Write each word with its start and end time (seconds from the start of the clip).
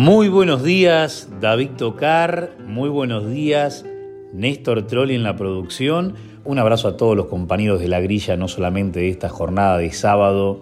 Muy 0.00 0.28
buenos 0.28 0.62
días, 0.62 1.28
David 1.40 1.70
Tocar. 1.76 2.52
Muy 2.64 2.88
buenos 2.88 3.28
días, 3.28 3.84
Néstor 4.32 4.86
Trolli 4.86 5.16
en 5.16 5.24
la 5.24 5.34
producción. 5.34 6.14
Un 6.44 6.60
abrazo 6.60 6.86
a 6.86 6.96
todos 6.96 7.16
los 7.16 7.26
compañeros 7.26 7.80
de 7.80 7.88
la 7.88 7.98
grilla, 7.98 8.36
no 8.36 8.46
solamente 8.46 9.00
de 9.00 9.08
esta 9.08 9.28
jornada 9.28 9.76
de 9.76 9.90
sábado, 9.90 10.60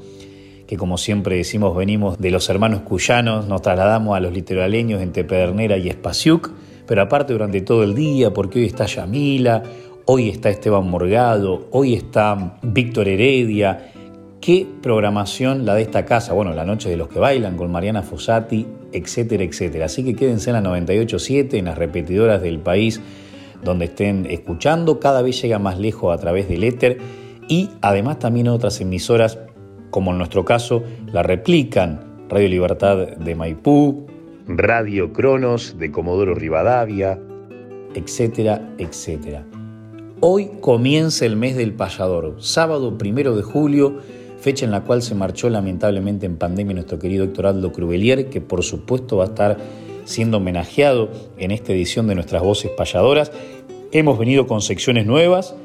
que 0.67 0.79
como 0.79 0.97
siempre 0.97 1.37
decimos 1.37 1.77
venimos 1.77 2.17
de 2.17 2.31
los 2.31 2.49
hermanos 2.49 2.81
cuyanos, 2.81 3.47
nos 3.47 3.61
trasladamos 3.61 4.17
a 4.17 4.21
los 4.21 4.33
literaleños 4.33 5.03
entre 5.03 5.25
Pedernera 5.25 5.77
y 5.77 5.91
Espaciuc, 5.91 6.51
pero 6.87 7.03
aparte 7.03 7.35
durante 7.35 7.61
todo 7.61 7.83
el 7.85 7.95
día, 7.95 8.33
porque 8.33 8.61
hoy 8.61 8.65
está 8.65 8.87
Yamila, 8.87 9.63
hoy 10.07 10.31
está 10.31 10.49
Esteban 10.49 10.89
Morgado, 10.89 11.69
hoy 11.73 11.93
está 11.93 12.59
Víctor 12.63 13.07
Heredia, 13.07 13.93
¿Qué 14.47 14.65
programación 14.81 15.67
la 15.67 15.75
de 15.75 15.83
esta 15.83 16.05
casa? 16.05 16.33
Bueno, 16.33 16.53
la 16.55 16.65
noche 16.65 16.89
de 16.89 16.97
los 16.97 17.09
que 17.09 17.19
bailan 17.19 17.57
con 17.57 17.73
Mariana 17.73 18.03
Fossati, 18.03 18.65
etcétera, 18.93 19.45
etcétera. 19.45 19.87
Así 19.87 20.05
que 20.05 20.15
quédense 20.15 20.51
en 20.51 20.63
la 20.63 20.63
98.7, 20.63 21.55
en 21.55 21.67
las 21.67 21.79
repetidoras 21.79 22.43
del 22.43 22.59
país 22.59 23.01
donde 23.63 23.87
estén 23.87 24.27
escuchando. 24.31 25.01
Cada 25.01 25.23
vez 25.23 25.41
llega 25.41 25.59
más 25.59 25.79
lejos 25.79 26.15
a 26.15 26.21
través 26.21 26.49
del 26.49 26.65
éter 26.65 26.99
y 27.49 27.71
además 27.81 28.19
también 28.19 28.49
otras 28.49 28.81
emisoras, 28.81 29.39
como 29.91 30.13
en 30.13 30.19
nuestro 30.19 30.45
caso, 30.45 30.83
la 31.13 31.23
replican. 31.23 32.05
Radio 32.29 32.49
Libertad 32.49 32.97
de 33.19 33.35
Maipú, 33.37 34.07
Radio 34.49 35.13
Cronos 35.13 35.79
de 35.79 35.93
Comodoro 35.93 36.35
Rivadavia, 36.35 37.21
etcétera, 37.95 38.75
etcétera. 38.79 39.47
Hoy 40.21 40.51
comienza 40.61 41.25
el 41.25 41.37
mes 41.37 41.57
del 41.57 41.75
payador, 41.75 42.35
sábado 42.39 42.99
primero 42.99 43.37
de 43.37 43.43
julio 43.43 43.99
fecha 44.47 44.65
en 44.65 44.71
la 44.71 44.85
cual 44.85 45.03
se 45.03 45.17
marchó 45.17 45.51
lamentablemente 45.51 46.25
en 46.25 46.37
pandemia 46.37 46.75
nuestro 46.75 47.01
querido 47.01 47.25
Héctor 47.25 47.47
Aldo 47.47 47.73
Crubelier, 47.73 48.31
que 48.31 48.41
por 48.41 48.63
supuesto 48.63 49.17
va 49.17 49.25
a 49.25 49.27
estar 49.27 49.57
siendo 50.05 50.37
homenajeado 50.37 51.11
en 51.37 51.51
esta 51.51 51.73
edición 51.73 52.07
de 52.07 52.15
nuestras 52.15 52.45
voces 52.45 52.71
payadoras. 52.71 53.33
Hemos 53.91 54.21
venido 54.21 54.47
con 54.47 54.63
secciones 54.63 55.05
nuevas, 55.05 55.57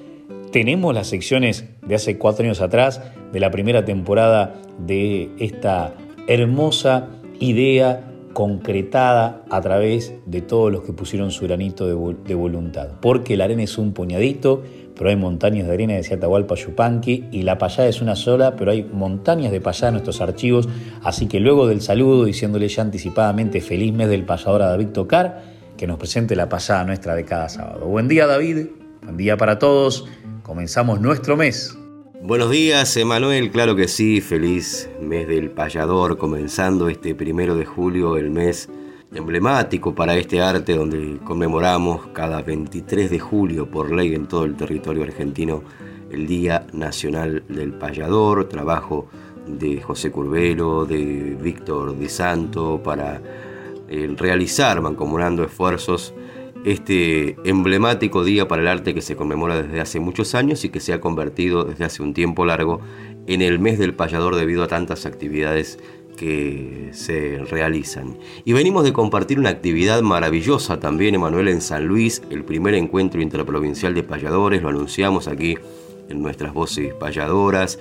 tenemos 0.52 0.96
las 0.96 1.06
secciones 1.06 1.66
de 1.86 1.94
hace 1.94 2.18
cuatro 2.18 2.44
años 2.44 2.60
atrás, 2.60 3.04
de 3.32 3.40
la 3.40 3.52
primera 3.52 3.86
temporada 3.86 4.56
de 4.80 5.30
esta 5.38 5.94
hermosa 6.26 7.10
idea 7.40 8.12
concretada 8.34 9.44
a 9.52 9.62
través 9.62 10.14
de 10.26 10.42
todos 10.42 10.72
los 10.72 10.82
que 10.82 10.94
pusieron 10.94 11.30
su 11.30 11.46
granito 11.46 11.86
de, 11.86 12.34
voluntad. 12.34 12.90
Porque 13.00 13.38
la 13.38 13.44
arena 13.44 13.62
es 13.62 13.78
un 13.78 13.94
puñadito, 13.94 14.64
pero 15.02 15.10
hay 15.10 15.16
montañas 15.16 15.66
de 15.66 15.74
arena, 15.74 15.96
de 15.96 16.14
Atahualpa 16.14 16.54
Yupanqui, 16.54 17.26
y 17.32 17.42
la 17.42 17.58
payada 17.58 17.90
es 17.90 18.04
una 18.04 18.16
sola, 18.16 18.56
pero 18.56 18.70
hay 18.70 18.84
montañas 18.84 19.52
de 19.52 19.60
payada 19.60 19.88
en 19.88 19.94
nuestros 19.96 20.22
archivos, 20.22 20.70
así 21.02 21.26
que 21.26 21.40
luego 21.40 21.66
del 21.66 21.82
saludo, 21.82 22.26
diciéndole 22.26 22.68
ya 22.68 22.84
anticipadamente 22.84 23.62
feliz 23.62 23.92
mes 23.96 24.10
del 24.10 24.26
payador 24.26 24.62
a 24.62 24.68
David 24.68 24.90
Tocar, 24.90 25.42
que 25.76 25.88
nos 25.88 25.98
presente 25.98 26.36
la 26.36 26.50
payada 26.50 26.84
nuestra 26.84 27.16
de 27.16 27.26
cada 27.26 27.50
sábado. 27.50 27.88
Buen 27.88 28.08
día 28.08 28.28
David, 28.28 28.68
buen 29.02 29.18
día 29.18 29.38
para 29.38 29.58
todos, 29.58 30.06
comenzamos 30.44 31.02
nuestro 31.02 31.36
mes. 31.36 31.76
Buenos 32.22 32.52
días, 32.52 32.96
Emanuel. 32.96 33.50
Claro 33.50 33.76
que 33.76 33.88
sí, 33.88 34.22
feliz 34.22 34.88
mes 35.02 35.28
del 35.28 35.50
payador, 35.50 36.20
comenzando 36.20 36.90
este 36.90 37.16
primero 37.16 37.56
de 37.56 37.66
julio, 37.66 38.18
el 38.18 38.30
mes 38.30 38.70
emblemático 39.14 39.94
para 39.94 40.16
este 40.16 40.42
arte 40.42 40.76
donde 40.76 41.20
conmemoramos 41.24 42.08
cada 42.14 42.42
23 42.42 43.10
de 43.10 43.20
julio 43.20 43.70
por 43.70 43.92
ley 43.92 44.16
en 44.16 44.28
todo 44.28 44.46
el 44.46 44.56
territorio 44.56 45.04
argentino 45.04 45.64
el 46.10 46.28
Día 46.28 46.66
Nacional 46.74 47.44
del 47.48 47.74
Payador, 47.74 48.48
trabajo 48.48 49.08
de 49.48 49.82
José 49.82 50.12
Curvelo, 50.12 50.86
de 50.86 51.38
Víctor 51.42 51.98
de 51.98 52.10
Santo 52.10 52.82
para 52.84 53.22
eh, 53.88 54.14
realizar, 54.18 54.82
mancomunando 54.82 55.44
esfuerzos, 55.44 56.14
este 56.64 57.38
emblemático 57.44 58.24
día 58.24 58.48
para 58.48 58.62
el 58.62 58.68
arte 58.68 58.94
que 58.94 59.02
se 59.02 59.16
conmemora 59.16 59.62
desde 59.62 59.82
hace 59.82 60.00
muchos 60.00 60.36
años 60.36 60.64
y 60.64 60.70
que 60.70 60.80
se 60.80 60.94
ha 60.94 61.02
convertido 61.02 61.64
desde 61.64 61.86
hace 61.86 62.04
un 62.04 62.14
tiempo 62.14 62.46
largo 62.46 62.82
en 63.26 63.42
el 63.42 63.60
mes 63.60 63.80
del 63.80 63.96
payador 63.96 64.36
debido 64.36 64.64
a 64.64 64.68
tantas 64.68 65.06
actividades 65.06 65.80
que 66.22 66.90
se 66.92 67.40
realizan. 67.50 68.16
Y 68.46 68.54
venimos 68.54 68.84
de 68.84 68.94
compartir 68.94 69.40
una 69.40 69.50
actividad 69.50 70.04
maravillosa 70.04 70.80
también, 70.80 71.16
Emanuel, 71.16 71.48
en 71.48 71.62
San 71.62 71.88
Luis, 71.88 72.22
el 72.30 72.44
primer 72.44 72.76
encuentro 72.76 73.24
interprovincial 73.24 73.96
de 73.96 74.04
payadores, 74.04 74.62
lo 74.62 74.70
anunciamos 74.70 75.28
aquí 75.28 75.58
en 76.10 76.22
nuestras 76.22 76.54
voces 76.54 76.94
payadoras 76.94 77.80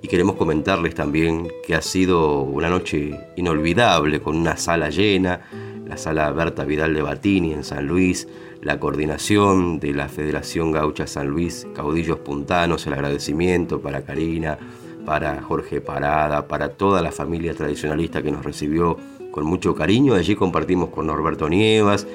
y 0.00 0.08
queremos 0.08 0.36
comentarles 0.36 0.94
también 0.94 1.48
que 1.66 1.74
ha 1.74 1.82
sido 1.82 2.40
una 2.40 2.70
noche 2.70 3.10
inolvidable 3.36 4.22
con 4.22 4.38
una 4.38 4.56
sala 4.56 4.88
llena, 4.88 5.42
la 5.86 5.98
sala 5.98 6.30
Berta 6.30 6.64
Vidal 6.64 6.94
de 6.94 7.02
Batini 7.02 7.52
en 7.52 7.62
San 7.62 7.86
Luis, 7.86 8.26
la 8.62 8.80
coordinación 8.80 9.80
de 9.80 9.92
la 9.92 10.08
Federación 10.08 10.72
Gaucha 10.72 11.06
San 11.06 11.28
Luis, 11.28 11.66
Caudillos 11.74 12.20
Puntanos, 12.20 12.86
el 12.86 12.94
agradecimiento 12.94 13.82
para 13.82 14.00
Karina, 14.00 14.56
para 15.04 15.42
Jorge 15.42 15.80
Parada, 15.80 16.46
para 16.48 16.70
toda 16.70 17.02
la 17.02 17.12
familia 17.12 17.54
tradicionalista 17.54 18.22
que 18.22 18.30
nos 18.30 18.44
recibió 18.44 18.96
con 19.30 19.44
mucho 19.44 19.74
cariño. 19.74 20.14
Allí 20.14 20.36
compartimos 20.36 20.90
con 20.90 21.06
Norberto 21.06 21.48
Nievas, 21.48 22.06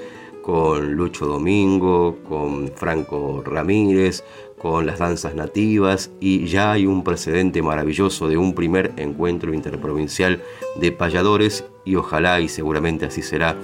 con 0.42 0.94
Lucho 0.94 1.26
Domingo, 1.26 2.20
con 2.28 2.70
Franco 2.70 3.44
Ramírez, 3.46 4.24
con 4.58 4.86
las 4.86 5.00
danzas 5.00 5.36
nativas 5.36 6.10
y 6.20 6.48
ya 6.48 6.72
hay 6.72 6.86
un 6.86 7.04
precedente 7.04 7.62
maravilloso 7.62 8.28
de 8.28 8.38
un 8.38 8.56
primer 8.56 8.94
encuentro 8.98 9.54
interprovincial 9.54 10.42
de 10.80 10.92
payadores 10.92 11.66
y 11.86 11.96
ojalá 11.96 12.40
y 12.40 12.50
seguramente 12.50 13.06
así 13.06 13.22
será 13.22 13.56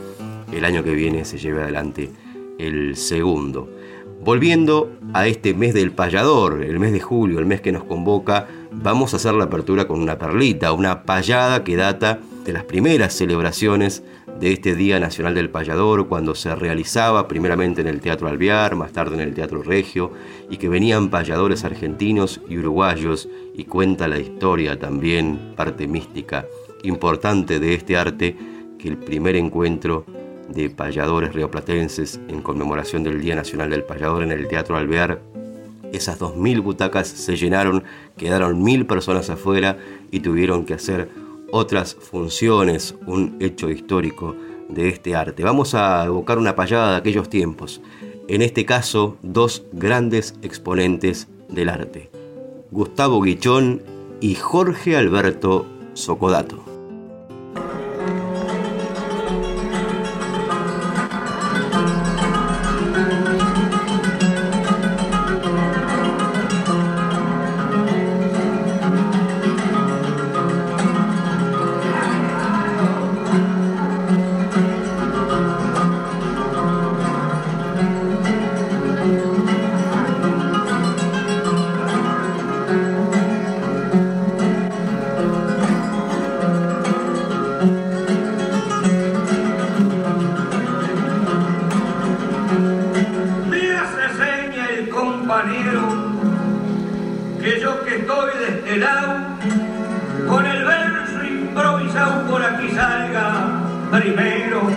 el 0.52 0.66
año 0.66 0.84
que 0.84 0.94
viene 0.94 1.26
se 1.26 1.38
lleve 1.38 1.64
adelante 1.64 2.12
el 2.60 2.96
segundo. 2.96 3.70
Volviendo 4.24 4.90
a 5.12 5.28
este 5.28 5.54
mes 5.54 5.74
del 5.74 5.92
payador, 5.92 6.64
el 6.64 6.80
mes 6.80 6.94
de 6.94 7.02
julio, 7.02 7.40
el 7.40 7.46
mes 7.46 7.60
que 7.60 7.74
nos 7.74 7.84
convoca, 7.84 8.48
vamos 8.72 9.12
a 9.14 9.18
hacer 9.18 9.34
la 9.34 9.44
apertura 9.44 9.86
con 9.86 10.02
una 10.02 10.18
perlita, 10.18 10.72
una 10.72 11.04
payada 11.04 11.66
que 11.66 11.76
data 11.76 12.20
de 12.46 12.54
las 12.54 12.64
primeras 12.64 13.14
celebraciones 13.14 14.02
de 14.40 14.54
este 14.54 14.76
Día 14.76 14.98
Nacional 15.02 15.36
del 15.36 15.50
Payador, 15.50 16.08
cuando 16.08 16.36
se 16.36 16.56
realizaba 16.56 17.28
primeramente 17.28 17.82
en 17.82 17.88
el 17.88 18.00
Teatro 18.00 18.30
Alvear, 18.30 18.76
más 18.78 18.94
tarde 18.94 19.16
en 19.16 19.22
el 19.22 19.34
Teatro 19.34 19.62
Regio, 19.62 20.12
y 20.50 20.56
que 20.56 20.70
venían 20.70 21.10
payadores 21.10 21.66
argentinos 21.66 22.40
y 22.48 22.58
uruguayos, 22.58 23.28
y 23.54 23.66
cuenta 23.66 24.08
la 24.08 24.20
historia 24.20 24.80
también, 24.80 25.54
parte 25.58 25.86
mística 25.86 26.46
importante 26.84 27.60
de 27.60 27.74
este 27.74 27.98
arte, 27.98 28.38
que 28.80 28.88
el 28.88 28.98
primer 28.98 29.36
encuentro 29.36 30.06
de 30.50 30.70
payadores 30.70 31.34
rioplatenses 31.34 32.20
en 32.28 32.42
conmemoración 32.42 33.04
del 33.04 33.22
Día 33.22 33.36
Nacional 33.36 33.70
del 33.70 33.84
Payador 33.84 34.24
en 34.24 34.32
el 34.32 34.48
Teatro 34.48 34.76
Alvear. 34.76 35.22
Esas 35.92 36.20
dos 36.20 36.36
mil 36.36 36.62
butacas 36.62 37.08
se 37.08 37.36
llenaron, 37.36 37.84
quedaron 38.18 38.64
mil 38.64 38.86
personas 38.86 39.30
afuera 39.30 39.78
y 40.12 40.22
tuvieron 40.22 40.66
que 40.66 40.74
hacer 40.74 41.10
otras 41.52 41.94
funciones, 41.94 42.96
un 43.06 43.38
hecho 43.40 43.70
histórico 43.70 44.36
de 44.70 44.90
este 44.90 45.16
arte. 45.16 45.44
Vamos 45.44 45.76
a 45.76 46.04
evocar 46.06 46.40
una 46.40 46.56
payada 46.56 46.92
de 46.92 46.98
aquellos 46.98 47.30
tiempos. 47.30 47.82
En 48.28 48.42
este 48.42 48.66
caso, 48.66 49.18
dos 49.22 49.64
grandes 49.72 50.36
exponentes 50.42 51.28
del 51.50 51.70
arte, 51.70 52.10
Gustavo 52.72 53.22
Guichón 53.22 53.84
y 54.20 54.36
Jorge 54.36 54.96
Alberto 54.98 55.68
Socodato. 55.94 56.73
primero 104.00 104.72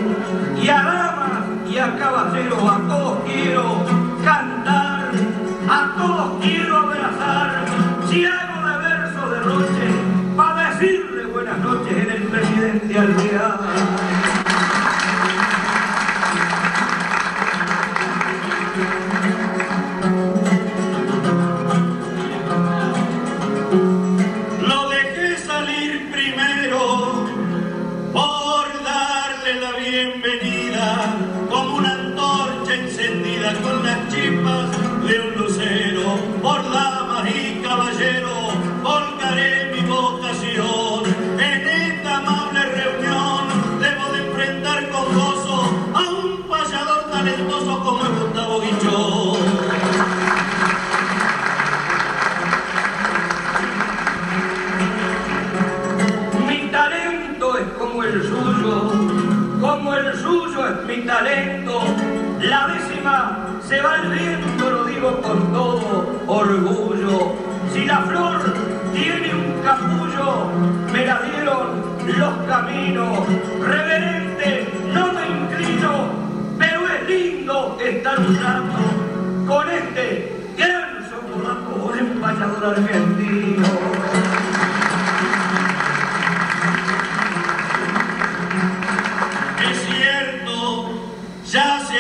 y 0.63 0.69
a 0.69 0.83
damas 0.83 1.45
y 1.71 1.79
a 1.79 1.97
caballeros 1.97 2.63
a 2.63 2.79
todos 2.87 3.19
quiero 3.25 3.86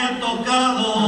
haber 0.06 0.20
tocado 0.20 1.04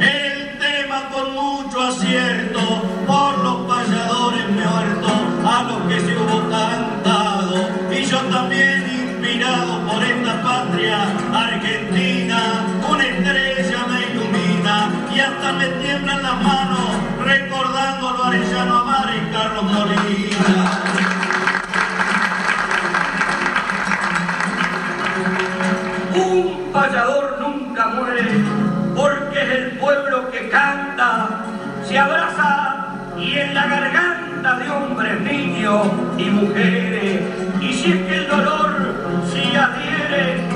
el 0.00 0.58
tema 0.58 1.08
con 1.12 1.34
mucho 1.34 1.80
acierto 1.80 2.60
por 3.06 3.38
los 3.38 3.56
payadores 3.66 4.48
muertos 4.50 5.12
a 5.44 5.62
los 5.62 5.82
que 5.88 6.00
se 6.00 6.16
hubo 6.16 6.48
cantado. 6.50 7.68
Y 7.90 8.04
yo 8.04 8.18
también 8.18 9.10
inspirado 9.10 9.86
por 9.86 10.02
esta 10.02 10.42
patria 10.42 11.02
argentina 11.32 12.66
una 12.88 13.04
estrella 13.04 13.86
me 13.86 14.12
ilumina 14.12 14.90
y 15.14 15.20
hasta 15.20 15.52
me 15.52 15.66
tiemblan 15.66 16.22
las 16.22 16.42
manos 16.42 16.90
recordando 17.24 18.10
lo 18.10 18.24
arellano 18.24 18.78
amar 18.78 19.14
en 19.14 19.32
Carlos 19.32 19.64
Molina. 19.64 20.67
se 31.88 31.98
abraza 31.98 32.86
y 33.16 33.38
en 33.38 33.54
la 33.54 33.66
garganta 33.66 34.58
de 34.58 34.70
hombres, 34.70 35.20
niños 35.22 35.86
y 36.18 36.24
mujeres. 36.24 37.22
Y 37.62 37.72
si 37.72 37.92
es 37.92 38.06
que 38.06 38.14
el 38.14 38.28
dolor 38.28 39.24
se 39.32 39.56
adhiere 39.56 40.47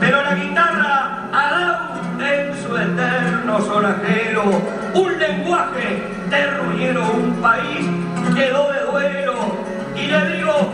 pero 0.00 0.22
la 0.22 0.34
guitarra 0.34 1.28
alaud 1.32 2.20
en 2.20 2.62
su 2.62 2.76
eterno 2.76 3.60
sonajero, 3.60 4.42
un 4.94 5.18
lenguaje 5.18 6.02
terruñero, 6.28 7.02
un 7.12 7.34
país 7.40 7.86
quedó 8.34 8.72
de 8.72 8.80
duelo, 8.90 9.34
y 9.94 10.06
le 10.06 10.36
digo, 10.36 10.72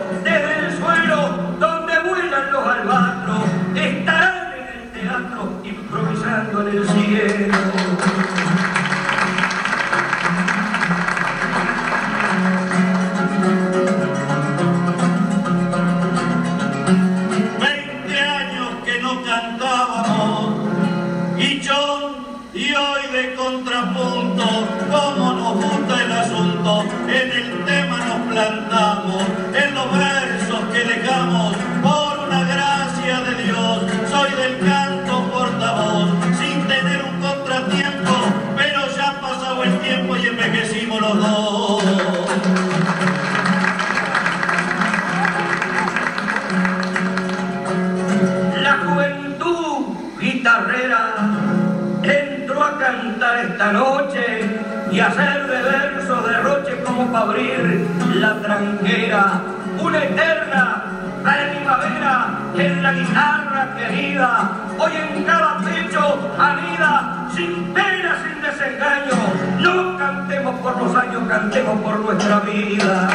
para 57.13 57.25
abrir 57.25 57.87
la 58.15 58.41
tranquera, 58.41 59.41
una 59.81 59.99
eterna 59.99 60.85
primavera 61.23 62.39
en 62.57 62.83
la 62.83 62.93
guitarra 62.93 63.75
querida, 63.77 64.51
hoy 64.79 64.93
en 64.97 65.25
cada 65.25 65.59
pecho 65.59 66.31
anida, 66.39 67.29
sin 67.35 67.73
pena, 67.75 68.17
sin 68.23 68.43
desengaño, 68.43 69.15
no 69.61 69.99
cantemos 69.99 70.55
por 70.61 70.83
los 70.83 70.95
años, 70.95 71.23
cantemos 71.29 71.81
por 71.83 71.99
nuestra 72.01 72.41
vida. 72.41 73.09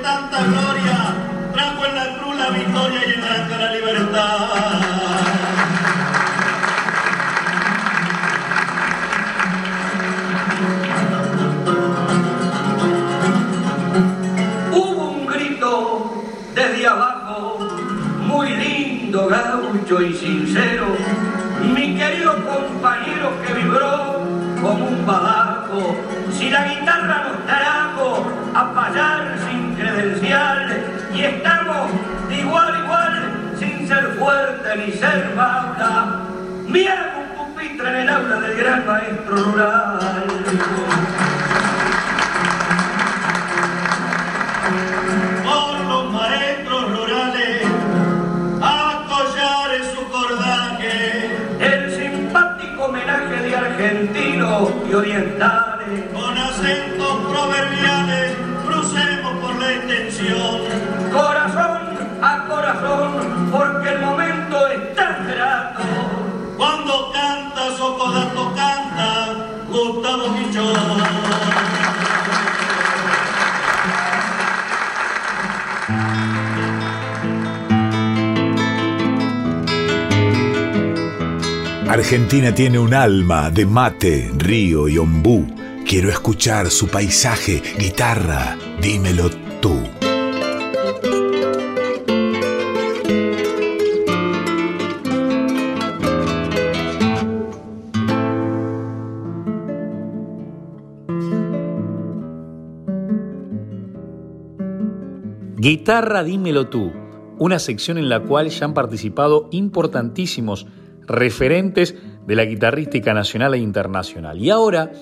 Tanta 0.00 0.38
gloria, 0.42 1.14
trajo 1.52 1.86
en 1.86 1.94
la 1.94 2.18
cruz 2.18 2.36
la 2.36 2.50
victoria 2.50 3.00
y 3.06 3.12
en 3.12 3.20
la, 3.20 3.58
la 3.58 3.72
libertad. 3.72 4.92
gaucho 19.28 20.02
y 20.02 20.14
sincero, 20.14 20.86
mi 21.74 21.96
querido 21.96 22.34
compañero 22.44 23.30
que 23.46 23.54
vibró 23.54 24.20
como 24.60 24.86
un 24.88 25.06
badajo, 25.06 25.96
si 26.32 26.50
la 26.50 26.64
guitarra 26.64 27.24
nos 27.28 27.46
trajo 27.46 28.26
a 28.54 28.72
credencial 28.72 29.31
y 31.22 31.24
estamos 31.24 31.88
de 32.28 32.34
igual 32.40 32.74
a 32.74 32.78
igual 32.80 33.54
sin 33.56 33.86
ser 33.86 34.04
fuerte 34.18 34.76
ni 34.76 34.92
ser 34.92 35.34
baula, 35.36 36.20
mi 36.66 36.80
un 36.80 37.36
pupitre 37.36 37.88
en 37.90 37.96
el 37.96 38.08
aula 38.08 38.40
del 38.40 38.56
gran 38.56 38.86
maestro 38.86 39.36
rural. 39.36 39.82
y 54.88 54.94
orientales. 54.94 56.04
Con 56.12 56.36
acentos 56.38 57.16
proverbiales 57.30 57.81
corazón, 62.72 63.50
porque 63.50 63.88
el 63.88 64.00
momento 64.00 64.68
es 64.68 64.94
tan 64.94 65.26
grato. 65.26 65.82
Cuando 66.56 67.12
canta 67.12 67.76
Socodato 67.76 68.54
canta 68.54 69.34
Gustavo 69.68 70.28
Michón. 70.28 71.02
Argentina 81.88 82.54
tiene 82.54 82.78
un 82.78 82.94
alma 82.94 83.50
de 83.50 83.66
mate, 83.66 84.30
río 84.36 84.88
y 84.88 84.96
ombú. 84.96 85.46
Quiero 85.86 86.08
escuchar 86.08 86.70
su 86.70 86.88
paisaje, 86.88 87.62
guitarra, 87.78 88.56
dímelo 88.80 89.41
Guitarra, 105.82 106.22
dímelo 106.22 106.68
tú, 106.68 106.92
una 107.40 107.58
sección 107.58 107.98
en 107.98 108.08
la 108.08 108.20
cual 108.20 108.50
ya 108.50 108.66
han 108.66 108.72
participado 108.72 109.48
importantísimos 109.50 110.68
referentes 111.08 111.96
de 112.24 112.36
la 112.36 112.44
guitarrística 112.44 113.12
nacional 113.12 113.54
e 113.54 113.58
internacional. 113.58 114.38
Y 114.38 114.50
ahora, 114.50 114.92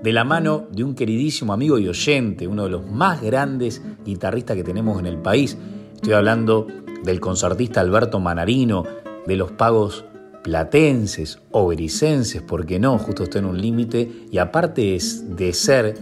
de 0.00 0.12
la 0.12 0.22
mano 0.22 0.68
de 0.70 0.84
un 0.84 0.94
queridísimo 0.94 1.52
amigo 1.52 1.80
y 1.80 1.88
oyente, 1.88 2.46
uno 2.46 2.62
de 2.62 2.70
los 2.70 2.88
más 2.88 3.20
grandes 3.20 3.82
guitarristas 4.04 4.56
que 4.56 4.62
tenemos 4.62 5.00
en 5.00 5.06
el 5.06 5.18
país, 5.18 5.58
estoy 5.96 6.12
hablando 6.12 6.68
del 7.02 7.18
concertista 7.18 7.80
Alberto 7.80 8.20
Manarino, 8.20 8.84
de 9.26 9.34
los 9.34 9.50
pagos 9.50 10.04
platenses 10.44 11.40
o 11.50 11.66
bericenses, 11.66 12.42
porque 12.42 12.78
no, 12.78 12.96
justo 12.98 13.24
está 13.24 13.40
en 13.40 13.46
un 13.46 13.60
límite, 13.60 14.08
y 14.30 14.38
aparte 14.38 14.96
de 15.20 15.52
ser 15.52 15.96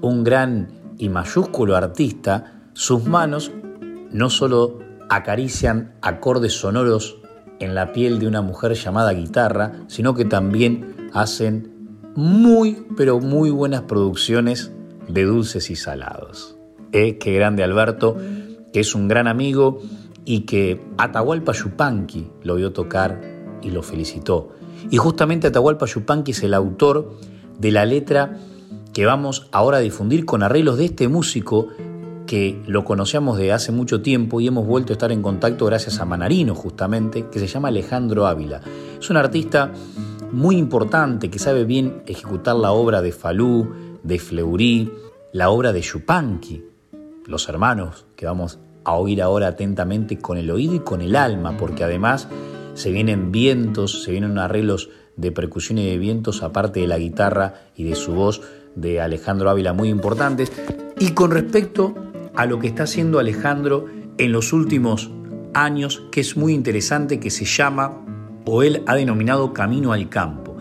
un 0.00 0.24
gran 0.24 0.72
y 0.98 1.08
mayúsculo 1.08 1.76
artista, 1.76 2.64
sus 2.72 3.04
manos 3.04 3.52
no 4.12 4.30
solo 4.30 4.78
acarician 5.08 5.94
acordes 6.02 6.52
sonoros 6.52 7.18
en 7.58 7.74
la 7.74 7.92
piel 7.92 8.18
de 8.18 8.26
una 8.26 8.42
mujer 8.42 8.74
llamada 8.74 9.12
guitarra, 9.12 9.72
sino 9.86 10.14
que 10.14 10.24
también 10.24 11.08
hacen 11.12 12.00
muy, 12.14 12.86
pero 12.96 13.20
muy 13.20 13.50
buenas 13.50 13.82
producciones 13.82 14.72
de 15.08 15.24
dulces 15.24 15.70
y 15.70 15.76
salados. 15.76 16.56
Eh, 16.92 17.18
qué 17.18 17.32
grande 17.34 17.62
Alberto, 17.62 18.16
que 18.72 18.80
es 18.80 18.94
un 18.94 19.08
gran 19.08 19.28
amigo 19.28 19.80
y 20.24 20.40
que 20.40 20.80
Atahualpa 20.98 21.52
Yupanqui 21.52 22.30
lo 22.42 22.56
vio 22.56 22.72
tocar 22.72 23.20
y 23.62 23.70
lo 23.70 23.82
felicitó. 23.82 24.50
Y 24.90 24.96
justamente 24.96 25.46
Atahualpa 25.46 25.86
Yupanqui 25.86 26.32
es 26.32 26.42
el 26.42 26.54
autor 26.54 27.18
de 27.58 27.70
la 27.70 27.84
letra 27.84 28.36
que 28.92 29.04
vamos 29.06 29.48
ahora 29.52 29.78
a 29.78 29.80
difundir 29.80 30.24
con 30.24 30.42
arreglos 30.42 30.78
de 30.78 30.86
este 30.86 31.08
músico 31.08 31.68
que 32.26 32.60
lo 32.66 32.84
conocíamos 32.84 33.38
de 33.38 33.52
hace 33.52 33.72
mucho 33.72 34.02
tiempo 34.02 34.40
y 34.40 34.48
hemos 34.48 34.66
vuelto 34.66 34.92
a 34.92 34.94
estar 34.94 35.12
en 35.12 35.22
contacto 35.22 35.66
gracias 35.66 36.00
a 36.00 36.04
Manarino 36.04 36.54
justamente, 36.54 37.26
que 37.30 37.38
se 37.38 37.46
llama 37.46 37.68
Alejandro 37.68 38.26
Ávila. 38.26 38.60
Es 38.98 39.08
un 39.08 39.16
artista 39.16 39.72
muy 40.32 40.56
importante 40.56 41.30
que 41.30 41.38
sabe 41.38 41.64
bien 41.64 42.02
ejecutar 42.06 42.56
la 42.56 42.72
obra 42.72 43.00
de 43.00 43.12
Falú, 43.12 43.72
de 44.02 44.18
Fleury, 44.18 44.92
la 45.32 45.50
obra 45.50 45.72
de 45.72 45.80
Yupanqui, 45.80 46.64
los 47.26 47.48
hermanos 47.48 48.06
que 48.16 48.26
vamos 48.26 48.58
a 48.84 48.94
oír 48.94 49.22
ahora 49.22 49.48
atentamente 49.48 50.18
con 50.18 50.38
el 50.38 50.50
oído 50.50 50.74
y 50.74 50.80
con 50.80 51.00
el 51.00 51.16
alma, 51.16 51.56
porque 51.56 51.84
además 51.84 52.28
se 52.74 52.90
vienen 52.90 53.32
vientos, 53.32 54.02
se 54.02 54.12
vienen 54.12 54.38
arreglos 54.38 54.90
de 55.16 55.32
percusión 55.32 55.78
y 55.78 55.86
de 55.86 55.98
vientos 55.98 56.42
aparte 56.42 56.80
de 56.80 56.86
la 56.86 56.98
guitarra 56.98 57.54
y 57.74 57.84
de 57.84 57.94
su 57.94 58.12
voz 58.12 58.42
de 58.74 59.00
Alejandro 59.00 59.48
Ávila 59.50 59.72
muy 59.72 59.88
importantes. 59.88 60.52
Y 60.98 61.12
con 61.12 61.30
respecto 61.30 61.94
a 62.36 62.46
lo 62.46 62.58
que 62.58 62.68
está 62.68 62.84
haciendo 62.84 63.18
Alejandro 63.18 63.86
en 64.18 64.32
los 64.32 64.52
últimos 64.52 65.10
años, 65.54 66.04
que 66.12 66.20
es 66.20 66.36
muy 66.36 66.52
interesante, 66.52 67.18
que 67.18 67.30
se 67.30 67.44
llama, 67.44 68.04
o 68.44 68.62
él 68.62 68.82
ha 68.86 68.94
denominado 68.94 69.52
Camino 69.52 69.92
al 69.92 70.08
Campo. 70.08 70.56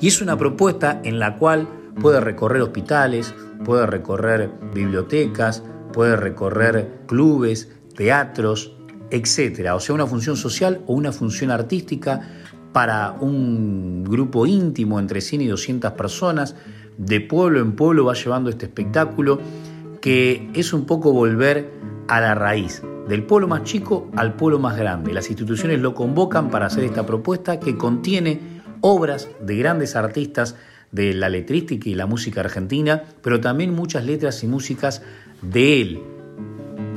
Y 0.00 0.08
es 0.08 0.20
una 0.20 0.36
propuesta 0.36 1.00
en 1.04 1.18
la 1.18 1.36
cual 1.36 1.68
puede 2.00 2.20
recorrer 2.20 2.62
hospitales, 2.62 3.34
puede 3.64 3.86
recorrer 3.86 4.50
bibliotecas, 4.74 5.62
puede 5.92 6.16
recorrer 6.16 7.00
clubes, 7.06 7.68
teatros, 7.96 8.72
etc. 9.10 9.70
O 9.74 9.80
sea, 9.80 9.94
una 9.94 10.06
función 10.06 10.36
social 10.36 10.80
o 10.86 10.94
una 10.94 11.12
función 11.12 11.50
artística 11.50 12.20
para 12.72 13.12
un 13.20 14.04
grupo 14.04 14.46
íntimo 14.46 15.00
entre 15.00 15.20
100 15.20 15.42
y 15.42 15.46
200 15.48 15.92
personas. 15.92 16.54
De 16.96 17.20
pueblo 17.20 17.60
en 17.60 17.72
pueblo 17.72 18.04
va 18.04 18.14
llevando 18.14 18.50
este 18.50 18.66
espectáculo 18.66 19.40
que 20.08 20.48
es 20.54 20.72
un 20.72 20.86
poco 20.86 21.12
volver 21.12 21.70
a 22.08 22.18
la 22.22 22.34
raíz, 22.34 22.82
del 23.10 23.24
pueblo 23.24 23.46
más 23.46 23.64
chico 23.64 24.10
al 24.16 24.36
pueblo 24.36 24.58
más 24.58 24.74
grande. 24.74 25.12
Las 25.12 25.28
instituciones 25.28 25.80
lo 25.80 25.92
convocan 25.92 26.48
para 26.48 26.64
hacer 26.64 26.84
esta 26.84 27.04
propuesta 27.04 27.60
que 27.60 27.76
contiene 27.76 28.40
obras 28.80 29.28
de 29.42 29.58
grandes 29.58 29.96
artistas 29.96 30.56
de 30.92 31.12
la 31.12 31.28
letrística 31.28 31.90
y 31.90 31.94
la 31.94 32.06
música 32.06 32.40
argentina, 32.40 33.02
pero 33.20 33.38
también 33.40 33.74
muchas 33.74 34.06
letras 34.06 34.42
y 34.42 34.46
músicas 34.46 35.02
de 35.42 35.82
él, 35.82 36.00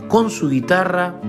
con 0.08 0.30
su 0.30 0.48
guitarra, 0.48 1.20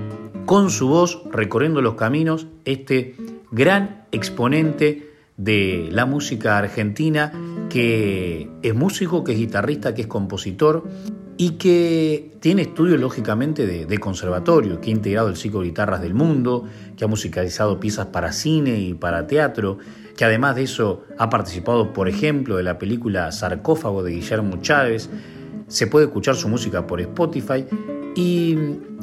con 0.47 0.71
su 0.71 0.87
voz, 0.87 1.25
recorriendo 1.33 1.83
los 1.83 1.95
caminos, 1.95 2.47
este 2.65 3.17
gran 3.51 4.07
exponente 4.13 5.11
de 5.37 5.89
la 5.91 6.07
música 6.07 6.59
argentina, 6.59 7.33
que 7.69 8.49
es 8.63 8.73
músico, 8.73 9.25
que 9.25 9.33
es 9.33 9.39
guitarrista, 9.39 9.97
que 9.97 10.03
es 10.03 10.07
compositor 10.07 10.85
y 11.45 11.51
que 11.59 12.37
tiene 12.39 12.63
estudios 12.63 13.01
lógicamente 13.01 13.67
de, 13.67 13.99
conservatorio, 13.99 14.81
que 14.81 14.91
ha 14.91 14.93
integrado 14.93 15.27
el 15.27 15.35
ciclo 15.35 15.59
de 15.59 15.67
guitarras 15.67 16.01
del 16.01 16.15
mundo, 16.15 16.69
que 16.97 17.05
ha 17.05 17.09
musicalizado 17.09 17.81
piezas 17.81 18.07
para 18.07 18.31
cine 18.31 18.79
y 18.79 18.95
para 18.95 19.27
teatro, 19.27 19.79
que 20.17 20.25
además 20.25 20.55
de 20.55 20.63
eso 20.63 21.03
ha 21.19 21.31
participado, 21.31 21.93
por 21.93 22.09
ejemplo, 22.09 22.57
de 22.57 22.63
la 22.63 22.79
película 22.79 23.33
Sarcófago 23.33 24.05
de 24.05 24.13
Guillermo 24.13 24.59
Chávez, 24.63 25.11
se 25.67 25.89
puede 25.89 26.07
escuchar 26.07 26.37
su 26.37 26.49
música 26.49 26.87
por 26.87 27.01
Spotify 27.01 27.65
y 28.15 28.57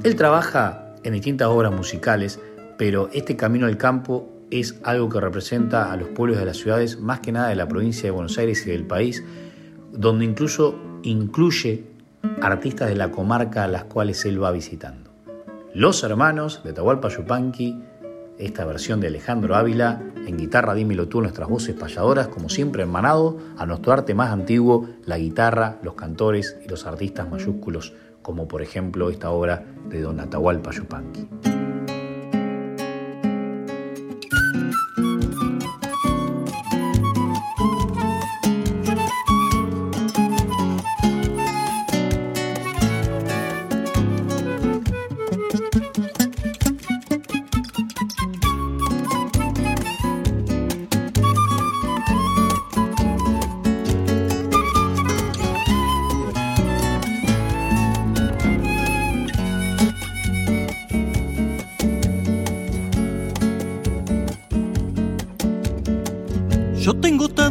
él 0.05 0.15
trabaja 0.15 0.95
en 1.03 1.11
distintas 1.11 1.49
obras 1.49 1.73
musicales, 1.73 2.39
pero 2.77 3.09
este 3.11 3.35
camino 3.35 3.65
al 3.65 3.75
campo 3.75 4.29
es 4.49 4.79
algo 4.83 5.09
que 5.09 5.19
representa 5.19 5.91
a 5.91 5.97
los 5.97 6.07
pueblos 6.07 6.39
de 6.39 6.45
las 6.45 6.55
ciudades, 6.55 7.01
más 7.01 7.19
que 7.19 7.33
nada 7.33 7.49
de 7.49 7.57
la 7.57 7.67
provincia 7.67 8.03
de 8.03 8.11
Buenos 8.11 8.37
Aires 8.37 8.65
y 8.65 8.69
del 8.69 8.87
país, 8.87 9.25
donde 9.91 10.23
incluso 10.23 10.79
incluye 11.03 11.88
artistas 12.41 12.89
de 12.89 12.95
la 12.95 13.11
comarca 13.11 13.63
a 13.63 13.67
las 13.67 13.85
cuales 13.85 14.25
él 14.25 14.41
va 14.41 14.51
visitando. 14.51 15.11
Los 15.73 16.03
hermanos 16.03 16.61
de 16.63 16.73
Tahualpa 16.73 17.09
Yupanqui 17.09 17.81
esta 18.39 18.63
versión 18.65 19.01
de 19.01 19.07
Alejandro 19.07 19.55
Ávila, 19.55 20.01
en 20.25 20.37
guitarra 20.37 20.73
dímelo 20.73 21.09
tú, 21.09 21.21
nuestras 21.21 21.49
voces 21.49 21.75
payadoras, 21.75 22.29
como 22.29 22.49
siempre 22.49 22.83
hermanado 22.83 23.37
a 23.57 23.65
nuestro 23.65 23.91
arte 23.91 24.15
más 24.15 24.31
antiguo, 24.31 24.87
la 25.05 25.17
guitarra, 25.17 25.77
los 25.83 25.95
cantores 25.95 26.57
y 26.65 26.69
los 26.69 26.85
artistas 26.85 27.29
mayúsculos, 27.29 27.93
como 28.21 28.47
por 28.47 28.61
ejemplo 28.61 29.09
esta 29.09 29.29
obra 29.29 29.65
de 29.89 30.01
Don 30.01 30.21
Atahualpa 30.21 30.71
Yupanqui. 30.71 31.58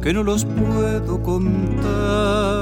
que 0.00 0.12
no 0.12 0.22
los 0.22 0.44
puedo 0.44 1.22
contar. 1.22 2.57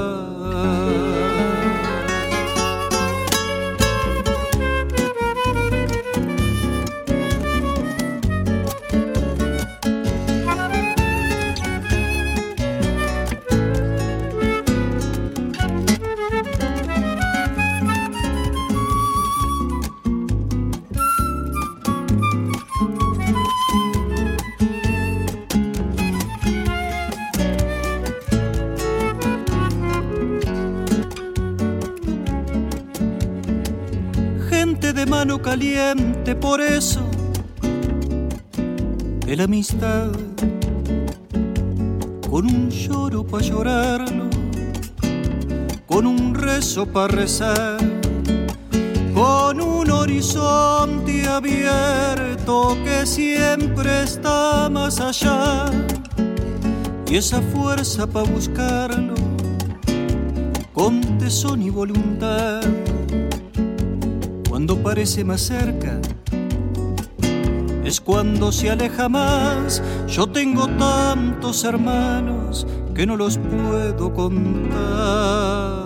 Amistad. 39.47 40.11
Con 42.29 42.47
un 42.47 42.69
lloro 42.69 43.25
para 43.25 43.45
llorarlo 43.45 44.25
con 45.87 46.05
un 46.05 46.35
rezo 46.35 46.85
para 46.85 47.15
rezar 47.15 47.79
con 49.15 49.61
un 49.61 49.89
horizonte 49.89 51.29
abierto 51.29 52.77
que 52.85 53.07
siempre 53.07 54.03
está 54.03 54.69
más 54.69 55.01
allá. 55.01 55.67
Y 57.09 57.17
esa 57.17 57.41
fuerza 57.41 58.05
para 58.09 58.29
buscarlo 58.29 59.15
con 60.73 61.01
tesón 61.19 61.63
y 61.63 61.71
voluntad. 61.71 62.63
Cuando 64.49 64.77
parece 64.83 65.23
más 65.23 65.41
cerca, 65.41 65.96
es 67.87 68.01
cuando 68.01 68.51
se 68.51 68.71
aleja 68.71 69.09
más. 69.09 69.83
Yo 70.09 70.27
tengo 70.27 70.67
tantos 70.77 71.63
hermanos 71.65 72.67
que 72.95 73.07
no 73.07 73.17
los 73.17 73.39
puedo 73.39 74.13
contar. 74.13 75.86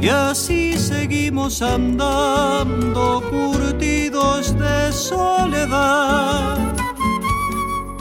y 0.00 0.08
así 0.08 0.78
seguimos 0.78 1.60
andando 1.62 3.22
curtidos 3.30 4.56
de 4.58 4.92
soledad. 4.92 6.58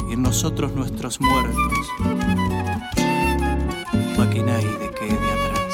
Y 0.10 0.13
en 0.13 0.21
nosotros 0.21 0.73
nuestros 0.73 1.19
muertos, 1.19 1.88
pa' 4.15 4.29
que 4.29 4.43
nadie 4.43 4.91
quede 4.99 5.27
atrás. 5.38 5.73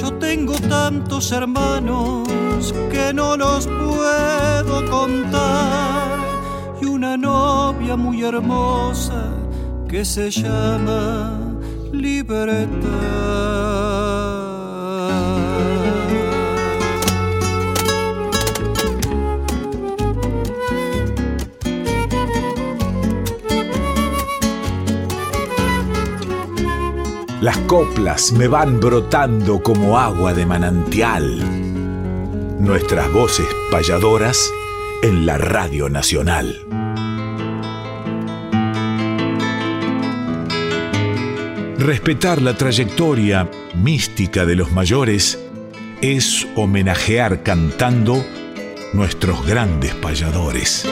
Yo 0.00 0.12
tengo 0.14 0.54
tantos 0.54 1.30
hermanos 1.32 2.74
que 2.90 3.12
no 3.12 3.36
los 3.36 3.66
puedo 3.66 4.90
contar. 4.90 6.18
Y 6.80 6.86
una 6.86 7.16
novia 7.16 7.96
muy 7.96 8.22
hermosa 8.22 9.32
que 9.88 10.04
se 10.04 10.30
llama 10.30 11.38
libertad. 11.92 13.53
Las 27.44 27.58
coplas 27.58 28.32
me 28.32 28.48
van 28.48 28.80
brotando 28.80 29.62
como 29.62 29.98
agua 29.98 30.32
de 30.32 30.46
manantial. 30.46 31.44
nuestras 32.58 33.12
voces 33.12 33.44
payadoras 33.70 34.50
en 35.02 35.26
la 35.26 35.36
Radio 35.36 35.90
Nacional. 35.90 36.58
Respetar 41.76 42.40
la 42.40 42.56
trayectoria 42.56 43.50
mística 43.74 44.46
de 44.46 44.56
los 44.56 44.72
mayores 44.72 45.38
es 46.00 46.48
homenajear 46.56 47.42
cantando 47.42 48.24
nuestros 48.94 49.44
grandes 49.44 49.94
payadores. 49.94 50.88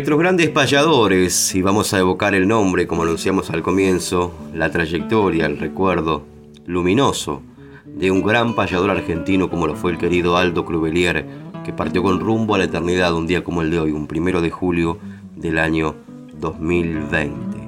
Nuestros 0.00 0.18
grandes 0.18 0.48
payadores, 0.48 1.54
y 1.54 1.60
vamos 1.60 1.92
a 1.92 1.98
evocar 1.98 2.34
el 2.34 2.48
nombre 2.48 2.86
como 2.86 3.02
anunciamos 3.02 3.50
al 3.50 3.60
comienzo, 3.60 4.32
la 4.54 4.70
trayectoria, 4.70 5.44
el 5.44 5.58
recuerdo 5.58 6.24
luminoso 6.64 7.42
de 7.84 8.10
un 8.10 8.22
gran 8.22 8.54
payador 8.54 8.88
argentino 8.88 9.50
como 9.50 9.66
lo 9.66 9.76
fue 9.76 9.92
el 9.92 9.98
querido 9.98 10.38
Aldo 10.38 10.64
Crubelier, 10.64 11.26
que 11.66 11.74
partió 11.74 12.02
con 12.02 12.18
rumbo 12.18 12.54
a 12.54 12.58
la 12.58 12.64
eternidad 12.64 13.12
un 13.12 13.26
día 13.26 13.44
como 13.44 13.60
el 13.60 13.70
de 13.70 13.78
hoy, 13.78 13.92
un 13.92 14.06
primero 14.06 14.40
de 14.40 14.50
julio 14.50 14.96
del 15.36 15.58
año 15.58 15.94
2020. 16.38 17.58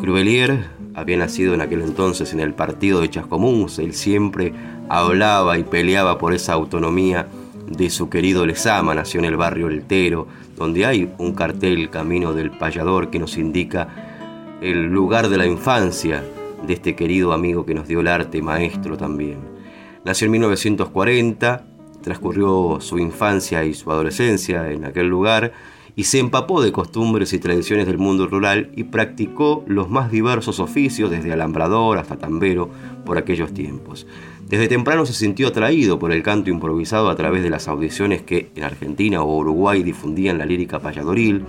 Crubelier 0.00 0.70
había 0.94 1.18
nacido 1.18 1.52
en 1.52 1.60
aquel 1.60 1.82
entonces 1.82 2.32
en 2.32 2.40
el 2.40 2.54
partido 2.54 3.02
de 3.02 3.10
Chascomús, 3.10 3.78
él 3.78 3.92
siempre 3.92 4.54
hablaba 4.88 5.58
y 5.58 5.64
peleaba 5.64 6.16
por 6.16 6.32
esa 6.32 6.54
autonomía 6.54 7.28
de 7.70 7.90
su 7.90 8.08
querido 8.08 8.46
Lezama, 8.46 8.94
nació 8.94 9.20
en 9.20 9.26
el 9.26 9.36
barrio 9.36 9.68
Eltero, 9.68 10.26
donde 10.56 10.86
hay 10.86 11.12
un 11.18 11.34
cartel 11.34 11.90
Camino 11.90 12.32
del 12.32 12.50
Payador 12.50 13.10
que 13.10 13.18
nos 13.18 13.36
indica 13.36 14.58
el 14.60 14.86
lugar 14.86 15.28
de 15.28 15.36
la 15.36 15.46
infancia 15.46 16.24
de 16.66 16.72
este 16.72 16.96
querido 16.96 17.32
amigo 17.32 17.64
que 17.64 17.74
nos 17.74 17.86
dio 17.86 18.00
el 18.00 18.08
arte, 18.08 18.42
maestro 18.42 18.96
también. 18.96 19.38
Nació 20.04 20.26
en 20.26 20.32
1940, 20.32 21.64
transcurrió 22.02 22.78
su 22.80 22.98
infancia 22.98 23.64
y 23.64 23.74
su 23.74 23.90
adolescencia 23.90 24.70
en 24.70 24.84
aquel 24.84 25.08
lugar 25.08 25.52
y 25.98 26.04
se 26.04 26.20
empapó 26.20 26.62
de 26.62 26.70
costumbres 26.70 27.32
y 27.32 27.40
tradiciones 27.40 27.88
del 27.88 27.98
mundo 27.98 28.28
rural 28.28 28.70
y 28.76 28.84
practicó 28.84 29.64
los 29.66 29.90
más 29.90 30.12
diversos 30.12 30.60
oficios, 30.60 31.10
desde 31.10 31.32
alambrador 31.32 31.98
hasta 31.98 32.16
tambero, 32.16 32.70
por 33.04 33.18
aquellos 33.18 33.52
tiempos. 33.52 34.06
Desde 34.48 34.68
temprano 34.68 35.06
se 35.06 35.12
sintió 35.12 35.48
atraído 35.48 35.98
por 35.98 36.12
el 36.12 36.22
canto 36.22 36.50
improvisado 36.50 37.10
a 37.10 37.16
través 37.16 37.42
de 37.42 37.50
las 37.50 37.66
audiciones 37.66 38.22
que 38.22 38.52
en 38.54 38.62
Argentina 38.62 39.24
o 39.24 39.38
Uruguay 39.38 39.82
difundían 39.82 40.38
la 40.38 40.46
lírica 40.46 40.78
payadoril. 40.78 41.42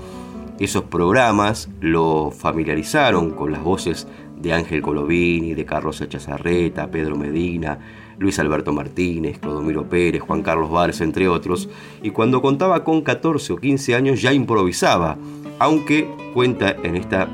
Esos 0.57 0.85
programas 0.85 1.69
lo 1.79 2.31
familiarizaron 2.31 3.29
con 3.35 3.51
las 3.51 3.63
voces 3.63 4.07
de 4.35 4.53
Ángel 4.53 4.81
Colovini, 4.81 5.53
de 5.53 5.65
Carlos 5.65 6.01
Echazarreta, 6.01 6.89
Pedro 6.89 7.15
Medina, 7.15 7.77
Luis 8.19 8.37
Alberto 8.39 8.73
Martínez, 8.73 9.39
Clodomiro 9.39 9.87
Pérez, 9.89 10.21
Juan 10.21 10.43
Carlos 10.43 10.69
Valls, 10.69 11.01
entre 11.01 11.27
otros, 11.27 11.69
y 12.03 12.11
cuando 12.11 12.41
contaba 12.41 12.83
con 12.83 13.01
14 13.01 13.53
o 13.53 13.55
15 13.57 13.95
años 13.95 14.21
ya 14.21 14.33
improvisaba, 14.33 15.17
aunque 15.57 16.09
cuenta 16.33 16.75
en 16.83 16.95
esta 16.95 17.29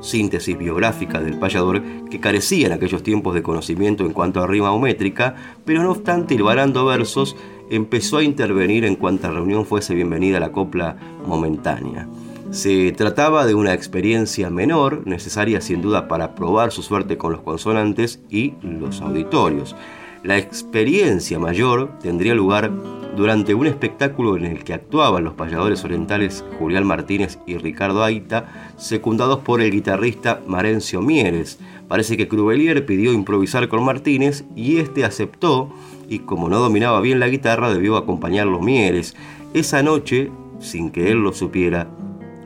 síntesis 0.00 0.56
biográfica 0.56 1.20
del 1.20 1.38
payador 1.38 1.82
que 2.10 2.20
carecía 2.20 2.66
en 2.66 2.72
aquellos 2.72 3.02
tiempos 3.02 3.34
de 3.34 3.42
conocimiento 3.42 4.04
en 4.04 4.12
cuanto 4.12 4.40
a 4.40 4.46
rima 4.46 4.72
o 4.72 4.78
métrica, 4.78 5.34
pero 5.64 5.82
no 5.82 5.90
obstante, 5.90 6.34
hilvanando 6.34 6.84
versos, 6.84 7.36
empezó 7.70 8.18
a 8.18 8.22
intervenir 8.22 8.84
en 8.84 8.96
cuanta 8.96 9.30
reunión 9.30 9.66
fuese 9.66 9.94
bienvenida 9.94 10.40
la 10.40 10.52
copla 10.52 10.96
momentánea. 11.26 12.08
Se 12.50 12.92
trataba 12.92 13.44
de 13.44 13.54
una 13.54 13.74
experiencia 13.74 14.48
menor, 14.48 15.06
necesaria 15.06 15.60
sin 15.60 15.82
duda 15.82 16.08
para 16.08 16.34
probar 16.34 16.72
su 16.72 16.82
suerte 16.82 17.18
con 17.18 17.32
los 17.32 17.42
consonantes 17.42 18.20
y 18.30 18.54
los 18.62 19.02
auditorios. 19.02 19.76
La 20.22 20.36
experiencia 20.36 21.38
mayor 21.38 21.98
tendría 22.00 22.34
lugar 22.34 22.72
durante 23.16 23.54
un 23.54 23.66
espectáculo 23.66 24.36
en 24.36 24.44
el 24.44 24.64
que 24.64 24.74
actuaban 24.74 25.24
los 25.24 25.34
payadores 25.34 25.84
orientales 25.84 26.44
Julián 26.58 26.86
Martínez 26.86 27.38
y 27.46 27.56
Ricardo 27.56 28.04
Aita, 28.04 28.72
secundados 28.76 29.40
por 29.40 29.60
el 29.60 29.70
guitarrista 29.70 30.40
Marencio 30.46 31.02
Mieres. 31.02 31.58
Parece 31.88 32.16
que 32.16 32.28
Crubelier 32.28 32.86
pidió 32.86 33.12
improvisar 33.12 33.68
con 33.68 33.84
Martínez 33.84 34.44
y 34.54 34.78
este 34.78 35.04
aceptó 35.04 35.70
y 36.08 36.20
como 36.20 36.48
no 36.48 36.58
dominaba 36.58 37.00
bien 37.00 37.20
la 37.20 37.28
guitarra 37.28 37.72
debió 37.72 37.96
acompañarlo 37.96 38.60
Mieres. 38.60 39.16
Esa 39.54 39.82
noche, 39.82 40.30
sin 40.60 40.90
que 40.90 41.10
él 41.10 41.18
lo 41.18 41.32
supiera, 41.32 41.88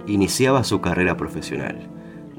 iniciaba 0.07 0.65
su 0.65 0.81
carrera 0.81 1.17
profesional. 1.17 1.92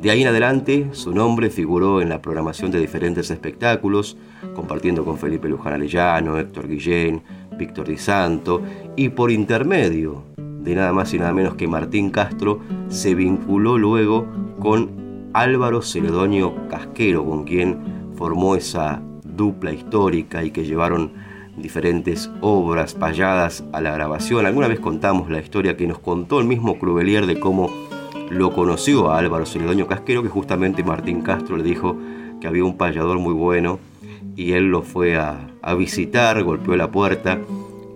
De 0.04 0.12
ahí 0.12 0.22
en 0.22 0.28
adelante, 0.28 0.90
su 0.92 1.16
nombre 1.16 1.50
figuró 1.50 2.02
en 2.02 2.10
la 2.10 2.22
programación 2.22 2.72
de 2.72 2.80
diferentes 2.82 3.32
espectáculos, 3.32 4.18
compartiendo 4.54 5.06
con 5.06 5.18
Felipe 5.18 5.48
Luján 5.48 5.76
Alellano, 5.76 6.38
Héctor 6.38 6.68
Guillén, 6.68 7.24
Víctor 7.58 7.88
Di 7.88 7.96
Santo, 7.96 8.62
y 8.98 9.08
por 9.08 9.32
intermedio 9.32 10.26
de 10.36 10.76
nada 10.76 10.92
más 10.92 11.14
y 11.14 11.20
nada 11.20 11.32
menos 11.32 11.56
que 11.56 11.70
Martín 11.70 12.10
Castro, 12.10 12.60
se 12.90 13.16
vinculó 13.16 13.78
luego 13.78 14.28
con 14.60 15.30
Álvaro 15.32 15.82
Celedonio 15.82 16.68
Casquero, 16.68 17.24
con 17.24 17.46
quien 17.46 18.12
formó 18.18 18.58
esa 18.58 19.02
dupla 19.24 19.72
histórica 19.72 20.44
y 20.44 20.52
que 20.52 20.66
llevaron 20.66 21.14
diferentes 21.56 22.30
obras 22.42 22.94
payadas 22.94 23.64
a 23.72 23.80
la 23.80 23.94
grabación. 23.94 24.46
Alguna 24.46 24.68
vez 24.68 24.82
contamos 24.82 25.30
la 25.30 25.40
historia 25.40 25.78
que 25.78 25.88
nos 25.88 26.00
contó 26.00 26.42
el 26.42 26.46
mismo 26.46 26.78
Crubelier 26.78 27.26
de 27.26 27.40
cómo 27.40 27.70
lo 28.34 28.52
conoció 28.52 29.12
a 29.12 29.20
Álvaro 29.20 29.46
Celedonio 29.46 29.88
Casquero, 29.88 30.24
que 30.24 30.30
justamente 30.30 30.84
Martín 30.84 31.22
Castro 31.22 31.58
le 31.58 31.64
dijo 31.64 31.98
que 32.42 32.48
había 32.48 32.64
un 32.64 32.78
payador 32.78 33.20
muy 33.20 33.34
bueno 33.34 33.80
y 34.36 34.54
él 34.54 34.66
lo 34.66 34.82
fue 34.82 35.16
a, 35.16 35.50
visitar, 35.78 36.44
golpeó 36.44 36.76
la 36.76 36.92
puerta 36.92 37.40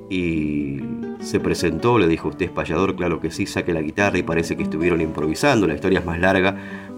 y 0.10 0.80
se 1.20 1.40
presentó, 1.40 1.98
le 2.00 2.08
dijo, 2.08 2.30
¿usted 2.30 2.46
es 2.46 2.52
payador? 2.52 2.96
Claro 2.96 3.20
que 3.20 3.32
sí, 3.32 3.46
saque 3.46 3.74
la 3.74 3.82
guitarra 3.82 4.18
y 4.18 4.24
parece 4.24 4.56
que 4.56 4.64
estuvieron 4.64 5.02
improvisando, 5.02 5.68
la 5.68 5.74
historia 5.74 6.00
es 6.00 6.06
más 6.06 6.20
larga, 6.20 6.56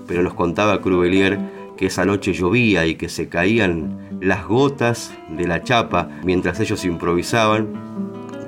pero 0.08 0.22
nos 0.22 0.34
contaba 0.34 0.82
Crubelier 0.82 1.40
que 1.78 1.88
esa 1.88 2.06
noche 2.06 2.34
llovía 2.34 2.86
y 2.86 2.96
que 2.96 3.10
se 3.10 3.30
caían 3.30 4.20
las 4.22 4.46
gotas 4.46 5.14
de 5.30 5.48
la 5.48 5.64
chapa 5.64 6.10
mientras 6.24 6.60
ellos 6.60 6.84
improvisaban, 6.84 7.68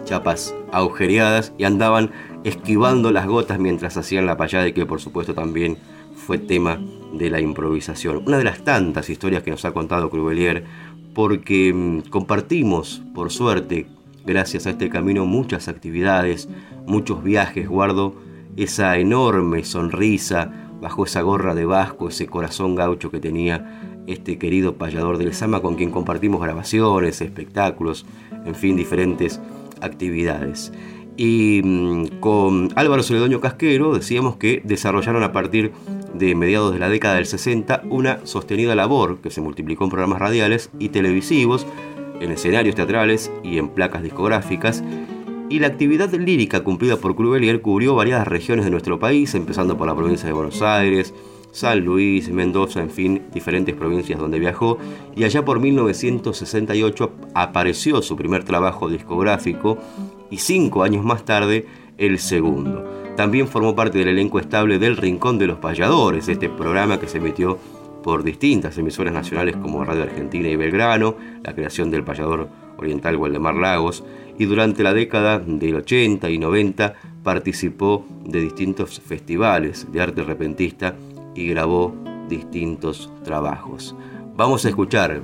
chapas 0.03 0.53
agujereadas 0.71 1.53
y 1.57 1.63
andaban 1.63 2.11
esquivando 2.43 3.11
las 3.11 3.27
gotas 3.27 3.59
mientras 3.59 3.97
hacían 3.97 4.25
la 4.25 4.37
payada 4.37 4.67
y 4.67 4.73
que 4.73 4.85
por 4.85 4.99
supuesto 4.99 5.33
también 5.33 5.77
fue 6.15 6.37
tema 6.37 6.79
de 7.13 7.29
la 7.29 7.39
improvisación. 7.39 8.23
Una 8.25 8.37
de 8.37 8.43
las 8.43 8.63
tantas 8.63 9.09
historias 9.09 9.43
que 9.43 9.51
nos 9.51 9.65
ha 9.65 9.73
contado 9.73 10.09
Crubelier, 10.09 10.65
porque 11.13 11.73
mm, 11.73 12.09
compartimos, 12.09 13.01
por 13.13 13.31
suerte, 13.31 13.87
gracias 14.25 14.67
a 14.67 14.71
este 14.71 14.89
camino, 14.89 15.25
muchas 15.25 15.67
actividades, 15.67 16.47
muchos 16.85 17.23
viajes, 17.23 17.67
guardo 17.67 18.15
esa 18.57 18.97
enorme 18.97 19.63
sonrisa 19.63 20.51
bajo 20.81 21.05
esa 21.05 21.21
gorra 21.21 21.53
de 21.55 21.65
vasco, 21.65 22.09
ese 22.09 22.27
corazón 22.27 22.75
gaucho 22.75 23.11
que 23.11 23.19
tenía 23.19 24.01
este 24.07 24.37
querido 24.37 24.75
payador 24.75 25.17
del 25.17 25.33
Sama 25.33 25.61
con 25.61 25.75
quien 25.75 25.91
compartimos 25.91 26.41
grabaciones, 26.41 27.21
espectáculos, 27.21 28.05
en 28.45 28.55
fin, 28.55 28.75
diferentes 28.75 29.39
actividades. 29.79 30.71
Y 31.17 31.61
mm, 31.63 32.19
con 32.19 32.69
Álvaro 32.75 33.03
Celedonio 33.03 33.41
Casquero 33.41 33.93
decíamos 33.93 34.37
que 34.37 34.61
desarrollaron 34.63 35.23
a 35.23 35.31
partir 35.31 35.71
de 36.13 36.35
mediados 36.35 36.73
de 36.73 36.79
la 36.79 36.89
década 36.89 37.15
del 37.15 37.25
60 37.25 37.83
una 37.89 38.25
sostenida 38.25 38.75
labor 38.75 39.19
que 39.21 39.29
se 39.29 39.41
multiplicó 39.41 39.83
en 39.85 39.89
programas 39.89 40.19
radiales 40.19 40.69
y 40.79 40.89
televisivos, 40.89 41.65
en 42.19 42.31
escenarios 42.31 42.75
teatrales 42.75 43.31
y 43.43 43.57
en 43.57 43.69
placas 43.69 44.03
discográficas. 44.03 44.83
Y 45.49 45.59
la 45.59 45.67
actividad 45.67 46.13
lírica 46.13 46.63
cumplida 46.63 46.97
por 46.97 47.15
Crubelier 47.15 47.61
cubrió 47.61 47.95
varias 47.95 48.25
regiones 48.25 48.63
de 48.63 48.71
nuestro 48.71 48.99
país, 48.99 49.35
empezando 49.35 49.77
por 49.77 49.87
la 49.87 49.95
provincia 49.95 50.27
de 50.27 50.33
Buenos 50.33 50.61
Aires, 50.61 51.13
San 51.51 51.83
Luis, 51.83 52.29
Mendoza, 52.29 52.79
en 52.79 52.89
fin, 52.89 53.23
diferentes 53.33 53.75
provincias 53.75 54.17
donde 54.17 54.39
viajó, 54.39 54.77
y 55.13 55.25
allá 55.25 55.43
por 55.43 55.59
1968 55.59 57.11
apareció 57.33 58.01
su 58.01 58.15
primer 58.15 58.45
trabajo 58.45 58.89
discográfico 58.89 59.77
y 60.31 60.37
cinco 60.37 60.81
años 60.83 61.05
más 61.05 61.23
tarde 61.23 61.67
el 61.97 62.17
segundo. 62.17 62.83
También 63.15 63.47
formó 63.47 63.75
parte 63.75 63.99
del 63.99 64.07
elenco 64.07 64.39
estable 64.39 64.79
del 64.79 64.97
Rincón 64.97 65.37
de 65.37 65.45
los 65.45 65.59
Payadores, 65.59 66.27
este 66.27 66.49
programa 66.49 66.99
que 66.99 67.07
se 67.07 67.19
emitió 67.19 67.59
por 68.01 68.23
distintas 68.23 68.77
emisoras 68.77 69.13
nacionales 69.13 69.55
como 69.57 69.83
Radio 69.83 70.03
Argentina 70.03 70.49
y 70.49 70.55
Belgrano, 70.55 71.15
la 71.43 71.53
creación 71.53 71.91
del 71.91 72.03
payador 72.03 72.49
oriental 72.77 73.17
Waldemar 73.17 73.55
Lagos, 73.55 74.03
y 74.39 74.45
durante 74.45 74.81
la 74.81 74.93
década 74.93 75.37
del 75.37 75.75
80 75.75 76.29
y 76.29 76.39
90 76.39 76.95
participó 77.23 78.05
de 78.25 78.41
distintos 78.41 78.99
festivales 78.99 79.91
de 79.91 80.01
arte 80.01 80.23
repentista 80.23 80.95
y 81.35 81.47
grabó 81.47 81.93
distintos 82.27 83.11
trabajos. 83.23 83.95
Vamos 84.35 84.65
a 84.65 84.69
escuchar 84.69 85.21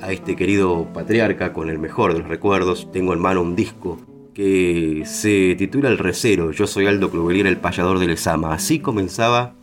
a 0.00 0.12
este 0.12 0.36
querido 0.36 0.86
patriarca 0.92 1.52
con 1.52 1.70
el 1.70 1.78
mejor 1.78 2.12
de 2.12 2.20
los 2.20 2.28
recuerdos. 2.28 2.88
Tengo 2.92 3.12
en 3.12 3.20
mano 3.20 3.42
un 3.42 3.56
disco 3.56 3.98
que 4.34 5.02
se 5.04 5.54
titula 5.56 5.88
El 5.88 5.98
Recero. 5.98 6.52
Yo 6.52 6.66
soy 6.66 6.86
Aldo 6.86 7.10
Crubelier, 7.10 7.46
el 7.46 7.56
payador 7.56 7.98
de 7.98 8.06
Lezama. 8.06 8.54
Así 8.54 8.78
comenzaba 8.78 9.54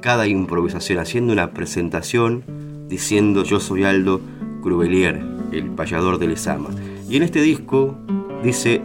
cada 0.00 0.26
improvisación, 0.26 0.98
haciendo 0.98 1.32
una 1.32 1.52
presentación 1.52 2.44
diciendo 2.88 3.42
yo 3.44 3.58
soy 3.58 3.84
Aldo 3.84 4.20
Crubelier, 4.62 5.22
el 5.52 5.70
payador 5.70 6.18
de 6.18 6.28
Lezama. 6.28 6.68
Y 7.08 7.16
en 7.16 7.22
este 7.22 7.40
disco 7.40 7.96
dice, 8.42 8.82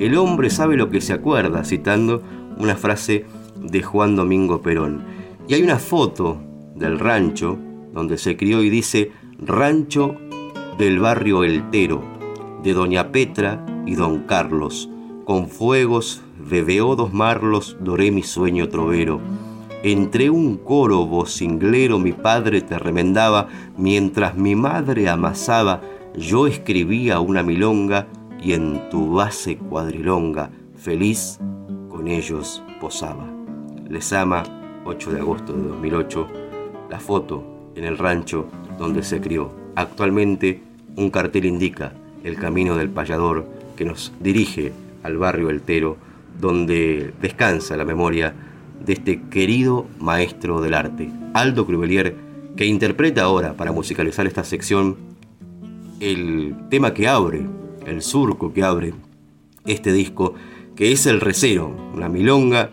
el 0.00 0.16
hombre 0.16 0.50
sabe 0.50 0.76
lo 0.76 0.90
que 0.90 1.00
se 1.00 1.12
acuerda, 1.12 1.64
citando 1.64 2.22
una 2.58 2.76
frase 2.76 3.24
de 3.60 3.82
Juan 3.82 4.16
Domingo 4.16 4.62
Perón. 4.62 5.04
Y 5.48 5.54
hay 5.54 5.62
una 5.62 5.78
foto 5.78 6.40
del 6.74 6.98
rancho 6.98 7.56
donde 7.92 8.18
se 8.18 8.36
crió 8.36 8.62
y 8.62 8.70
dice, 8.70 9.12
rancho 9.38 10.16
del 10.78 10.98
barrio 10.98 11.44
Eltero, 11.44 12.02
de 12.62 12.72
Doña 12.72 13.12
Petra 13.12 13.64
y 13.86 13.94
Don 13.94 14.24
Carlos, 14.24 14.90
con 15.24 15.48
fuegos 15.48 16.22
de 16.50 16.62
dos 16.78 17.12
marlos 17.12 17.76
doré 17.80 18.10
mi 18.10 18.22
sueño 18.22 18.68
trovero. 18.68 19.20
Entre 19.82 20.30
un 20.30 20.56
coro 20.56 21.06
vocinglero 21.06 21.98
mi 21.98 22.12
padre 22.12 22.60
te 22.60 22.78
remendaba, 22.78 23.48
mientras 23.76 24.36
mi 24.36 24.54
madre 24.54 25.08
amasaba, 25.08 25.80
yo 26.16 26.46
escribía 26.46 27.20
una 27.20 27.42
milonga 27.42 28.06
y 28.42 28.52
en 28.52 28.88
tu 28.90 29.14
base 29.14 29.56
cuadrilonga, 29.56 30.50
feliz, 30.76 31.38
con 31.88 32.08
ellos 32.08 32.62
posaba. 32.80 33.26
Les 33.88 34.12
ama, 34.12 34.42
8 34.84 35.12
de 35.12 35.20
agosto 35.20 35.52
de 35.52 35.68
2008, 35.68 36.26
la 36.90 37.00
foto 37.00 37.44
en 37.74 37.84
el 37.84 37.98
rancho 37.98 38.46
donde 38.78 39.02
se 39.02 39.20
crió. 39.20 39.50
Actualmente 39.74 40.62
un 40.96 41.10
cartel 41.10 41.44
indica 41.44 41.92
el 42.24 42.36
camino 42.36 42.76
del 42.76 42.90
payador 42.90 43.55
que 43.76 43.84
nos 43.84 44.12
dirige 44.20 44.72
al 45.02 45.18
barrio 45.18 45.50
Eltero, 45.50 45.96
donde 46.40 47.12
descansa 47.20 47.76
la 47.76 47.84
memoria 47.84 48.34
de 48.84 48.92
este 48.92 49.22
querido 49.30 49.86
maestro 49.98 50.60
del 50.60 50.74
arte, 50.74 51.10
Aldo 51.34 51.66
Crubelier, 51.66 52.16
que 52.56 52.66
interpreta 52.66 53.22
ahora 53.22 53.54
para 53.54 53.72
musicalizar 53.72 54.26
esta 54.26 54.44
sección 54.44 54.96
el 56.00 56.54
tema 56.70 56.94
que 56.94 57.08
abre, 57.08 57.46
el 57.86 58.02
surco 58.02 58.52
que 58.52 58.62
abre 58.62 58.94
este 59.64 59.92
disco, 59.92 60.34
que 60.74 60.92
es 60.92 61.06
El 61.06 61.20
Recero, 61.20 61.74
una 61.94 62.08
milonga 62.08 62.70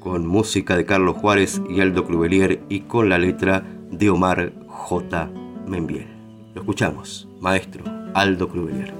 con 0.00 0.26
música 0.26 0.76
de 0.76 0.84
Carlos 0.84 1.16
Juárez 1.16 1.62
y 1.70 1.80
Aldo 1.80 2.04
Crubelier 2.04 2.60
y 2.68 2.80
con 2.80 3.08
la 3.08 3.18
letra 3.18 3.64
de 3.90 4.10
Omar 4.10 4.52
J. 4.66 5.30
Membiel. 5.66 6.06
Lo 6.54 6.60
escuchamos, 6.60 7.28
maestro 7.40 7.84
Aldo 8.14 8.48
Crubelier. 8.48 8.92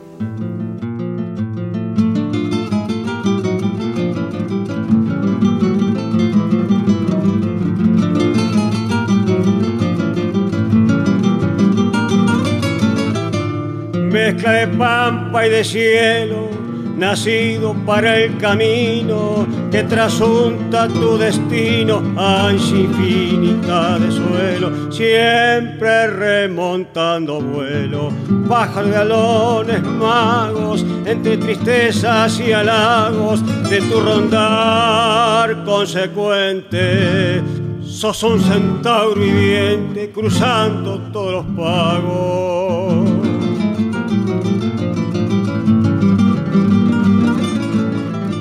Mezcla 14.35 14.53
de 14.53 14.67
pampa 14.67 15.47
y 15.47 15.51
de 15.51 15.63
cielo 15.63 16.49
nacido 16.97 17.73
para 17.87 18.19
el 18.19 18.37
camino 18.39 19.47
que 19.71 19.85
trasunta 19.85 20.89
tu 20.89 21.17
destino, 21.17 22.03
ancha 22.17 22.75
infinita 22.75 23.99
de 24.01 24.11
suelo, 24.11 24.93
siempre 24.93 26.09
remontando 26.09 27.41
vuelo, 27.41 28.11
pájaros 28.49 28.91
de 28.91 28.97
alones 28.97 29.83
magos, 29.83 30.85
entre 31.05 31.37
tristezas 31.37 32.41
y 32.41 32.53
halagos 32.53 33.41
de 33.71 33.81
tu 33.83 34.01
rondar 34.01 35.65
consecuente. 35.65 37.41
Sos 37.85 38.23
un 38.25 38.41
centauro 38.41 39.21
viviente 39.21 40.11
cruzando 40.11 40.99
todos 41.13 41.33
los 41.33 41.45
pagos. 41.57 43.04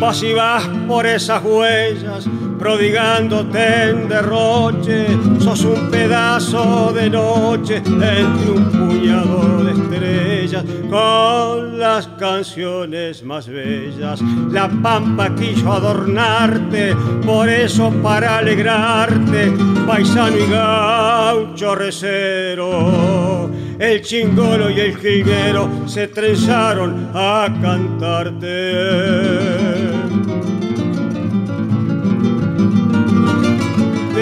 Vas 0.03 0.21
y 0.21 0.33
vas 0.33 0.67
por 0.85 1.05
esas 1.05 1.41
huellas, 1.41 2.27
prodigándote 2.59 3.89
en 3.89 4.09
derroche, 4.09 5.07
sos 5.39 5.63
un 5.63 5.89
pedazo 5.89 6.91
de 6.91 7.09
noche 7.09 7.77
entre 7.77 8.51
un 8.51 8.65
puñado 8.69 9.63
de 9.63 9.71
estrellas, 9.71 10.65
con 10.89 11.79
las 11.79 12.07
canciones 12.19 13.23
más 13.23 13.47
bellas. 13.47 14.21
La 14.51 14.67
pampa 14.67 15.33
quiso 15.35 15.71
adornarte, 15.71 16.93
por 17.25 17.47
eso 17.47 17.89
para 18.03 18.39
alegrarte, 18.39 19.53
paisano 19.87 20.37
y 20.37 20.51
gaucho 20.51 21.75
recero 21.75 23.33
el 23.79 24.01
chingolo 24.01 24.69
y 24.69 24.79
el 24.79 24.97
jilguero 24.97 25.69
se 25.87 26.07
trenzaron 26.07 27.09
a 27.13 27.47
cantarte. 27.61 28.53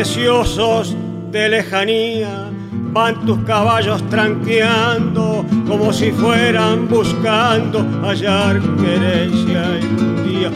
Deseosos 0.02 0.96
de 1.30 1.48
lejanía 1.48 2.50
van 2.92 3.24
tus 3.24 3.38
caballos 3.46 4.02
tranqueando 4.10 5.46
como 5.68 5.94
si 5.94 6.12
fueran 6.12 6.88
buscando 6.88 7.86
hallar 8.02 8.60
querencia 8.82 9.62
un 10.00 10.24
día 10.28 10.50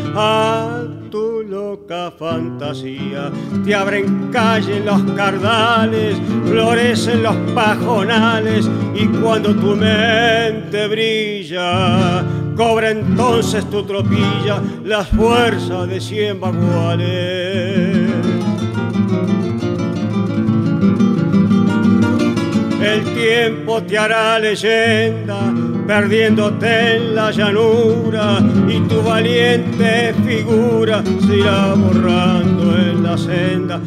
loca 1.48 2.12
fantasía. 2.18 3.32
Te 3.64 3.76
abren 3.76 4.32
calle 4.32 4.80
los 4.80 5.04
cardales, 5.12 6.18
florecen 6.48 7.22
los 7.22 7.36
pajonales 7.54 8.68
y 8.96 9.06
cuando 9.06 9.54
tu 9.54 9.76
mente 9.76 10.88
brilla, 10.88 12.26
cobra 12.58 12.90
entonces 12.90 13.70
tu 13.70 13.84
tropilla 13.84 14.60
las 14.84 15.08
fuerzas 15.10 15.88
de 15.88 16.02
cien 16.02 16.40
baguales. 16.40 17.95
Tiempo 23.26 23.82
te 23.82 23.98
hará 23.98 24.38
leyenda 24.38 25.52
perdiéndote 25.88 26.96
en 26.96 27.16
la 27.16 27.32
llanura 27.32 28.38
y 28.68 28.80
tu 28.82 29.02
valiente 29.02 30.14
figura 30.24 31.04
se 31.26 31.38
irá 31.38 31.74
borrando 31.74 32.78
en 32.78 33.02
la 33.02 33.18
senda. 33.18 33.82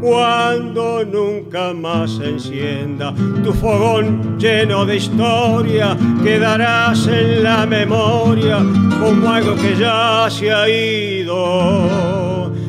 Cuando 0.00 1.04
nunca 1.04 1.72
más 1.72 2.18
encienda 2.18 3.14
tu 3.44 3.52
fogón 3.52 4.38
lleno 4.38 4.84
de 4.84 4.96
historia 4.96 5.96
quedarás 6.24 7.06
en 7.06 7.44
la 7.44 7.64
memoria 7.64 8.58
como 9.00 9.32
algo 9.32 9.54
que 9.54 9.76
ya 9.76 10.26
se 10.28 10.52
ha 10.52 10.68
ido 10.68 12.17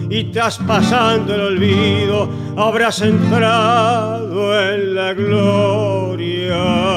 y 0.10 0.26
traspasando 0.26 1.36
el 1.36 1.42
olvido 1.42 2.30
habrás 2.58 3.02
entrado 3.02 4.60
en 4.60 4.96
la 4.96 5.14
gloria 5.14 6.90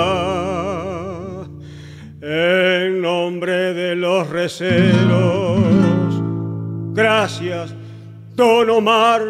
en 2.23 3.03
nombre 3.03 3.75
de 3.75 3.97
los 3.97 4.29
receros. 4.31 5.61
Gracias, 6.95 7.75
don 8.35 8.71
Omar. 8.71 9.23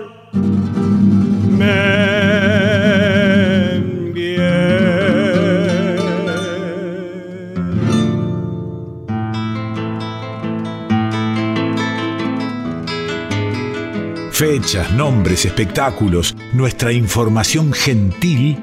Fechas, 14.45 14.93
nombres, 14.95 15.45
espectáculos, 15.45 16.35
nuestra 16.53 16.93
información 16.93 17.73
gentil 17.73 18.59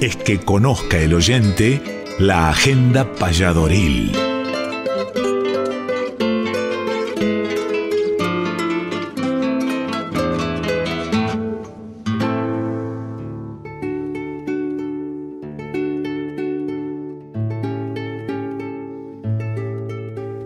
es 0.00 0.14
que 0.14 0.38
conozca 0.38 0.96
el 1.00 1.12
oyente 1.12 1.80
la 2.20 2.50
Agenda 2.50 3.12
Payadoril. 3.14 4.12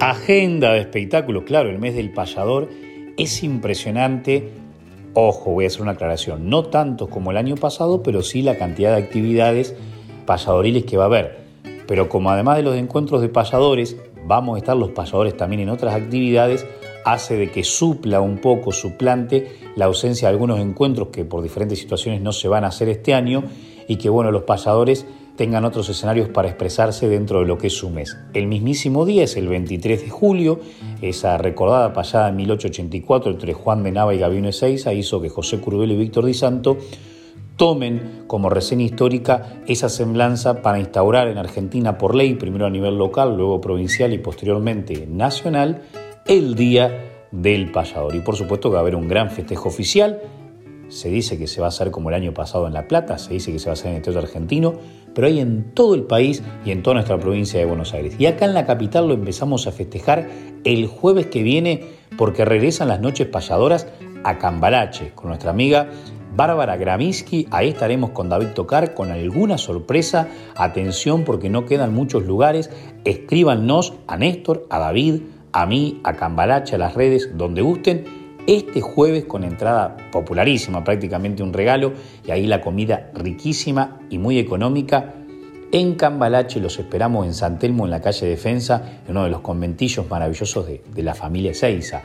Agenda 0.01 0.73
de 0.73 0.81
espectáculos, 0.81 1.45
claro, 1.45 1.69
el 1.69 1.79
mes 1.79 1.95
del 1.95 2.11
payador 2.11 2.71
es 3.19 3.43
impresionante. 3.43 4.68
Ojo, 5.21 5.51
voy 5.51 5.65
a 5.65 5.67
hacer 5.67 5.83
una 5.83 5.91
aclaración, 5.91 6.49
no 6.49 6.67
tantos 6.67 7.09
como 7.09 7.33
el 7.33 7.39
año 7.39 7.57
pasado, 7.57 8.05
pero 8.05 8.23
sí 8.23 8.41
la 8.41 8.57
cantidad 8.57 8.95
de 8.95 9.03
actividades 9.03 9.75
payadoriles 10.27 10.85
que 10.85 10.97
va 10.97 11.03
a 11.03 11.07
haber. 11.07 11.39
Pero 11.89 12.09
como 12.09 12.31
además 12.31 12.57
de 12.57 12.63
los 12.63 12.77
encuentros 12.77 13.21
de 13.21 13.29
payadores, 13.29 13.97
vamos 14.25 14.55
a 14.55 14.59
estar 14.59 14.77
los 14.77 14.91
payadores 14.91 15.37
también 15.37 15.63
en 15.63 15.71
otras 15.71 15.97
actividades, 15.97 16.65
hace 17.05 17.37
de 17.37 17.51
que 17.51 17.65
supla 17.65 18.21
un 18.21 18.39
poco, 18.39 18.71
suplante 18.71 19.57
la 19.75 19.87
ausencia 19.87 20.29
de 20.29 20.35
algunos 20.35 20.61
encuentros 20.61 21.09
que 21.09 21.25
por 21.25 21.43
diferentes 21.43 21.81
situaciones 21.81 22.23
no 22.23 22.31
se 22.33 22.47
van 22.47 22.63
a 22.63 22.69
hacer 22.69 22.89
este 22.89 23.13
año 23.13 23.43
y 23.89 23.97
que 23.97 24.11
bueno, 24.11 24.31
los 24.31 24.45
payadores 24.45 25.05
tengan 25.39 25.65
otros 25.65 25.89
escenarios 25.89 26.29
para 26.29 26.49
expresarse 26.49 27.09
dentro 27.09 27.39
de 27.39 27.47
lo 27.47 27.57
que 27.59 27.69
es 27.69 27.73
su 27.73 27.91
mes. 27.91 28.19
El 28.35 28.49
mismísimo 28.49 29.07
día 29.07 29.23
es 29.23 29.37
el 29.37 29.47
23 29.47 30.03
de 30.03 30.11
julio, 30.11 30.59
esa 31.01 31.39
recordada 31.39 31.93
payada 31.93 32.29
en 32.29 32.37
1884 32.37 33.31
entre 33.31 33.55
Juan 33.55 33.85
de 33.85 33.93
Nava 33.93 34.13
y 34.15 34.19
Gabino 34.19 34.49
Ezeiza 34.49 34.93
hizo 34.93 35.23
que 35.23 35.29
José 35.29 35.61
Curbelo 35.61 35.95
y 35.95 35.97
Víctor 35.97 36.27
Di 36.27 36.35
Santo 36.35 36.77
tomen 37.57 38.25
como 38.27 38.51
reseña 38.51 38.85
histórica 38.85 39.63
esa 39.69 39.89
semblanza 39.89 40.61
para 40.61 40.81
instaurar 40.81 41.29
en 41.29 41.39
Argentina 41.39 41.99
por 41.99 42.17
ley, 42.17 42.35
primero 42.35 42.67
a 42.67 42.71
nivel 42.71 42.99
local, 42.99 43.37
luego 43.37 43.61
provincial 43.61 44.13
y 44.13 44.19
posteriormente 44.19 45.07
nacional, 45.07 45.83
el 46.27 46.57
Día 46.57 47.29
del 47.31 47.71
Payador. 47.71 48.17
Y 48.17 48.21
por 48.21 48.35
supuesto 48.35 48.71
que 48.71 48.75
va 48.75 48.81
a 48.81 48.83
haber 48.83 48.97
un 48.97 49.07
gran 49.07 49.31
festejo 49.31 49.69
oficial. 49.69 50.21
Se 50.89 51.11
dice 51.11 51.39
que 51.39 51.47
se 51.47 51.61
va 51.61 51.67
a 51.67 51.69
hacer 51.69 51.91
como 51.93 52.09
el 52.09 52.15
año 52.15 52.35
pasado 52.35 52.67
en 52.67 52.73
La 52.73 52.89
Plata, 52.89 53.19
se 53.19 53.35
dice 53.35 53.53
que 53.53 53.59
se 53.59 53.67
va 53.67 53.73
a 53.73 53.75
hacer 53.75 53.91
en 53.91 53.99
el 53.99 54.03
Teatro 54.03 54.23
Argentino, 54.23 54.75
pero 55.19 55.27
hay 55.27 55.41
en 55.41 55.75
todo 55.75 55.97
el 55.97 56.05
país 56.05 56.45
y 56.65 56.71
en 56.71 56.85
toda 56.85 56.95
nuestra 56.95 57.19
provincia 57.19 57.59
de 57.59 57.67
Buenos 57.67 57.93
Aires. 57.93 58.15
Y 58.21 58.27
acá 58.27 58.45
en 58.45 58.55
la 58.55 58.67
capital 58.67 59.09
lo 59.09 59.15
empezamos 59.15 59.67
a 59.67 59.73
festejar 59.73 60.29
el 60.63 60.87
jueves 60.87 61.27
que 61.27 61.43
viene 61.43 61.89
porque 62.17 62.45
regresan 62.45 62.87
las 62.87 63.01
noches 63.01 63.27
payadoras 63.27 63.89
a 64.23 64.39
Cambalache 64.39 65.11
con 65.17 65.31
nuestra 65.31 65.51
amiga 65.51 65.91
Bárbara 66.37 66.77
Graminsky. 66.77 67.49
Ahí 67.51 67.71
estaremos 67.71 68.11
con 68.11 68.29
David 68.29 68.51
Tocar 68.55 68.95
con 68.95 69.11
alguna 69.11 69.59
sorpresa. 69.59 70.29
Atención 70.55 71.25
porque 71.25 71.51
no 71.51 71.67
quedan 71.67 71.93
muchos 71.93 72.23
lugares. 72.25 72.71
Escríbanos 73.05 73.95
a 74.07 74.19
Néstor, 74.19 74.69
a 74.71 74.79
David, 74.79 75.23
a 75.51 75.67
mí, 75.67 76.01
a 76.05 76.13
Cambalache, 76.13 76.77
a 76.77 76.79
las 76.79 76.95
redes, 76.95 77.37
donde 77.37 77.63
gusten 77.63 78.05
este 78.49 78.81
jueves 78.81 79.27
con 79.27 79.45
entrada 79.45 79.95
popularísima, 80.11 80.83
prácticamente 80.83 81.43
un 81.43 81.53
regalo, 81.53 81.93
y 82.27 82.31
ahí 82.31 82.47
la 82.47 82.63
comida 82.63 83.11
riquísima 83.15 84.01
y 84.09 84.17
muy 84.17 84.39
económica. 84.39 85.15
En 85.71 85.97
Cambalache 85.97 86.59
los 86.59 86.79
esperamos 86.79 87.27
en 87.27 87.35
San 87.35 87.59
Telmo, 87.59 87.85
en 87.85 87.91
la 87.91 88.01
calle 88.01 88.27
Defensa, 88.27 89.01
en 89.05 89.11
uno 89.11 89.25
de 89.25 89.31
los 89.31 89.43
conventillos 89.43 90.09
maravillosos 90.09 90.67
de, 90.67 91.03
la 91.03 91.15
familia 91.15 91.53
Seiza 91.53 92.01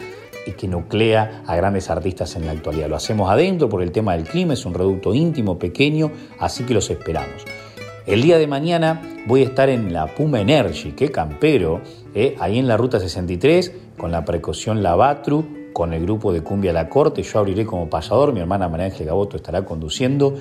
y 0.45 0.51
que 0.51 0.67
nuclea 0.67 1.43
a 1.47 1.55
grandes 1.55 1.89
artistas 1.89 2.35
en 2.35 2.45
la 2.45 2.51
actualidad. 2.51 2.89
Lo 2.89 2.97
hacemos 2.97 3.31
adentro 3.31 3.69
por 3.69 3.81
el 3.81 3.93
tema 3.93 4.11
del 4.17 4.25
clima, 4.25 4.51
es 4.51 4.65
un 4.65 4.73
reducto 4.73 5.13
íntimo, 5.13 5.57
pequeño, 5.57 6.11
así 6.39 6.65
que 6.65 6.73
los 6.73 6.89
esperamos. 6.89 7.45
El 8.05 8.21
día 8.21 8.37
de 8.37 8.47
mañana 8.47 9.01
voy 9.27 9.43
a 9.43 9.45
estar 9.45 9.69
en 9.69 9.93
la 9.93 10.07
Puma 10.07 10.41
Energy, 10.41 10.91
que 10.91 11.09
campero, 11.09 11.79
eh, 12.13 12.35
ahí 12.41 12.59
en 12.59 12.67
la 12.67 12.75
ruta 12.75 12.99
63, 12.99 13.71
con 13.97 14.11
la 14.11 14.25
precaución 14.25 14.83
Lavatru, 14.83 15.62
con 15.73 15.93
el 15.93 16.03
grupo 16.03 16.31
de 16.31 16.41
Cumbia 16.41 16.71
La 16.71 16.87
Corte. 16.87 17.23
Yo 17.23 17.39
abriré 17.39 17.65
como 17.65 17.89
pasador, 17.89 18.31
mi 18.31 18.39
hermana 18.39 18.69
María 18.69 18.85
Ángel 18.85 19.07
Gaboto 19.07 19.35
estará 19.35 19.65
conduciendo. 19.65 20.35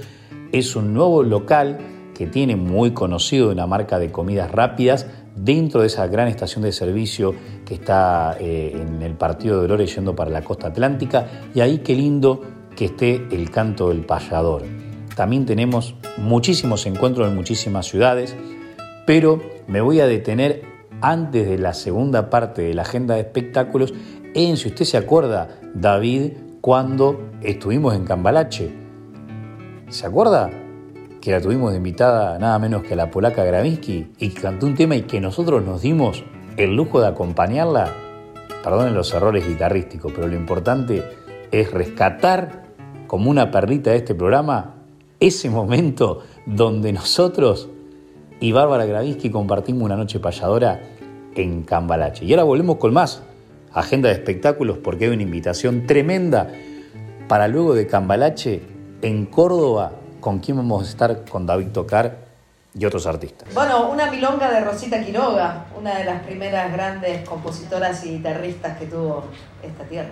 Es 0.52 0.76
un 0.76 0.94
nuevo 0.94 1.22
local 1.22 1.78
que 2.14 2.26
tiene 2.26 2.56
muy 2.56 2.92
conocido 2.92 3.50
una 3.50 3.66
marca 3.66 3.98
de 3.98 4.12
comidas 4.12 4.50
rápidas 4.52 5.06
dentro 5.34 5.80
de 5.80 5.86
esa 5.86 6.06
gran 6.06 6.28
estación 6.28 6.62
de 6.62 6.72
servicio 6.72 7.34
que 7.64 7.74
está 7.74 8.36
eh, 8.38 8.72
en 8.74 9.02
el 9.02 9.14
partido 9.14 9.56
de 9.56 9.62
Dolores 9.62 9.94
yendo 9.94 10.14
para 10.14 10.30
la 10.30 10.42
costa 10.42 10.68
atlántica. 10.68 11.26
Y 11.54 11.60
ahí 11.60 11.78
qué 11.78 11.94
lindo 11.94 12.42
que 12.76 12.86
esté 12.86 13.26
el 13.30 13.50
canto 13.50 13.88
del 13.88 14.04
payador. 14.04 14.62
También 15.16 15.46
tenemos 15.46 15.94
muchísimos 16.18 16.86
encuentros 16.86 17.28
en 17.28 17.34
muchísimas 17.34 17.86
ciudades, 17.86 18.36
pero 19.06 19.40
me 19.66 19.80
voy 19.80 20.00
a 20.00 20.06
detener 20.06 20.62
antes 21.00 21.48
de 21.48 21.58
la 21.58 21.74
segunda 21.74 22.30
parte 22.30 22.62
de 22.62 22.74
la 22.74 22.82
agenda 22.82 23.14
de 23.14 23.22
espectáculos 23.22 23.92
en, 24.34 24.56
si 24.56 24.68
usted 24.68 24.84
se 24.84 24.96
acuerda, 24.96 25.60
David, 25.74 26.32
cuando 26.60 27.30
estuvimos 27.42 27.94
en 27.94 28.04
Cambalache. 28.04 28.72
¿Se 29.88 30.06
acuerda? 30.06 30.50
Que 31.20 31.32
la 31.32 31.40
tuvimos 31.40 31.72
de 31.72 31.78
invitada 31.78 32.38
nada 32.38 32.58
menos 32.58 32.82
que 32.82 32.94
a 32.94 32.96
la 32.96 33.10
polaca 33.10 33.44
Gravinsky 33.44 34.12
y 34.18 34.30
cantó 34.30 34.66
un 34.66 34.74
tema 34.74 34.96
y 34.96 35.02
que 35.02 35.20
nosotros 35.20 35.64
nos 35.64 35.82
dimos 35.82 36.24
el 36.56 36.74
lujo 36.74 37.00
de 37.00 37.08
acompañarla. 37.08 37.92
Perdonen 38.62 38.94
los 38.94 39.12
errores 39.12 39.46
guitarrísticos, 39.46 40.12
pero 40.12 40.28
lo 40.28 40.36
importante 40.36 41.02
es 41.50 41.70
rescatar 41.72 42.62
como 43.06 43.28
una 43.28 43.50
perlita 43.50 43.90
de 43.90 43.96
este 43.96 44.14
programa 44.14 44.76
ese 45.20 45.50
momento 45.50 46.20
donde 46.46 46.92
nosotros 46.92 47.68
y 48.40 48.52
Bárbara 48.52 48.86
Gravinsky 48.86 49.30
compartimos 49.30 49.82
una 49.82 49.96
noche 49.96 50.18
payadora 50.18 50.80
en 51.34 51.62
Cambalache. 51.62 52.24
Y 52.24 52.32
ahora 52.32 52.44
volvemos 52.44 52.76
con 52.76 52.92
más 52.92 53.22
agenda 53.74 54.08
de 54.08 54.14
espectáculos 54.14 54.78
porque 54.78 55.06
hay 55.06 55.10
una 55.10 55.22
invitación 55.22 55.86
tremenda 55.86 56.50
para 57.28 57.48
luego 57.48 57.74
de 57.74 57.86
Cambalache 57.86 58.62
en 59.02 59.26
Córdoba, 59.26 59.92
con 60.20 60.38
quien 60.38 60.56
vamos 60.56 60.86
a 60.86 60.90
estar 60.90 61.24
con 61.24 61.46
David 61.46 61.68
Tocar 61.68 62.16
y 62.74 62.84
otros 62.84 63.06
artistas. 63.06 63.52
Bueno, 63.54 63.90
una 63.90 64.10
milonga 64.10 64.50
de 64.50 64.60
Rosita 64.60 65.02
Quiroga, 65.04 65.66
una 65.78 65.98
de 65.98 66.04
las 66.04 66.22
primeras 66.22 66.72
grandes 66.72 67.28
compositoras 67.28 68.04
y 68.04 68.16
guitarristas 68.16 68.78
que 68.78 68.86
tuvo 68.86 69.24
esta 69.62 69.84
tierra. 69.84 70.10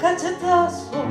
Cachetazo, 0.00 1.02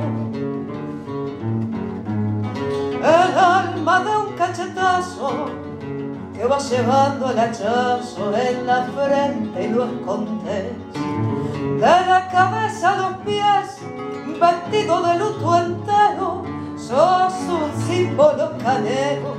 el 2.98 3.38
alma 3.38 4.00
de 4.00 4.16
un 4.16 4.34
cachetazo 4.34 5.46
que 6.34 6.44
va 6.44 6.58
llevando 6.58 7.30
el 7.30 7.38
hachazo 7.38 8.36
en 8.36 8.66
la 8.66 8.84
frente 8.84 9.64
y 9.64 9.68
lo 9.68 9.84
escondes, 9.84 10.72
de 11.52 11.80
la 11.80 12.28
cabeza 12.32 12.92
a 12.92 12.96
los 12.96 13.18
pies, 13.18 13.78
vestido 14.40 15.02
de 15.02 15.18
luto 15.18 15.56
entero, 15.56 16.42
sos 16.76 17.34
un 17.48 17.82
símbolo 17.86 18.58
canero 18.58 19.36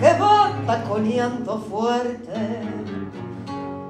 que 0.00 0.18
va 0.18 0.52
taconeando 0.66 1.58
fuerte. 1.58 2.62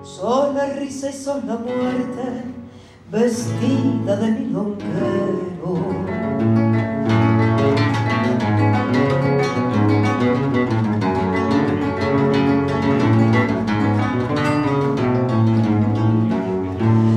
Son 0.02 0.54
la 0.54 0.64
risa 0.66 1.10
y 1.10 1.12
son 1.12 1.46
la 1.46 1.56
muerte, 1.56 2.57
vestida 3.10 4.16
de 4.16 4.30
milonguero. 4.30 5.74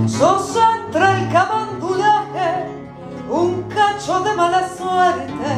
Sos 0.08 0.56
entre 0.56 1.06
el 1.12 1.32
camandulaje, 1.32 2.68
un 3.30 3.64
cacho 3.64 4.22
de 4.22 4.34
mala 4.34 4.70
suerte, 4.70 5.54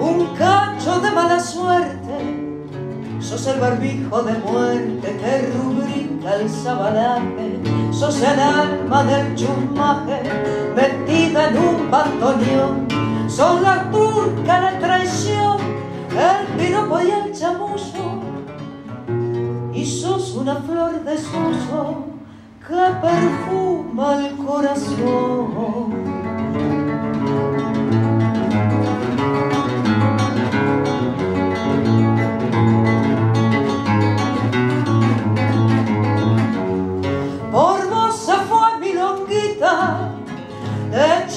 un 0.00 0.26
cacho 0.36 1.00
de 1.00 1.10
mala 1.10 1.40
suerte 1.40 2.00
sos 3.20 3.46
el 3.46 3.60
barbijo 3.60 4.22
de 4.22 4.32
muerte 4.38 5.16
que 5.20 5.52
el 6.26 6.48
sabanaje, 6.48 7.58
sos 7.90 8.20
el 8.22 8.38
alma 8.38 9.04
del 9.04 9.34
chumaje 9.34 10.22
metida 10.74 11.48
en 11.48 11.58
un 11.58 11.90
bandoneón, 11.90 12.86
sos 13.28 13.60
la 13.62 13.90
turca 13.90 14.70
de 14.70 14.78
traición, 14.78 15.58
el 16.10 16.46
piropo 16.58 17.00
y 17.00 17.10
el 17.10 17.32
chamuzo, 17.32 18.20
y 19.72 19.84
sos 19.86 20.36
una 20.36 20.56
flor 20.56 21.02
de 21.04 21.16
suso 21.16 22.04
que 22.66 22.84
perfuma 23.00 24.26
el 24.26 24.36
corazón. 24.36 26.19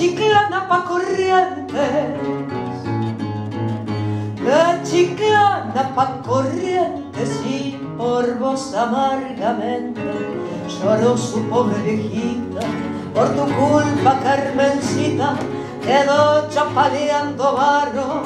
Chiclana 0.03 0.67
pa' 0.67 0.83
Corrientes, 0.83 2.19
de 4.43 4.63
Chiclana 4.83 5.95
pa' 5.95 6.21
Corrientes 6.27 7.31
y 7.45 7.79
por 7.97 8.37
vos 8.37 8.73
amargamente. 8.73 10.01
Lloró 10.67 11.15
su 11.15 11.47
pobre 11.47 11.81
viejita, 11.83 12.67
por 13.13 13.29
tu 13.29 13.45
culpa 13.45 14.19
Carmencita. 14.21 15.37
Quedó 15.81 16.49
chapaleando 16.49 17.53
barro. 17.53 18.23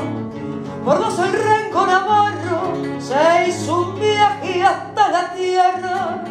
Por 0.84 1.00
los 1.00 1.20
el 1.20 1.32
renco 1.32 1.86
navarro 1.86 2.74
se 2.98 3.50
hizo 3.50 3.82
un 3.82 4.00
viaje 4.00 4.64
hasta 4.64 5.12
la 5.12 5.34
tierra. 5.34 6.24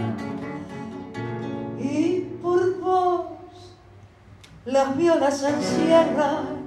Y 1.79 2.21
por 2.43 2.81
vos 2.81 3.36
las 4.67 4.97
violas 4.97 5.43
encierran 5.45 6.67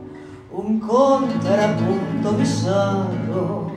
un 0.51 0.79
contrapunto 0.79 2.31
bizarro. 2.37 3.71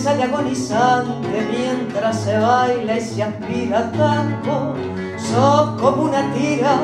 Sale 0.00 0.24
agonizante 0.24 1.46
mientras 1.50 2.20
se 2.20 2.38
baila 2.38 2.96
y 2.96 3.00
se 3.02 3.22
aspira 3.22 3.92
tango. 3.92 4.74
Sos 5.18 5.80
como 5.80 6.04
una 6.04 6.32
tira 6.32 6.78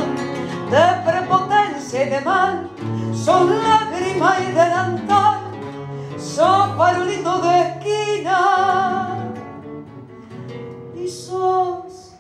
de 0.71 1.11
prepotencia 1.11 2.05
y 2.05 2.11
de 2.11 2.21
mal, 2.21 2.69
sos 3.15 3.49
lágrima 3.49 4.37
y 4.41 4.53
delantal, 4.53 5.39
sos 6.19 6.77
farolito 6.77 7.41
de 7.41 7.63
esquina. 7.63 9.09
Y 10.95 11.09
sos 11.09 12.13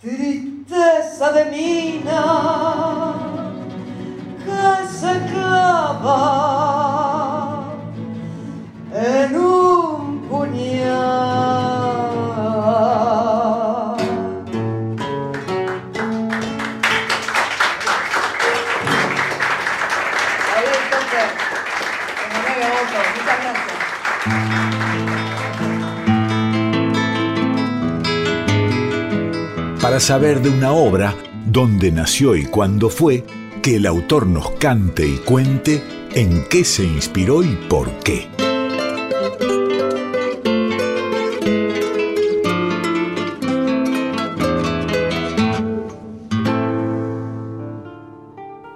tristeza 0.00 1.32
de 1.32 1.44
mina 1.44 3.12
que 4.42 4.88
se 4.88 5.12
clava 5.30 6.30
en 8.94 9.36
un 9.36 9.69
Saber 30.00 30.40
de 30.40 30.48
una 30.48 30.72
obra, 30.72 31.14
dónde 31.46 31.92
nació 31.92 32.34
y 32.34 32.46
cuándo 32.46 32.88
fue, 32.88 33.22
que 33.62 33.76
el 33.76 33.84
autor 33.84 34.26
nos 34.26 34.50
cante 34.52 35.06
y 35.06 35.18
cuente 35.18 35.82
en 36.14 36.42
qué 36.48 36.64
se 36.64 36.84
inspiró 36.84 37.44
y 37.44 37.54
por 37.68 37.90
qué. 37.98 38.26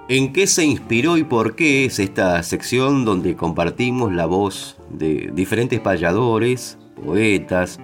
¿En 0.07 0.31
qué 0.31 0.45
se 0.45 0.63
inspiró 0.63 1.17
y 1.17 1.23
por 1.23 1.55
qué 1.55 1.85
es 1.85 1.97
esta 1.97 2.41
sección 2.43 3.03
donde 3.03 3.35
compartimos 3.35 4.13
la 4.13 4.27
voz 4.27 4.77
de 4.91 5.31
diferentes 5.33 5.79
payadores, 5.79 6.77
poetas, 7.03 7.79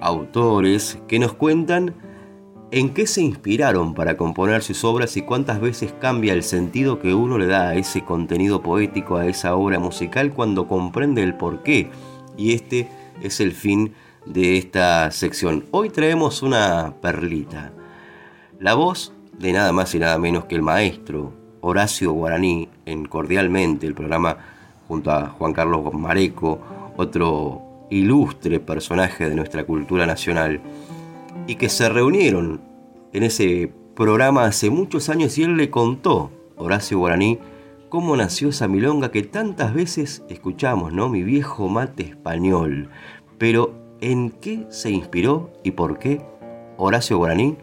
autores 0.00 0.98
que 1.06 1.20
nos 1.20 1.34
cuentan 1.34 1.94
en 2.70 2.90
qué 2.92 3.06
se 3.06 3.22
inspiraron 3.22 3.94
para 3.94 4.16
componer 4.16 4.62
sus 4.62 4.84
obras 4.84 5.16
y 5.16 5.22
cuántas 5.22 5.60
veces 5.60 5.94
cambia 5.98 6.34
el 6.34 6.42
sentido 6.42 6.98
que 6.98 7.14
uno 7.14 7.38
le 7.38 7.46
da 7.46 7.68
a 7.68 7.74
ese 7.74 8.04
contenido 8.04 8.62
poético, 8.62 9.16
a 9.16 9.26
esa 9.26 9.54
obra 9.56 9.78
musical 9.78 10.32
cuando 10.34 10.68
comprende 10.68 11.22
el 11.22 11.34
porqué? 11.34 11.90
Y 12.36 12.52
este 12.52 12.88
es 13.22 13.40
el 13.40 13.52
fin 13.52 13.94
de 14.26 14.58
esta 14.58 15.10
sección. 15.10 15.64
Hoy 15.70 15.88
traemos 15.88 16.42
una 16.42 16.94
perlita. 17.00 17.72
La 18.60 18.74
voz 18.74 19.12
de 19.38 19.52
nada 19.52 19.72
más 19.72 19.94
y 19.94 19.98
nada 19.98 20.18
menos 20.18 20.44
que 20.44 20.54
el 20.54 20.62
maestro 20.62 21.32
Horacio 21.60 22.12
Guaraní 22.12 22.68
en 22.84 23.06
Cordialmente, 23.06 23.86
el 23.86 23.94
programa 23.94 24.36
junto 24.86 25.10
a 25.10 25.28
Juan 25.30 25.52
Carlos 25.52 25.92
Mareco, 25.94 26.58
otro 26.96 27.86
ilustre 27.90 28.60
personaje 28.60 29.28
de 29.28 29.34
nuestra 29.34 29.64
cultura 29.64 30.06
nacional, 30.06 30.60
y 31.48 31.56
que 31.56 31.70
se 31.70 31.88
reunieron 31.88 32.60
en 33.14 33.22
ese 33.24 33.72
programa 33.96 34.44
hace 34.44 34.68
muchos 34.68 35.08
años 35.08 35.36
y 35.38 35.44
él 35.44 35.56
le 35.56 35.70
contó, 35.70 36.30
Horacio 36.56 36.98
Guaraní, 36.98 37.38
cómo 37.88 38.14
nació 38.16 38.50
esa 38.50 38.68
milonga 38.68 39.10
que 39.10 39.22
tantas 39.22 39.72
veces 39.72 40.22
escuchamos, 40.28 40.92
¿no? 40.92 41.08
Mi 41.08 41.22
viejo 41.22 41.68
mate 41.68 42.02
español. 42.02 42.90
Pero, 43.38 43.74
¿en 44.02 44.30
qué 44.30 44.66
se 44.68 44.90
inspiró 44.90 45.50
y 45.64 45.70
por 45.70 45.98
qué 45.98 46.20
Horacio 46.76 47.16
Guaraní? 47.16 47.56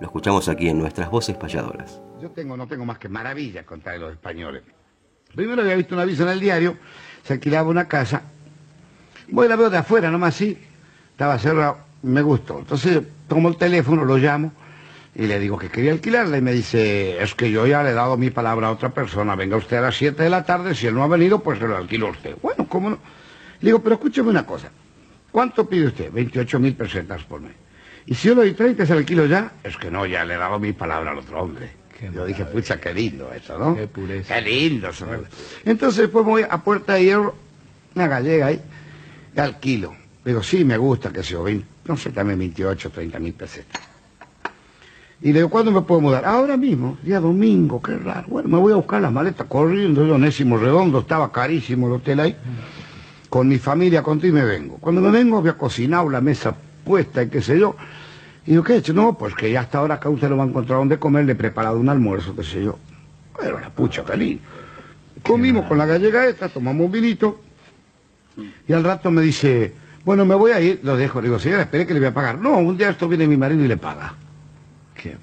Lo 0.00 0.06
escuchamos 0.06 0.48
aquí 0.48 0.68
en 0.68 0.78
nuestras 0.78 1.10
voces 1.10 1.36
payadoras. 1.36 2.00
Yo 2.22 2.30
tengo, 2.30 2.56
no 2.56 2.68
tengo 2.68 2.84
más 2.84 2.98
que 2.98 3.08
maravillas 3.08 3.66
contar 3.66 3.94
de 3.94 3.98
los 3.98 4.12
españoles. 4.12 4.62
Primero 5.34 5.62
había 5.62 5.74
visto 5.74 5.96
un 5.96 6.00
aviso 6.00 6.22
en 6.22 6.28
el 6.28 6.38
diario, 6.38 6.76
se 7.24 7.32
alquilaba 7.32 7.68
una 7.68 7.88
casa. 7.88 8.22
Voy 9.28 9.48
la 9.48 9.56
veo 9.56 9.68
de 9.68 9.78
afuera, 9.78 10.12
nomás 10.12 10.36
así. 10.36 10.56
Estaba 11.10 11.40
cerrado, 11.40 11.78
me 12.02 12.22
gustó. 12.22 12.60
Entonces 12.60 13.02
tomo 13.32 13.48
el 13.48 13.56
teléfono, 13.56 14.04
lo 14.04 14.18
llamo 14.18 14.52
y 15.14 15.26
le 15.26 15.38
digo 15.38 15.56
que 15.56 15.70
quería 15.70 15.92
alquilarla. 15.92 16.36
Y 16.36 16.42
me 16.42 16.52
dice, 16.52 17.22
es 17.22 17.34
que 17.34 17.50
yo 17.50 17.66
ya 17.66 17.82
le 17.82 17.90
he 17.90 17.94
dado 17.94 18.18
mi 18.18 18.28
palabra 18.28 18.68
a 18.68 18.72
otra 18.72 18.90
persona. 18.90 19.34
Venga 19.34 19.56
usted 19.56 19.78
a 19.78 19.80
las 19.80 19.96
7 19.96 20.22
de 20.22 20.28
la 20.28 20.44
tarde, 20.44 20.74
si 20.74 20.86
él 20.86 20.94
no 20.94 21.02
ha 21.02 21.08
venido, 21.08 21.42
pues 21.42 21.58
se 21.58 21.66
lo 21.66 21.74
alquilo 21.74 22.08
a 22.08 22.10
usted. 22.10 22.36
Bueno, 22.42 22.66
¿cómo 22.68 22.90
no? 22.90 22.98
Le 23.60 23.68
digo, 23.68 23.78
pero 23.78 23.94
escúcheme 23.94 24.28
una 24.28 24.44
cosa. 24.44 24.70
¿Cuánto 25.30 25.66
pide 25.66 25.86
usted? 25.86 26.12
28 26.12 26.60
mil 26.60 26.74
pesetas 26.74 27.22
por 27.22 27.40
mes. 27.40 27.54
Y 28.04 28.14
si 28.14 28.28
yo 28.28 28.34
le 28.34 28.42
doy 28.42 28.52
30, 28.52 28.84
se 28.84 28.92
lo 28.92 28.98
alquilo 28.98 29.24
ya. 29.24 29.52
Es 29.64 29.78
que 29.78 29.90
no, 29.90 30.04
ya 30.04 30.26
le 30.26 30.34
he 30.34 30.36
dado 30.36 30.58
mi 30.58 30.74
palabra 30.74 31.12
al 31.12 31.18
otro 31.18 31.40
hombre. 31.40 31.70
yo 32.14 32.26
dije, 32.26 32.44
pucha, 32.44 32.78
qué 32.78 32.92
lindo 32.92 33.32
eso, 33.32 33.58
¿no? 33.58 33.74
Qué 33.74 33.86
pureza. 33.86 34.34
Qué 34.34 34.42
lindo. 34.42 34.90
eso. 34.90 35.06
Entonces 35.64 36.02
después 36.02 36.26
me 36.26 36.32
voy 36.32 36.42
a 36.42 36.58
Puerta 36.62 36.94
de 36.94 37.04
Hierro, 37.04 37.34
una 37.94 38.08
gallega 38.08 38.48
ahí, 38.48 38.60
y 39.34 39.40
alquilo. 39.40 39.94
Digo, 40.22 40.42
sí, 40.42 40.66
me 40.66 40.76
gusta, 40.76 41.10
que 41.10 41.22
sea, 41.22 41.38
20, 41.38 41.66
no 41.84 41.96
sé, 41.96 42.10
también 42.10 42.38
28, 42.38 42.90
30 42.90 43.18
mil 43.18 43.32
pesetas. 43.32 43.82
Y 45.20 45.28
le 45.32 45.38
digo, 45.38 45.50
¿cuándo 45.50 45.70
me 45.70 45.82
puedo 45.82 46.00
mudar? 46.00 46.24
Ahora 46.24 46.56
mismo, 46.56 46.98
día 47.02 47.20
domingo, 47.20 47.80
qué 47.80 47.96
raro. 47.96 48.26
Bueno, 48.28 48.48
me 48.48 48.58
voy 48.58 48.72
a 48.72 48.76
buscar 48.76 49.00
las 49.00 49.12
maletas 49.12 49.46
corriendo, 49.46 50.04
yo 50.04 50.16
Onésimo 50.16 50.58
Redondo, 50.58 51.00
estaba 51.00 51.30
carísimo 51.30 51.86
el 51.86 51.92
hotel 51.94 52.20
ahí, 52.20 52.36
con 53.28 53.46
mi 53.46 53.58
familia 53.58 54.02
contigo 54.02 54.36
y 54.36 54.40
me 54.40 54.44
vengo. 54.44 54.78
Cuando 54.78 55.00
me 55.00 55.10
vengo 55.10 55.38
había 55.38 55.56
cocinado 55.56 56.10
la 56.10 56.20
mesa 56.20 56.56
puesta 56.84 57.22
y 57.22 57.28
qué 57.28 57.40
sé 57.40 57.58
yo. 57.58 57.76
Y 58.44 58.50
digo, 58.52 58.64
¿qué 58.64 58.74
he 58.74 58.76
hecho? 58.78 58.92
No, 58.92 59.16
pues 59.16 59.34
que 59.36 59.52
ya 59.52 59.60
hasta 59.60 59.78
ahora 59.78 59.94
acá 59.94 60.08
usted 60.08 60.28
lo 60.28 60.36
va 60.36 60.42
a 60.42 60.48
encontrar 60.48 60.80
donde 60.80 60.98
comer, 60.98 61.24
le 61.24 61.32
he 61.32 61.36
preparado 61.36 61.78
un 61.78 61.88
almuerzo, 61.88 62.34
qué 62.34 62.42
sé 62.42 62.64
yo. 62.64 62.78
Bueno, 63.34 63.60
la 63.60 63.70
pucha, 63.70 64.02
lindo. 64.16 64.42
Comimos 65.22 65.66
con 65.66 65.78
la 65.78 65.86
gallega 65.86 66.26
esta, 66.26 66.48
tomamos 66.48 66.84
un 66.84 66.90
vinito, 66.90 67.40
y 68.66 68.72
al 68.72 68.82
rato 68.82 69.10
me 69.12 69.22
dice, 69.22 69.72
bueno, 70.04 70.24
me 70.24 70.34
voy 70.34 70.52
a 70.52 70.60
ir, 70.60 70.80
lo 70.82 70.96
dejo. 70.96 71.20
Le 71.20 71.28
digo, 71.28 71.38
señora, 71.38 71.62
espere 71.62 71.86
que 71.86 71.94
le 71.94 72.00
voy 72.00 72.08
a 72.08 72.14
pagar. 72.14 72.38
No, 72.38 72.58
un 72.58 72.76
día 72.76 72.90
esto 72.90 73.08
viene 73.08 73.26
mi 73.26 73.36
marido 73.36 73.64
y 73.64 73.68
le 73.68 73.76
paga. 73.76 74.14
Qué, 74.94 75.16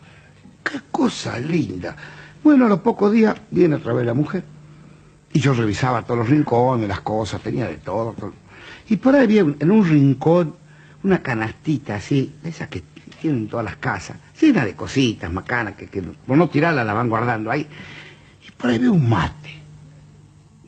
cosa 0.92 1.40
linda. 1.40 1.96
Bueno, 2.44 2.66
a 2.66 2.70
los 2.70 2.80
pocos 2.80 3.12
días 3.12 3.36
viene 3.52 3.76
otra 3.76 3.94
vez 3.94 4.06
la 4.06 4.14
mujer. 4.14 4.44
Y 5.34 5.40
yo 5.40 5.54
revisaba 5.54 6.02
todos 6.04 6.20
los 6.20 6.30
rincones, 6.30 6.88
las 6.88 7.02
cosas, 7.02 7.42
tenía 7.42 7.68
de 7.68 7.76
todo. 7.78 8.16
Y 8.90 8.98
por 8.98 9.16
ahí 9.16 9.24
había 9.24 9.44
un- 9.44 9.58
en 9.60 9.72
un 9.72 9.86
rincón 9.88 10.56
una 11.04 11.22
canastita 11.22 11.96
así, 11.96 12.36
de 12.44 12.50
esas 12.50 12.68
que 12.68 12.84
tienen 13.22 13.48
todas 13.48 13.66
las 13.66 13.78
casas, 13.78 14.18
llena 14.40 14.66
de 14.66 14.76
cositas, 14.76 15.32
macanas, 15.32 15.76
que, 15.76 15.88
por 15.88 16.38
no 16.38 16.50
tirarla 16.50 16.84
la 16.84 16.94
van 16.94 17.10
guardando 17.10 17.52
ahí. 17.52 17.68
Y 18.48 18.52
por 18.52 18.70
ahí 18.70 18.80
veo 18.80 18.94
un 18.94 19.08
mate. 19.10 19.60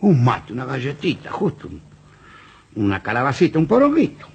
Un 0.02 0.24
mate, 0.24 0.54
una 0.54 0.66
galletita, 0.66 1.32
justo. 1.32 1.70
Una 2.76 3.02
calabacita, 3.02 3.60
un 3.60 3.68
poronguito. 3.68 4.28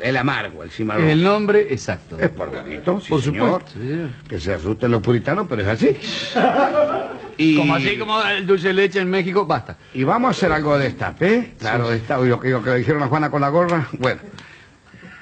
El 0.00 0.16
amargo, 0.16 0.64
el 0.64 0.70
cimarrón. 0.72 1.08
El 1.08 1.22
nombre 1.22 1.68
exacto. 1.72 2.18
Es 2.18 2.30
poronguito, 2.30 3.00
sí, 3.00 3.08
Por 3.10 3.22
señor. 3.22 3.46
supuesto. 3.60 3.70
señor. 3.78 4.08
Que 4.28 4.40
se 4.40 4.54
asusten 4.54 4.90
los 4.90 5.00
puritanos, 5.02 5.46
pero 5.48 5.62
es 5.62 5.68
así. 5.68 5.96
Y, 7.38 7.54
Como 7.58 7.74
así 7.74 7.98
como 7.98 8.18
el 8.22 8.46
dulce 8.46 8.68
de 8.68 8.72
leche 8.72 8.98
en 8.98 9.10
México, 9.10 9.44
basta. 9.44 9.76
y 9.92 10.04
vamos 10.04 10.28
a 10.28 10.30
hacer 10.30 10.50
algo 10.52 10.78
de 10.78 10.84
destape, 10.84 11.34
¿eh? 11.34 11.54
Claro, 11.58 11.90
de 11.90 11.98
esta. 11.98 12.18
Y 12.24 12.28
lo 12.28 12.40
que, 12.40 12.48
lo 12.48 12.62
que 12.62 12.70
le 12.70 12.76
dijeron 12.78 13.02
a 13.02 13.08
Juana 13.08 13.30
con 13.30 13.42
la 13.42 13.50
gorra, 13.50 13.86
bueno. 13.98 14.22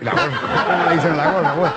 La 0.01 0.13
gorra, 0.13 0.65
¿cómo 0.69 0.91
le 0.91 0.95
dicen 0.95 1.17
la 1.17 1.33
gorra? 1.33 1.55
Bueno. 1.55 1.75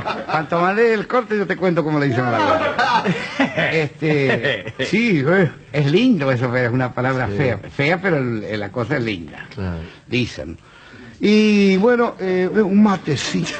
Cuanto 0.00 0.60
más 0.60 0.76
lee 0.76 0.92
el 0.92 1.06
corte, 1.06 1.36
yo 1.36 1.46
te 1.46 1.56
cuento 1.56 1.84
cómo 1.84 1.98
le 1.98 2.06
dicen 2.06 2.24
a 2.24 2.30
la. 2.30 3.04
Este, 3.72 4.74
sí, 4.86 5.22
eh, 5.26 5.50
es 5.72 5.90
lindo 5.90 6.30
eso, 6.30 6.54
es 6.56 6.70
una 6.70 6.92
palabra 6.92 7.28
fea. 7.28 7.58
Fea, 7.58 8.00
pero 8.00 8.20
la 8.20 8.70
cosa 8.70 8.96
es 8.96 9.04
linda. 9.04 9.46
Claro. 9.54 9.78
Dicen. 10.06 10.58
Y 11.20 11.76
bueno, 11.76 12.14
eh, 12.18 12.48
un 12.48 12.82
matecito. 12.82 13.52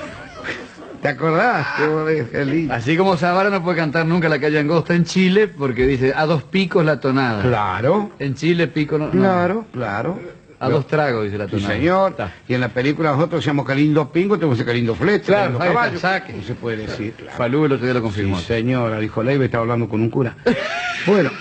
¿Te 1.03 1.09
acordás? 1.09 1.66
Qué. 1.76 2.68
Así 2.70 2.97
como 2.97 3.16
Zavara 3.16 3.51
no 3.51 3.62
puede 3.62 3.76
cantar 3.76 4.07
nunca 4.07 4.28
la 4.28 4.41
calle 4.41 4.59
Angosta 4.59 4.95
en 4.95 5.05
Chile 5.05 5.49
porque 5.49 5.87
dice 5.87 6.14
a 6.16 6.24
dos 6.24 6.45
picos 6.45 6.85
la 6.85 6.99
tonada. 6.99 7.43
Claro. 7.43 8.12
En 8.18 8.35
Chile 8.35 8.68
pico 8.68 8.97
no. 8.97 9.07
no. 9.07 9.12
Claro, 9.12 9.66
claro. 9.72 10.18
A 10.64 10.68
dos 10.70 10.86
tragos, 10.86 11.24
dice 11.24 11.38
la 11.38 11.44
Sí, 11.46 11.50
tonada. 11.52 11.74
señor. 11.74 12.16
Y 12.48 12.54
en 12.54 12.60
la 12.60 12.68
película 12.68 13.10
nosotros 13.12 13.40
decíamos 13.40 13.66
que 13.66 13.74
lindo 13.74 14.10
pingo, 14.10 14.36
tenemos 14.38 14.62
que 14.62 14.74
lindo 14.74 14.94
flete, 14.94 15.26
Claro, 15.26 15.58
caballo. 15.58 15.98
saque. 15.98 16.32
No 16.32 16.42
se 16.42 16.54
puede 16.54 16.78
decir, 16.78 17.12
claro. 17.14 17.36
Falú 17.36 17.64
el 17.66 17.72
otro 17.72 17.84
día 17.86 17.94
lo 17.94 18.02
confirmó. 18.02 18.38
Sí, 18.38 18.46
señora, 18.46 18.98
dijo 18.98 19.22
Leiva, 19.22 19.44
estaba 19.44 19.62
hablando 19.62 19.88
con 19.88 20.00
un 20.00 20.10
cura. 20.10 20.34
Bueno. 21.06 21.30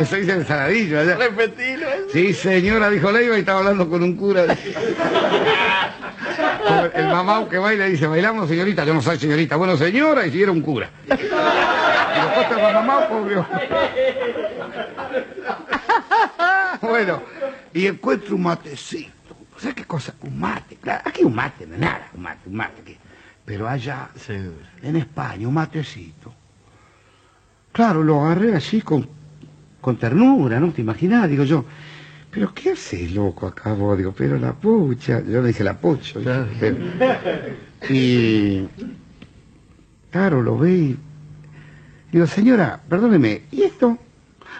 Eso 0.00 0.16
dice 0.16 0.32
el 0.32 0.46
saladillo 0.46 1.00
allá. 1.00 1.16
Repetilo. 1.16 1.86
Sí, 2.12 2.32
señora, 2.32 2.88
dijo 2.90 3.10
Leiva 3.12 3.36
y 3.36 3.40
estaba 3.40 3.58
hablando 3.60 3.88
con 3.88 4.02
un 4.02 4.16
cura. 4.16 4.44
Como 6.66 6.84
el 6.94 7.06
mamá 7.08 7.46
que 7.50 7.58
baila 7.58 7.86
dice, 7.86 8.06
bailamos 8.06 8.48
señorita, 8.48 8.84
yo 8.84 8.94
no 8.94 9.02
soy 9.02 9.18
señorita, 9.18 9.56
bueno 9.56 9.76
señora, 9.76 10.26
y 10.26 10.30
si 10.30 10.42
era 10.42 10.52
un 10.52 10.60
cura. 10.62 10.88
Y 11.06 11.10
después 11.10 11.30
está 12.50 12.68
el 12.68 12.74
mamá, 12.74 13.08
pobre. 13.08 13.36
Bueno, 16.80 17.22
y 17.72 17.86
encuentro 17.86 18.34
un 18.36 18.42
matecito. 18.42 19.36
¿Sabes 19.56 19.76
qué 19.76 19.84
cosa? 19.84 20.14
Un 20.22 20.40
mate, 20.40 20.76
claro. 20.76 21.02
Aquí 21.04 21.22
un 21.22 21.34
mate, 21.34 21.66
no 21.66 21.74
es 21.74 21.80
nada, 21.80 22.08
un 22.14 22.22
mate, 22.22 22.48
un 22.48 22.56
mate. 22.56 22.80
aquí. 22.82 22.96
Pero 23.44 23.68
allá, 23.68 24.08
en 24.82 24.96
España, 24.96 25.46
un 25.46 25.54
matecito. 25.54 26.32
Claro, 27.72 28.02
lo 28.02 28.24
agarré 28.24 28.54
así 28.54 28.80
con, 28.82 29.08
con 29.80 29.96
ternura, 29.96 30.58
¿no? 30.60 30.72
¿Te 30.72 30.80
imaginas? 30.80 31.28
Digo 31.28 31.44
yo, 31.44 31.64
¿pero 32.30 32.52
qué 32.54 32.72
haces, 32.72 33.12
loco, 33.12 33.46
acá 33.46 33.72
vos? 33.72 33.96
Digo, 33.96 34.12
pero 34.16 34.38
la 34.38 34.52
pucha. 34.52 35.20
Yo 35.20 35.40
le 35.40 35.48
dije 35.48 35.64
la 35.64 35.78
pucha. 35.78 36.18
¿viste? 36.18 36.76
Y, 37.88 38.68
claro, 40.12 40.40
lo 40.40 40.56
ve 40.56 40.70
y... 40.72 40.98
Digo, 42.12 42.28
señora, 42.28 42.80
perdóneme, 42.88 43.42
¿y 43.50 43.62
esto? 43.62 43.98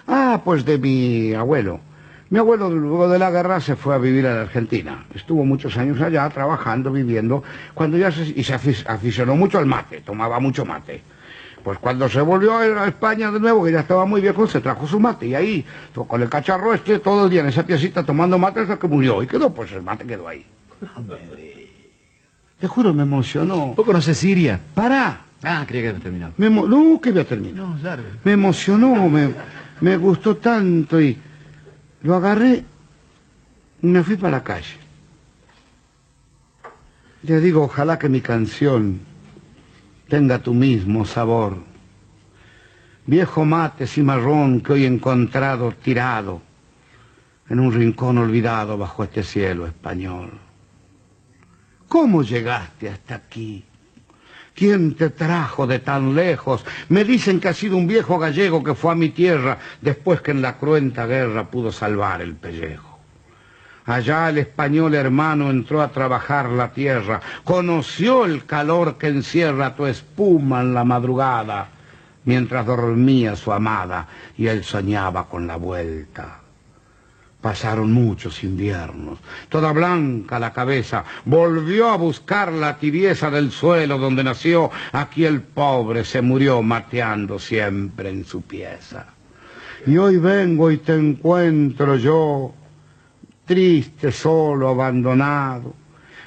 Ah, 0.06 0.40
pues 0.44 0.64
de 0.64 0.78
mi 0.78 1.32
abuelo. 1.34 1.80
Mi 2.30 2.38
abuelo 2.38 2.70
luego 2.70 3.08
de 3.08 3.18
la 3.18 3.30
guerra 3.30 3.60
se 3.60 3.76
fue 3.76 3.94
a 3.94 3.98
vivir 3.98 4.26
a 4.26 4.34
la 4.34 4.40
Argentina. 4.42 5.04
Estuvo 5.14 5.44
muchos 5.44 5.76
años 5.76 6.00
allá 6.00 6.28
trabajando, 6.30 6.90
viviendo, 6.90 7.42
cuando 7.74 7.98
ya 7.98 8.10
se, 8.10 8.22
y 8.22 8.42
se 8.42 8.54
afic- 8.54 8.84
aficionó 8.88 9.36
mucho 9.36 9.58
al 9.58 9.66
mate, 9.66 10.00
tomaba 10.00 10.40
mucho 10.40 10.64
mate. 10.64 11.02
Pues 11.62 11.78
cuando 11.78 12.08
se 12.08 12.20
volvió 12.22 12.56
a 12.56 12.88
España 12.88 13.30
de 13.30 13.38
nuevo, 13.38 13.64
que 13.64 13.70
ya 13.72 13.80
estaba 13.80 14.04
muy 14.06 14.20
viejo, 14.20 14.46
se 14.48 14.60
trajo 14.60 14.86
su 14.86 14.98
mate 14.98 15.26
y 15.28 15.34
ahí, 15.34 15.64
con 16.08 16.20
el 16.22 16.28
cacharro 16.28 16.74
este, 16.74 16.98
todo 16.98 17.24
el 17.26 17.30
día 17.30 17.42
en 17.42 17.48
esa 17.48 17.64
piecita 17.64 18.02
tomando 18.02 18.36
mate 18.38 18.60
hasta 18.60 18.78
que 18.78 18.88
murió. 18.88 19.22
Y 19.22 19.26
quedó, 19.28 19.52
pues 19.54 19.70
el 19.72 19.82
mate 19.82 20.04
quedó 20.04 20.26
ahí. 20.26 20.44
Te 22.58 22.66
juro, 22.66 22.94
me 22.94 23.02
emocionó. 23.02 23.74
¿Vos 23.76 23.84
conoces 23.86 24.16
Siria? 24.18 24.58
Pará. 24.74 25.20
Ah, 25.42 25.64
creía 25.66 25.82
que 25.82 25.88
había 25.90 26.00
terminado. 26.02 26.32
Me 26.36 26.48
no, 26.48 27.00
que 27.00 27.10
había 27.10 27.24
terminado. 27.26 27.68
No. 27.68 27.76
Me 28.24 28.32
emocionó, 28.32 29.08
me, 29.08 29.30
me 29.82 29.96
gustó 29.96 30.36
tanto 30.36 31.00
y 31.00 31.18
lo 32.02 32.14
agarré 32.14 32.64
y 33.82 33.86
me 33.86 34.04
fui 34.04 34.16
para 34.16 34.38
la 34.38 34.44
calle. 34.44 34.76
Le 37.24 37.40
digo, 37.40 37.64
ojalá 37.64 37.98
que 37.98 38.08
mi 38.08 38.20
canción 38.20 39.00
tenga 40.08 40.38
tu 40.38 40.54
mismo 40.54 41.04
sabor. 41.04 41.56
Viejo 43.06 43.44
mate 43.44 43.88
cimarrón 43.88 44.60
que 44.60 44.72
hoy 44.72 44.84
he 44.84 44.86
encontrado 44.86 45.72
tirado 45.72 46.40
en 47.48 47.58
un 47.58 47.72
rincón 47.72 48.18
olvidado 48.18 48.78
bajo 48.78 49.02
este 49.02 49.24
cielo 49.24 49.66
español. 49.66 50.30
¿Cómo 51.88 52.22
llegaste 52.22 52.88
hasta 52.88 53.16
aquí? 53.16 53.64
¿Quién 54.54 54.94
te 54.94 55.10
trajo 55.10 55.66
de 55.66 55.78
tan 55.78 56.14
lejos? 56.14 56.64
Me 56.88 57.04
dicen 57.04 57.40
que 57.40 57.48
ha 57.48 57.54
sido 57.54 57.76
un 57.76 57.86
viejo 57.86 58.18
gallego 58.18 58.62
que 58.62 58.74
fue 58.74 58.92
a 58.92 58.96
mi 58.96 59.08
tierra 59.08 59.58
después 59.80 60.20
que 60.20 60.32
en 60.32 60.42
la 60.42 60.58
cruenta 60.58 61.06
guerra 61.06 61.50
pudo 61.50 61.72
salvar 61.72 62.20
el 62.20 62.34
pellejo. 62.34 62.98
Allá 63.86 64.28
el 64.28 64.38
español 64.38 64.94
hermano 64.94 65.50
entró 65.50 65.80
a 65.80 65.88
trabajar 65.88 66.50
la 66.50 66.72
tierra, 66.72 67.20
conoció 67.42 68.26
el 68.26 68.44
calor 68.44 68.96
que 68.96 69.08
encierra 69.08 69.74
tu 69.74 69.86
espuma 69.86 70.60
en 70.60 70.74
la 70.74 70.84
madrugada, 70.84 71.68
mientras 72.24 72.64
dormía 72.64 73.34
su 73.34 73.52
amada 73.52 74.06
y 74.36 74.46
él 74.46 74.62
soñaba 74.62 75.28
con 75.28 75.48
la 75.48 75.56
vuelta. 75.56 76.41
Pasaron 77.42 77.92
muchos 77.92 78.44
inviernos. 78.44 79.18
Toda 79.48 79.72
blanca 79.72 80.38
la 80.38 80.52
cabeza, 80.52 81.04
volvió 81.24 81.88
a 81.88 81.96
buscar 81.96 82.52
la 82.52 82.78
tibieza 82.78 83.32
del 83.32 83.50
suelo 83.50 83.98
donde 83.98 84.22
nació. 84.22 84.70
Aquí 84.92 85.24
el 85.24 85.42
pobre 85.42 86.04
se 86.04 86.22
murió 86.22 86.62
mateando 86.62 87.40
siempre 87.40 88.10
en 88.10 88.24
su 88.24 88.42
pieza. 88.42 89.06
Y 89.86 89.96
hoy 89.96 90.18
vengo 90.18 90.70
y 90.70 90.78
te 90.78 90.94
encuentro 90.94 91.96
yo, 91.96 92.54
triste, 93.44 94.12
solo, 94.12 94.68
abandonado. 94.68 95.74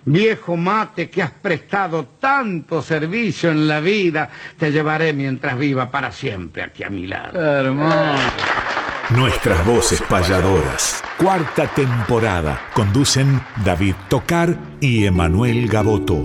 Viejo 0.04 0.58
mate 0.58 1.10
que 1.10 1.24
has 1.24 1.32
prestado 1.32 2.06
tanto 2.20 2.82
servicio 2.82 3.50
en 3.52 3.70
la 3.70 3.80
vida, 3.80 4.30
te 4.60 4.72
llevaré 4.72 5.14
mientras 5.14 5.58
viva 5.58 5.90
para 5.90 6.12
siempre 6.12 6.62
aquí 6.62 6.84
a 6.84 6.90
mi 6.90 7.08
lado. 7.08 7.40
Hermoso. 7.40 8.65
Nuestras 9.12 9.64
voces 9.68 10.02
payadoras. 10.10 11.04
Cuarta 11.22 11.68
temporada. 11.76 12.60
Conducen 12.74 13.40
David 13.64 13.94
Tocar 14.10 14.58
y 14.82 15.06
Emanuel 15.06 15.68
Gaboto. 15.68 16.16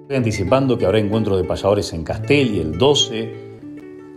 Estoy 0.00 0.16
anticipando 0.16 0.78
que 0.78 0.86
habrá 0.86 0.98
encuentro 0.98 1.36
de 1.36 1.44
payadores 1.44 1.92
en 1.92 2.02
Castelli 2.02 2.60
el 2.60 2.78
12. 2.78 3.34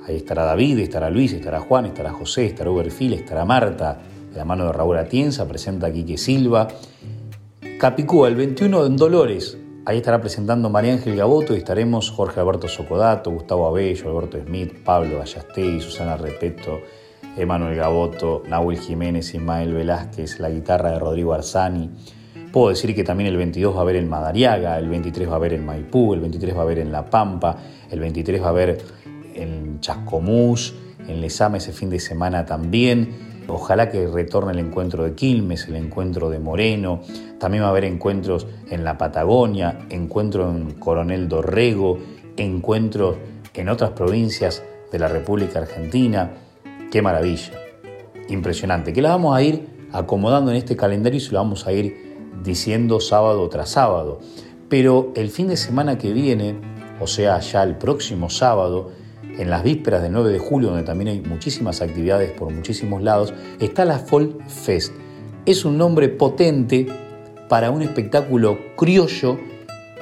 Ahí 0.08 0.16
estará 0.16 0.46
David, 0.46 0.80
estará 0.80 1.10
Luis, 1.10 1.34
estará 1.34 1.60
Juan, 1.60 1.88
estará 1.88 2.14
José, 2.14 2.46
estará 2.46 2.72
Uberfil, 2.72 3.16
estará 3.16 3.44
Marta, 3.44 4.00
de 4.32 4.38
la 4.38 4.46
mano 4.46 4.68
de 4.68 4.72
Raúl 4.72 4.98
Atienza, 4.98 5.46
presenta 5.46 5.88
a 5.88 5.92
Quique 5.92 6.18
Silva. 6.18 6.70
Capicúa, 7.78 8.30
el 8.30 8.36
21 8.38 8.86
en 8.86 8.96
Dolores. 8.96 9.58
Ahí 9.90 9.98
estará 9.98 10.22
presentando 10.22 10.70
María 10.70 10.94
Ángel 10.94 11.16
Gaboto 11.16 11.56
y 11.56 11.58
estaremos 11.58 12.12
Jorge 12.12 12.40
Alberto 12.40 12.68
Socodato, 12.68 13.32
Gustavo 13.32 13.66
Abello, 13.66 14.08
Alberto 14.12 14.38
Smith, 14.40 14.84
Pablo 14.86 15.18
Gallastegui, 15.18 15.82
Susana 15.82 16.16
Repeto, 16.16 16.82
Emanuel 17.36 17.76
Gaboto, 17.76 18.44
Nahuel 18.48 18.78
Jiménez, 18.78 19.34
Ismael 19.34 19.74
Velázquez, 19.74 20.40
la 20.40 20.52
guitarra 20.52 20.92
de 20.92 21.00
Rodrigo 21.00 21.34
Arzani. 21.34 21.90
Puedo 22.54 22.70
decir 22.70 22.94
que 22.94 23.04
también 23.04 23.30
el 23.30 23.38
22 23.38 23.74
va 23.74 23.80
a 23.80 23.82
haber 23.82 23.96
en 23.96 24.08
Madariaga, 24.08 24.78
el 24.78 24.90
23 24.90 25.28
va 25.28 25.34
a 25.34 25.36
haber 25.38 25.54
en 25.54 25.66
Maipú, 25.66 26.14
el 26.14 26.20
23 26.20 26.56
va 26.56 26.60
a 26.60 26.64
haber 26.66 26.78
en 26.78 26.92
La 26.92 27.10
Pampa, 27.10 27.58
el 27.90 28.00
23 28.00 28.44
va 28.44 28.46
a 28.46 28.50
haber 28.50 28.78
en 29.34 29.80
Chascomús, 29.80 30.76
en 31.08 31.20
Lesama 31.20 31.58
ese 31.58 31.74
fin 31.74 31.90
de 31.90 32.00
semana 32.00 32.46
también. 32.46 33.29
Ojalá 33.50 33.90
que 33.90 34.08
retorne 34.08 34.54
el 34.54 34.60
encuentro 34.60 35.04
de 35.04 35.14
Quilmes, 35.14 35.68
el 35.68 35.76
encuentro 35.76 36.30
de 36.30 36.40
Moreno. 36.40 37.02
También 37.40 37.64
va 37.64 37.68
a 37.68 37.72
haber 37.72 37.86
encuentros 37.86 38.48
en 38.70 38.84
la 38.84 38.98
Patagonia, 38.98 39.88
encuentro 39.90 40.50
en 40.50 40.72
Coronel 40.76 41.28
Dorrego, 41.28 42.00
encuentros 42.38 43.18
en 43.60 43.70
otras 43.70 43.92
provincias 43.92 44.64
de 44.92 45.00
la 45.00 45.10
República 45.10 45.60
Argentina. 45.60 46.32
Qué 46.90 47.02
maravilla. 47.02 47.52
Impresionante. 48.30 48.94
Que 48.94 49.02
la 49.02 49.10
vamos 49.10 49.36
a 49.36 49.42
ir 49.42 49.68
acomodando 49.92 50.52
en 50.52 50.58
este 50.58 50.78
calendario 50.78 51.18
y 51.18 51.22
se 51.22 51.34
lo 51.34 51.40
vamos 51.40 51.68
a 51.68 51.74
ir 51.74 52.16
diciendo 52.42 53.02
sábado 53.02 53.50
tras 53.50 53.72
sábado. 53.72 54.20
Pero 54.70 55.12
el 55.16 55.30
fin 55.30 55.50
de 55.50 55.58
semana 55.58 55.98
que 55.98 56.14
viene, 56.14 56.56
o 57.02 57.08
sea, 57.08 57.40
ya 57.40 57.64
el 57.64 57.76
próximo 57.76 58.30
sábado, 58.30 58.92
en 59.40 59.50
las 59.50 59.64
vísperas 59.64 60.04
del 60.04 60.12
9 60.12 60.32
de 60.32 60.40
julio, 60.40 60.70
donde 60.70 60.84
también 60.84 61.08
hay 61.08 61.22
muchísimas 61.22 61.82
actividades 61.82 62.32
por 62.32 62.52
muchísimos 62.54 63.02
lados, 63.02 63.34
está 63.60 63.86
la 63.86 63.98
Folk 63.98 64.46
Fest. 64.48 64.94
Es 65.46 65.64
un 65.64 65.78
nombre 65.78 66.10
potente 66.10 66.86
para 67.48 67.72
un 67.72 67.82
espectáculo 67.82 68.60
criollo 68.76 69.40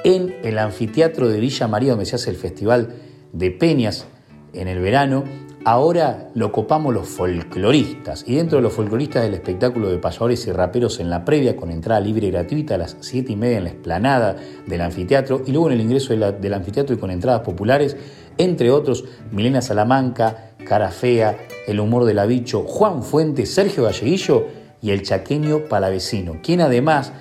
en 0.04 0.34
el 0.42 0.58
anfiteatro 0.58 1.28
de 1.28 1.38
Villa 1.38 1.68
María, 1.68 1.90
donde 1.90 2.04
se 2.04 2.16
hace 2.16 2.30
el 2.30 2.36
Festival 2.36 2.94
de 3.32 3.50
Peñas 3.52 4.06
en 4.52 4.66
el 4.66 4.80
verano. 4.80 5.24
Ahora 5.64 6.30
lo 6.34 6.50
copamos 6.50 6.94
los 6.94 7.06
folcloristas 7.08 8.24
y 8.26 8.36
dentro 8.36 8.58
de 8.58 8.62
los 8.62 8.72
folcloristas 8.72 9.22
del 9.22 9.34
espectáculo 9.34 9.90
de 9.90 9.98
payadores 9.98 10.46
y 10.46 10.52
raperos 10.52 10.98
en 10.98 11.10
la 11.10 11.24
previa 11.24 11.56
con 11.56 11.70
entrada 11.70 12.00
libre 12.00 12.28
y 12.28 12.30
gratuita 12.30 12.76
a 12.76 12.78
las 12.78 12.96
7 13.00 13.32
y 13.32 13.36
media 13.36 13.58
en 13.58 13.64
la 13.64 13.70
explanada 13.70 14.36
del 14.66 14.80
anfiteatro 14.80 15.42
y 15.46 15.52
luego 15.52 15.68
en 15.68 15.74
el 15.74 15.80
ingreso 15.82 16.14
del 16.14 16.54
anfiteatro 16.54 16.94
y 16.94 16.98
con 16.98 17.10
entradas 17.10 17.40
populares, 17.40 17.96
entre 18.38 18.70
otros 18.70 19.04
Milena 19.30 19.60
Salamanca, 19.60 20.52
Cara 20.66 20.90
Fea, 20.90 21.36
El 21.66 21.80
Humor 21.80 22.04
del 22.04 22.26
Bicho, 22.26 22.62
Juan 22.62 23.02
Fuentes, 23.02 23.52
Sergio 23.52 23.84
Galleguillo 23.84 24.46
y 24.80 24.90
el 24.90 25.02
chaqueño 25.02 25.64
Palavecino, 25.68 26.38
quien 26.42 26.60
además 26.60 27.12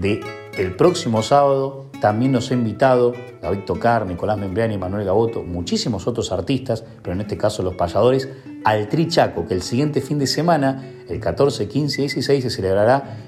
de 0.00 0.20
el 0.56 0.74
próximo 0.74 1.22
sábado 1.22 1.86
también 2.00 2.32
nos 2.32 2.50
ha 2.50 2.54
invitado 2.54 3.12
David 3.40 3.60
Tocar, 3.64 4.06
Nicolás 4.06 4.38
Membriani, 4.38 4.78
Manuel 4.78 5.04
Gaboto, 5.04 5.42
muchísimos 5.42 6.06
otros 6.06 6.32
artistas, 6.32 6.84
pero 7.02 7.14
en 7.14 7.20
este 7.20 7.36
caso 7.36 7.62
los 7.62 7.74
payadores, 7.74 8.28
al 8.64 8.88
Trichaco, 8.88 9.46
que 9.46 9.54
el 9.54 9.62
siguiente 9.62 10.00
fin 10.00 10.18
de 10.18 10.26
semana, 10.26 10.82
el 11.08 11.20
14, 11.20 11.68
15 11.68 12.00
y 12.00 12.04
16, 12.04 12.44
se 12.44 12.50
celebrará 12.50 13.18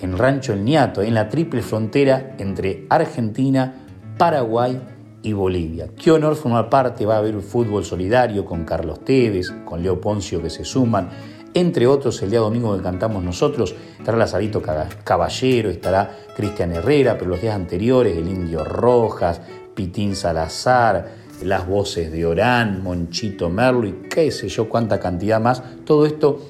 en 0.00 0.16
Rancho 0.16 0.52
El 0.52 0.64
Niato, 0.64 1.02
en 1.02 1.14
la 1.14 1.28
triple 1.28 1.62
frontera 1.62 2.34
entre 2.38 2.86
Argentina, 2.88 3.74
Paraguay 4.18 4.80
y 5.22 5.32
Bolivia. 5.32 5.88
Qué 5.96 6.10
honor 6.10 6.36
formar 6.36 6.68
parte, 6.68 7.04
va 7.06 7.16
a 7.16 7.18
haber 7.18 7.36
un 7.36 7.42
fútbol 7.42 7.84
solidario 7.84 8.44
con 8.44 8.64
Carlos 8.64 9.04
Tevez, 9.04 9.50
con 9.64 9.82
Leo 9.82 10.00
Poncio 10.00 10.42
que 10.42 10.50
se 10.50 10.64
suman, 10.64 11.10
entre 11.52 11.86
otros 11.86 12.22
el 12.22 12.30
día 12.30 12.40
domingo 12.40 12.76
que 12.76 12.82
cantamos 12.82 13.22
nosotros, 13.22 13.74
estará 13.98 14.16
Lazarito 14.16 14.62
Caballero, 14.62 15.68
estará 15.68 16.16
Cristian 16.36 16.72
Herrera, 16.72 17.18
pero 17.18 17.30
los 17.30 17.40
días 17.40 17.54
anteriores 17.54 18.16
el 18.16 18.28
Indio 18.28 18.64
Rojas, 18.64 19.40
Pitín 19.74 20.14
Salazar, 20.14 21.20
las 21.42 21.66
voces 21.66 22.12
de 22.12 22.26
Orán, 22.26 22.82
Monchito 22.82 23.48
Merlo 23.48 23.86
y 23.86 23.92
qué 24.08 24.30
sé 24.30 24.48
yo 24.48 24.68
cuánta 24.68 25.00
cantidad 25.00 25.40
más, 25.40 25.62
todo 25.84 26.06
esto 26.06 26.40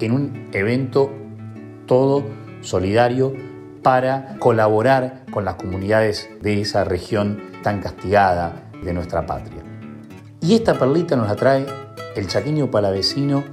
en 0.00 0.12
un 0.12 0.50
evento 0.52 1.10
todo 1.86 2.24
solidario 2.60 3.32
para 3.88 4.36
colaborar 4.38 5.24
con 5.30 5.46
las 5.46 5.54
comunidades 5.54 6.28
de 6.42 6.60
esa 6.60 6.84
región 6.84 7.40
tan 7.62 7.80
castigada 7.80 8.68
de 8.84 8.92
nuestra 8.92 9.24
patria. 9.24 9.62
Y 10.42 10.52
esta 10.52 10.78
perlita 10.78 11.16
nos 11.16 11.26
la 11.26 11.36
trae 11.36 11.64
el 12.14 12.26
chaqueño 12.26 12.70
palavecino 12.70 13.44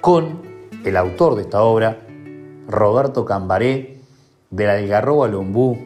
con 0.00 0.42
el 0.84 0.96
autor 0.96 1.36
de 1.36 1.42
esta 1.42 1.62
obra, 1.62 2.00
Roberto 2.66 3.24
Cambaré, 3.24 4.00
de 4.50 4.66
la 4.66 4.72
Algarroba 4.72 5.28
Lombú, 5.28 5.78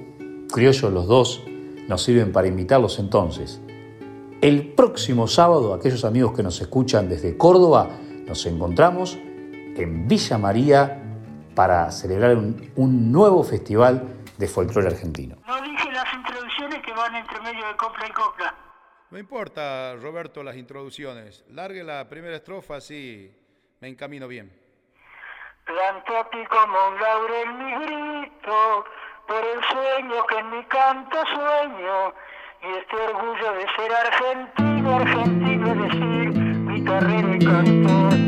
criollos 0.51 0.90
los 0.90 1.07
dos, 1.07 1.42
nos 1.86 2.03
sirven 2.03 2.32
para 2.32 2.48
invitarlos 2.48 2.98
entonces. 3.01 3.61
El 4.40 4.72
próximo 4.72 5.28
sábado, 5.28 5.74
aquellos 5.74 6.07
amigos 6.07 6.32
que 6.32 6.42
nos 6.42 6.59
escuchan 6.62 7.11
desde 7.11 7.36
Córdoba, 7.36 7.90
nos 8.26 8.46
encontramos 8.46 9.18
en 9.76 10.09
Villa 10.09 10.38
María 10.38 10.99
para 11.55 11.90
celebrar 11.90 12.36
un, 12.36 13.12
nuevo 13.12 13.42
festival 13.42 14.22
de 14.38 14.46
folclore 14.46 14.88
argentino. 14.88 15.36
No 15.46 15.61
dije 15.62 15.92
las 15.92 16.12
introducciones 16.14 16.80
que 16.82 16.92
van 16.92 17.14
entre 17.14 17.40
medio 17.40 17.66
de 17.66 17.76
copla 17.76 18.07
y 18.09 18.12
copla. 18.12 18.55
No 19.11 19.18
importa, 19.18 19.96
Roberto, 19.96 20.42
las 20.42 20.57
introducciones. 20.57 21.44
Largue 21.48 21.82
la 21.82 22.09
primera 22.09 22.36
estrofa, 22.36 22.76
así 22.76 23.34
me 23.80 23.88
encamino 23.88 24.28
bien. 24.28 24.53
Planto 25.64 26.16
aquí 26.16 26.44
como 26.46 26.88
un 26.88 27.01
laurel 27.01 27.55
mi 27.55 27.72
grito, 27.84 28.84
por 29.26 29.44
el 29.44 29.62
sueño 29.64 30.26
que 30.26 30.38
en 30.38 30.51
mi 30.51 30.64
canto 30.64 31.18
sueño, 31.26 32.14
y 32.62 32.78
este 32.78 32.96
orgullo 32.96 33.53
de 33.53 33.66
ser 33.76 33.92
argentino, 33.92 34.96
argentino 34.96 35.70
es 35.72 35.78
decir, 35.78 36.34
mi 36.34 36.84
carrera 36.84 37.36
y 37.36 37.38
canto. 37.38 38.19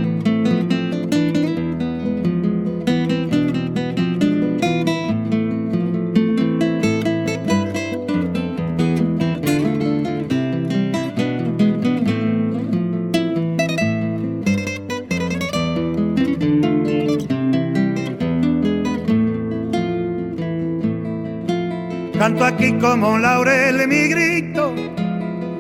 Canto 22.23 22.45
aquí 22.45 22.73
como 22.75 23.19
laurel 23.19 23.89
mi 23.89 24.07
grito, 24.07 24.73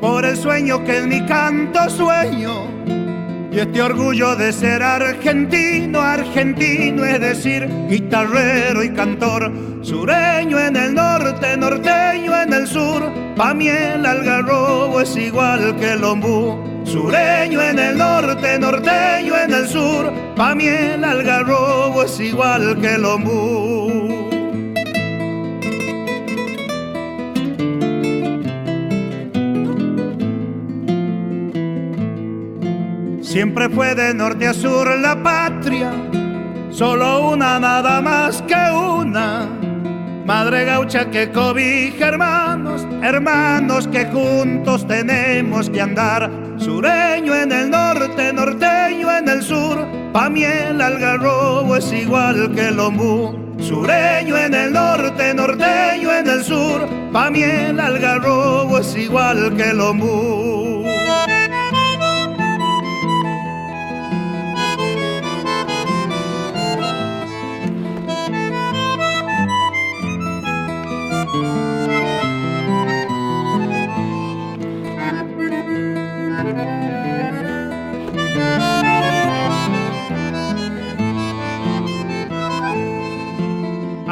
por 0.00 0.24
el 0.24 0.36
sueño 0.36 0.84
que 0.84 0.98
en 0.98 1.08
mi 1.08 1.26
canto 1.26 1.90
sueño. 1.90 2.68
Y 3.50 3.58
este 3.58 3.82
orgullo 3.82 4.36
de 4.36 4.52
ser 4.52 4.80
argentino, 4.80 6.00
argentino, 6.00 7.04
es 7.04 7.18
decir, 7.18 7.68
guitarrero 7.88 8.84
y 8.84 8.90
cantor, 8.90 9.50
sureño 9.80 10.56
en 10.60 10.76
el 10.76 10.94
norte, 10.94 11.56
norteño 11.56 12.40
en 12.40 12.52
el 12.52 12.68
sur, 12.68 13.12
pa' 13.34 13.54
mí 13.54 13.66
el 13.66 14.06
algarrobo 14.06 15.00
es 15.00 15.16
igual 15.16 15.74
que 15.80 15.94
el 15.94 16.04
ombú. 16.04 16.62
Sureño 16.84 17.60
en 17.60 17.80
el 17.80 17.98
norte, 17.98 18.56
norteño 18.60 19.36
en 19.36 19.52
el 19.52 19.66
sur, 19.66 20.12
pa' 20.36 20.54
mí 20.54 20.66
el 20.68 21.02
algarrobo 21.02 22.04
es 22.04 22.20
igual 22.20 22.80
que 22.80 22.94
el 22.94 23.04
ombú. 23.04 23.71
Siempre 33.32 33.70
fue 33.70 33.94
de 33.94 34.12
norte 34.12 34.46
a 34.46 34.52
sur 34.52 34.86
la 35.00 35.22
patria, 35.22 35.90
solo 36.68 37.30
una 37.30 37.58
nada 37.58 38.02
más 38.02 38.42
que 38.42 38.54
una. 38.70 39.48
Madre 40.26 40.66
gaucha 40.66 41.10
que 41.10 41.30
cobija 41.30 42.08
hermanos, 42.08 42.86
hermanos 43.02 43.88
que 43.88 44.04
juntos 44.04 44.86
tenemos 44.86 45.70
que 45.70 45.80
andar. 45.80 46.30
Sureño 46.58 47.34
en 47.34 47.52
el 47.52 47.70
norte, 47.70 48.34
norteño 48.34 49.10
en 49.10 49.26
el 49.26 49.42
sur, 49.42 49.78
pa' 50.12 50.28
mí 50.28 50.44
el 50.44 50.78
algarrobo 50.78 51.76
es 51.76 51.90
igual 51.90 52.52
que 52.54 52.68
el 52.68 52.78
ombú. 52.78 53.56
Sureño 53.58 54.36
en 54.36 54.52
el 54.52 54.74
norte, 54.74 55.32
norteño 55.32 56.12
en 56.12 56.28
el 56.28 56.44
sur, 56.44 56.86
pa' 57.10 57.30
mí 57.30 57.42
el 57.42 57.80
algarrobo 57.80 58.76
es 58.76 58.94
igual 58.94 59.56
que 59.56 59.70
el 59.70 59.80
ombú. 59.80 60.81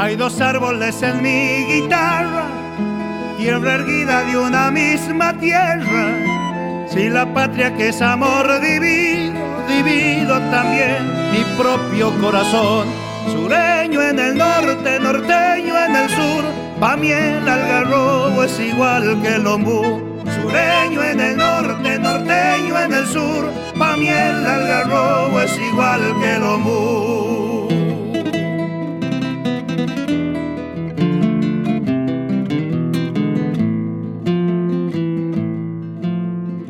Hay 0.01 0.16
dos 0.16 0.40
árboles 0.40 1.03
en 1.03 1.22
mi 1.22 1.62
guitarra, 1.66 2.46
tierra 3.36 3.74
erguida 3.74 4.22
de 4.22 4.38
una 4.38 4.70
misma 4.70 5.34
tierra. 5.34 6.86
Si 6.88 7.11
la 7.11 7.26
patria 7.34 7.76
que 7.76 7.88
es 7.88 8.01
amor 8.01 8.48
divido, 8.62 9.38
divido 9.68 10.40
también 10.51 11.07
mi 11.32 11.44
propio 11.62 12.18
corazón. 12.18 12.88
Sureño 13.30 14.01
en 14.01 14.18
el 14.18 14.38
norte, 14.38 14.98
norteño 15.01 15.78
en 15.78 15.94
el 15.94 16.09
sur, 16.09 16.44
pa' 16.80 16.96
mí 16.96 17.12
el 17.12 17.46
algarrobo 17.46 18.44
es 18.44 18.59
igual 18.59 19.20
que 19.20 19.34
el 19.34 19.46
ombú. 19.46 19.82
Sureño 20.40 21.05
en 21.05 21.20
el 21.20 21.36
norte, 21.36 21.98
norteño 21.98 22.80
en 22.80 22.94
el 22.94 23.07
sur, 23.07 23.53
pa' 23.78 23.98
mí 23.98 24.09
el 24.09 24.46
algarrobo 24.46 25.42
es 25.42 25.55
igual 25.59 26.01
que 26.22 26.36
el 26.36 26.42
ombú. 26.42 27.49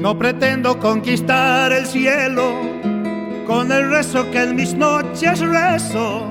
No 0.00 0.18
pretendo 0.18 0.78
conquistar 0.78 1.72
el 1.72 1.84
cielo 1.84 2.54
con 3.46 3.70
el 3.70 3.90
rezo 3.90 4.30
que 4.30 4.44
en 4.44 4.56
mis 4.56 4.72
noches 4.72 5.40
rezo 5.40 6.30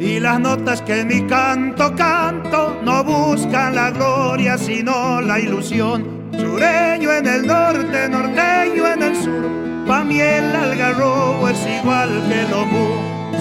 y 0.00 0.20
las 0.20 0.40
notas 0.40 0.80
que 0.80 1.00
en 1.00 1.08
mi 1.08 1.26
canto 1.26 1.94
canto 1.94 2.80
no 2.82 3.04
buscan 3.04 3.74
la 3.74 3.90
gloria 3.90 4.56
sino 4.56 5.20
la 5.20 5.38
ilusión. 5.38 6.30
Sureño 6.32 7.12
en 7.12 7.26
el 7.26 7.46
norte, 7.46 8.08
norteño 8.08 8.86
en 8.86 9.02
el 9.02 9.16
sur, 9.16 9.50
pa' 9.86 10.02
mí 10.02 10.22
el 10.22 10.56
algarrobo 10.56 11.46
es 11.50 11.58
igual 11.78 12.08
que 12.26 12.40
el 12.40 12.52
obú. 12.54 12.88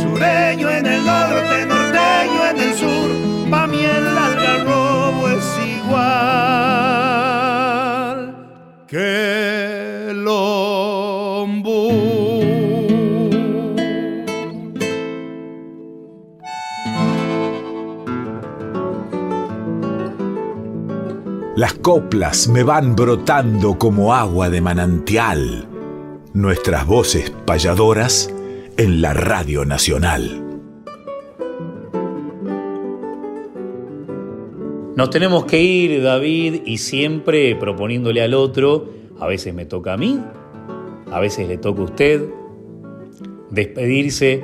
Sureño 0.02 0.70
en 0.70 0.86
el 0.86 1.06
norte, 1.06 1.66
norteño 1.66 2.48
en 2.52 2.60
el 2.60 2.74
sur, 2.74 3.50
pa' 3.50 3.68
mí 3.68 3.86
el 3.86 4.08
algarrobo 4.10 5.30
es 5.30 5.46
igual 5.78 7.43
que 8.94 9.24
Las 21.56 21.76
coplas 21.76 22.48
me 22.48 22.64
van 22.64 22.96
brotando 22.96 23.80
como 23.80 24.14
agua 24.14 24.50
de 24.50 24.62
manantial. 24.62 25.68
Nuestras 26.34 26.86
voces 26.86 27.32
payadoras 27.46 28.30
en 28.78 29.02
la 29.02 29.14
Radio 29.14 29.66
Nacional. 29.66 30.43
Nos 34.96 35.10
tenemos 35.10 35.46
que 35.46 35.60
ir, 35.62 36.04
David, 36.04 36.62
y 36.66 36.78
siempre 36.78 37.56
proponiéndole 37.56 38.22
al 38.22 38.36
otro, 38.36 38.90
a 39.20 39.26
veces 39.26 39.54
me 39.54 39.66
toca 39.66 39.94
a 39.94 39.98
mí, 39.98 40.20
a 41.12 41.20
veces 41.20 41.48
le 41.48 41.58
toca 41.58 41.82
a 41.82 41.86
usted, 41.86 42.22
despedirse 43.50 44.44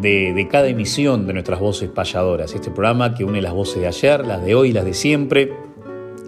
de, 0.00 0.48
cada 0.50 0.68
emisión 0.68 1.26
de 1.26 1.34
nuestras 1.34 1.60
voces 1.60 1.88
payadoras. 1.88 2.52
Este 2.52 2.70
programa 2.70 3.14
que 3.14 3.24
une 3.24 3.40
las 3.40 3.52
voces 3.52 3.80
de 3.80 3.86
ayer, 3.86 4.26
las 4.26 4.44
de 4.44 4.56
hoy, 4.56 4.72
las 4.72 4.84
de 4.84 4.94
siempre. 4.94 5.52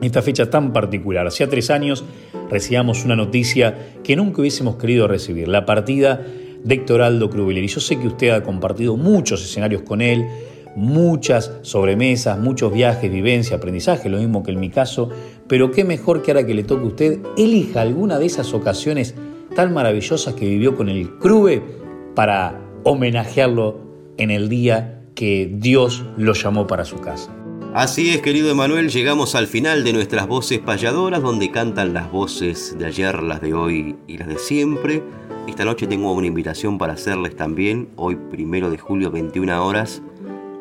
Esta 0.01 0.23
fecha 0.23 0.49
tan 0.51 0.73
particular. 0.73 1.27
Hacía 1.27 1.49
tres 1.49 1.71
años 1.71 2.05
recibíamos 2.51 3.05
una 3.05 3.17
noticia 3.17 3.95
que 4.05 4.15
nunca 4.15 4.41
hubiésemos 4.41 4.77
querido 4.77 5.09
recibir. 5.09 5.49
La 5.49 5.65
partida 5.65 6.25
de 6.63 6.75
Héctor 6.75 7.03
Aldo 7.03 7.31
Y 7.51 7.67
yo 7.67 7.81
sé 7.81 7.99
que 7.99 8.07
usted 8.07 8.31
ha 8.31 8.43
compartido 8.43 8.97
muchos 8.97 9.43
escenarios 9.45 9.83
con 9.83 10.01
él, 10.01 10.27
muchas 10.77 11.53
sobremesas, 11.63 12.39
muchos 12.39 12.73
viajes, 12.73 13.11
vivencia, 13.11 13.57
aprendizaje, 13.57 14.09
lo 14.09 14.19
mismo 14.19 14.43
que 14.43 14.53
en 14.53 14.61
mi 14.61 14.71
caso, 14.71 15.11
pero 15.49 15.71
qué 15.71 15.85
mejor 15.85 16.23
que 16.23 16.31
ahora 16.31 16.47
que 16.47 16.55
le 16.55 16.65
toque 16.65 16.85
a 16.85 16.89
usted, 16.89 17.19
elija 17.37 17.83
alguna 17.83 18.19
de 18.19 18.27
esas 18.27 18.55
ocasiones 18.55 19.15
tan 19.55 19.75
maravillosas 19.75 20.35
que 20.35 20.47
vivió 20.47 20.77
con 20.77 20.89
el 20.89 21.11
Crube 21.19 21.63
para 22.15 22.61
homenajearlo 22.85 23.81
en 24.19 24.31
el 24.31 24.49
día 24.49 25.03
que 25.15 25.51
Dios 25.53 26.05
lo 26.17 26.33
llamó 26.33 26.67
para 26.67 26.85
su 26.85 26.97
casa. 26.97 27.35
Así 27.75 28.11
es, 28.11 28.21
querido 28.21 28.51
Emanuel, 28.51 28.91
llegamos 28.91 29.35
al 29.35 29.47
final 29.47 29.83
de 29.83 29.95
nuestras 29.95 30.29
voces 30.29 30.59
payadoras, 30.59 31.23
donde 31.23 31.51
cantan 31.51 31.95
las 31.95 32.11
voces 32.13 32.77
de 32.79 32.85
ayer, 32.85 33.23
las 33.23 33.41
de 33.41 33.55
hoy 33.55 33.97
y 34.07 34.19
las 34.19 34.29
de 34.29 34.37
siempre. 34.37 35.03
Esta 35.49 35.65
noche 35.65 35.87
tengo 35.87 36.13
una 36.13 36.27
invitación 36.27 36.77
para 36.77 36.93
hacerles 36.93 37.35
también. 37.35 37.89
Hoy, 37.97 38.17
primero 38.31 38.71
de 38.71 38.77
julio, 38.77 39.11
21 39.11 39.67
horas, 39.67 40.03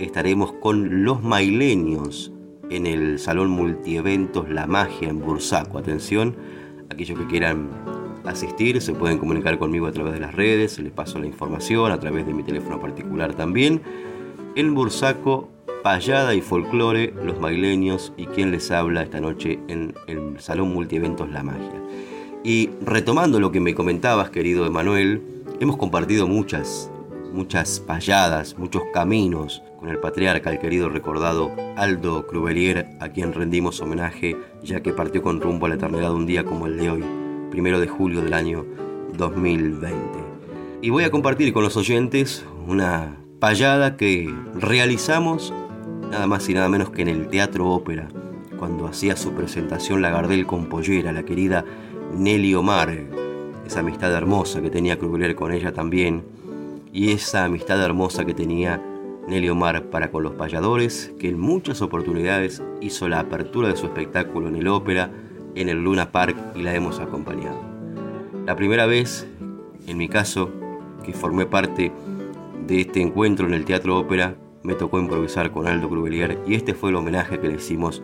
estaremos 0.04 0.54
con 0.54 1.04
los 1.04 1.22
maileños 1.22 2.32
en 2.70 2.88
el 2.88 3.20
Salón 3.20 3.52
Multieventos 3.52 4.50
La 4.50 4.66
Magia 4.66 5.10
en 5.10 5.20
Bursaco. 5.20 5.78
Atención, 5.78 6.36
aquellos 6.90 7.20
que 7.20 7.28
quieran 7.28 7.70
asistir 8.26 8.82
se 8.82 8.94
pueden 8.94 9.18
comunicar 9.18 9.60
conmigo 9.60 9.88
a 9.88 9.92
través 9.92 10.14
de 10.14 10.20
las 10.20 10.34
redes, 10.34 10.80
les 10.80 10.92
paso 10.92 11.20
la 11.20 11.28
información 11.28 11.92
a 11.92 12.00
través 12.00 12.26
de 12.26 12.34
mi 12.34 12.44
teléfono 12.44 12.80
particular 12.80 13.34
también. 13.36 13.82
En 14.56 14.74
Bursaco, 14.74 15.50
payada 15.84 16.34
y 16.34 16.42
folclore, 16.42 17.14
los 17.24 17.40
maileños 17.40 18.14
y 18.18 18.26
quien 18.26 18.52
les 18.52 18.72
habla 18.72 19.04
esta 19.04 19.20
noche 19.20 19.60
en 19.68 19.94
el 20.08 20.40
Salón 20.40 20.74
Multieventos 20.74 21.30
La 21.30 21.44
Magia. 21.44 21.82
Y 22.44 22.72
retomando 22.84 23.40
lo 23.40 23.52
que 23.52 23.60
me 23.60 23.76
comentabas, 23.76 24.32
querido 24.32 24.66
Emanuel, 24.66 25.22
hemos 25.60 25.78
compartido 25.78 26.28
muchas, 26.28 26.90
muchas 27.34 27.80
payadas, 27.80 28.58
muchos 28.58 28.82
caminos 28.94 29.62
con 29.82 29.90
el 29.90 29.98
patriarca, 29.98 30.52
el 30.52 30.60
querido 30.60 30.90
recordado 30.90 31.52
Aldo 31.76 32.28
Crubelier, 32.28 32.88
a 33.00 33.10
quien 33.10 33.34
rendimos 33.34 33.82
homenaje 33.82 34.38
ya 34.62 34.82
que 34.82 34.94
partió 34.94 35.24
con 35.24 35.42
rumbo 35.42 35.66
a 35.66 35.70
la 35.70 35.76
eternidad 35.76 36.14
un 36.14 36.28
día 36.28 36.46
como 36.46 36.68
el 36.68 36.78
de 36.78 36.92
hoy, 36.92 37.04
primero 37.50 37.80
de 37.80 37.88
julio 37.88 38.22
del 38.22 38.36
año 38.36 38.64
2020. 39.18 39.98
Y 40.84 40.92
voy 40.92 41.04
a 41.04 41.10
compartir 41.10 41.52
con 41.52 41.64
los 41.64 41.78
oyentes 41.78 42.46
una 42.68 43.18
payada 43.40 43.98
que 43.98 44.32
realizamos 44.54 45.52
nada 46.12 46.28
más 46.28 46.48
y 46.48 46.54
nada 46.54 46.70
menos 46.70 46.92
que 46.92 47.02
en 47.02 47.08
el 47.08 47.28
Teatro 47.30 47.68
Ópera, 47.68 48.08
cuando 48.60 48.86
hacía 48.86 49.18
su 49.18 49.34
presentación 49.34 50.04
la 50.04 50.12
Gardel 50.12 50.46
con 50.46 50.68
Pollera, 50.68 51.12
la 51.12 51.24
querida 51.24 51.66
Nelly 52.16 52.54
Omar, 52.54 52.96
esa 53.66 53.80
amistad 53.80 54.14
hermosa 54.14 54.62
que 54.62 54.70
tenía 54.70 55.00
Kruger 55.00 55.34
con 55.34 55.52
ella 55.52 55.74
también, 55.74 56.24
y 56.94 57.14
esa 57.14 57.46
amistad 57.46 57.82
hermosa 57.84 58.26
que 58.26 58.36
tenía 58.36 58.80
Nelly 59.28 59.50
Omar 59.50 59.86
para 59.86 60.12
con 60.12 60.24
los 60.24 60.34
payadores, 60.34 61.14
que 61.20 61.30
en 61.30 61.40
muchas 61.40 61.82
oportunidades 61.82 62.62
hizo 62.82 63.08
la 63.08 63.20
apertura 63.20 63.68
de 63.68 63.76
su 63.76 63.86
espectáculo 63.86 64.48
en 64.48 64.56
el 64.56 64.68
ópera, 64.68 65.12
en 65.56 65.70
el 65.70 65.84
Luna 65.84 66.12
Park 66.12 66.38
y 66.56 66.62
la 66.64 66.74
hemos 66.74 67.00
acompañado. 67.00 67.60
La 68.46 68.56
primera 68.56 68.86
vez, 68.86 69.28
en 69.88 69.98
mi 69.98 70.08
caso, 70.08 70.50
que 71.04 71.14
formé 71.14 71.46
parte 71.46 71.92
de 72.68 72.82
este 72.82 73.02
encuentro 73.02 73.48
en 73.48 73.54
el 73.54 73.66
Teatro 73.66 73.98
Ópera, 73.98 74.36
me 74.64 74.76
tocó 74.76 75.00
improvisar 75.00 75.52
con 75.52 75.68
Aldo 75.68 75.90
Crubelier 75.90 76.40
y 76.46 76.56
este 76.56 76.74
fue 76.74 76.90
el 76.92 76.96
homenaje 76.96 77.40
que 77.40 77.48
le 77.48 77.56
hicimos 77.56 78.02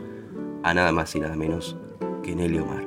a 0.64 0.74
nada 0.74 0.92
más 0.92 1.16
y 1.16 1.20
nada 1.20 1.36
menos 1.36 1.78
que 2.24 2.36
Nelly 2.36 2.60
Omar. 2.60 2.87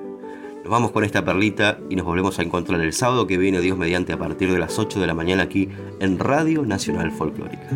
Vamos 0.70 0.92
con 0.92 1.02
esta 1.02 1.24
perlita 1.24 1.78
y 1.88 1.96
nos 1.96 2.06
volvemos 2.06 2.38
a 2.38 2.42
encontrar 2.42 2.80
el 2.80 2.92
sábado 2.92 3.26
que 3.26 3.36
viene, 3.36 3.60
Dios 3.60 3.76
mediante, 3.76 4.12
a 4.12 4.18
partir 4.18 4.52
de 4.52 4.58
las 4.60 4.78
8 4.78 5.00
de 5.00 5.06
la 5.08 5.14
mañana 5.14 5.42
aquí 5.42 5.68
en 5.98 6.16
Radio 6.16 6.62
Nacional 6.64 7.10
Folclórica. 7.10 7.66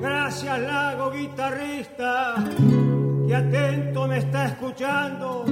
Gracias, 0.00 0.60
Lago 0.60 1.10
Guitarrista, 1.10 2.36
que 3.26 3.34
atento 3.34 4.06
me 4.06 4.18
está 4.18 4.46
escuchando 4.46 5.44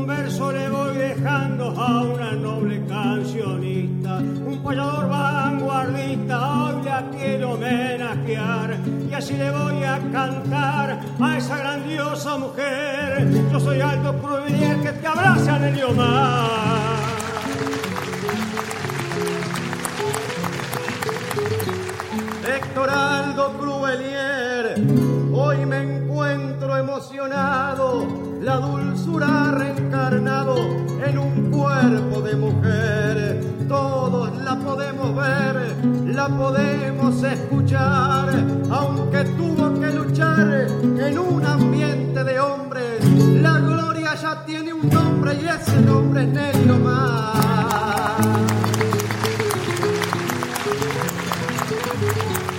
un 0.00 0.06
verso 0.06 0.50
le 0.50 0.68
voy 0.70 0.96
dejando 0.96 1.70
a 1.78 2.02
una 2.02 2.32
noble 2.32 2.82
cancionista, 2.86 4.16
un 4.16 4.62
payador 4.62 5.08
vanguardista, 5.08 6.64
hoy 6.64 6.82
la 6.84 7.10
quiero 7.10 7.52
homenajear 7.52 8.78
y 9.10 9.12
así 9.12 9.34
le 9.34 9.50
voy 9.50 9.84
a 9.84 9.98
cantar 10.10 11.00
a 11.20 11.36
esa 11.36 11.58
grandiosa 11.58 12.38
mujer. 12.38 13.28
Yo 13.52 13.60
soy 13.60 13.80
Aldo 13.80 14.16
Cruvelier 14.22 14.80
que 14.80 14.92
te 14.92 15.06
abraza 15.06 15.56
en 15.56 15.64
el 15.64 15.74
idioma. 15.74 16.48
Héctor 22.56 22.90
Aldo 22.90 23.52
Cruvelier, 23.58 24.74
hoy 25.32 25.66
me 25.66 25.82
encuentro 25.82 26.76
emocionado 26.76 28.09
la 28.50 28.56
dulzura 28.56 29.52
reencarnado 29.52 30.56
en 31.06 31.18
un 31.18 31.50
cuerpo 31.52 32.20
de 32.20 32.34
mujer. 32.34 33.44
Todos 33.68 34.36
la 34.38 34.56
podemos 34.58 35.14
ver, 35.14 35.56
la 36.06 36.26
podemos 36.28 37.22
escuchar, 37.22 38.28
aunque 38.68 39.22
tuvo 39.38 39.72
que 39.80 39.92
luchar 39.92 40.66
en 41.06 41.16
un 41.16 41.46
ambiente 41.46 42.24
de 42.24 42.40
hombres. 42.40 43.04
La 43.40 43.60
gloria 43.60 44.16
ya 44.16 44.44
tiene 44.44 44.72
un 44.72 44.88
nombre 44.88 45.38
y 45.40 45.46
ese 45.46 45.80
nombre 45.82 46.22
es 46.22 46.28
Nelly 46.30 46.70
Omar. 46.70 47.32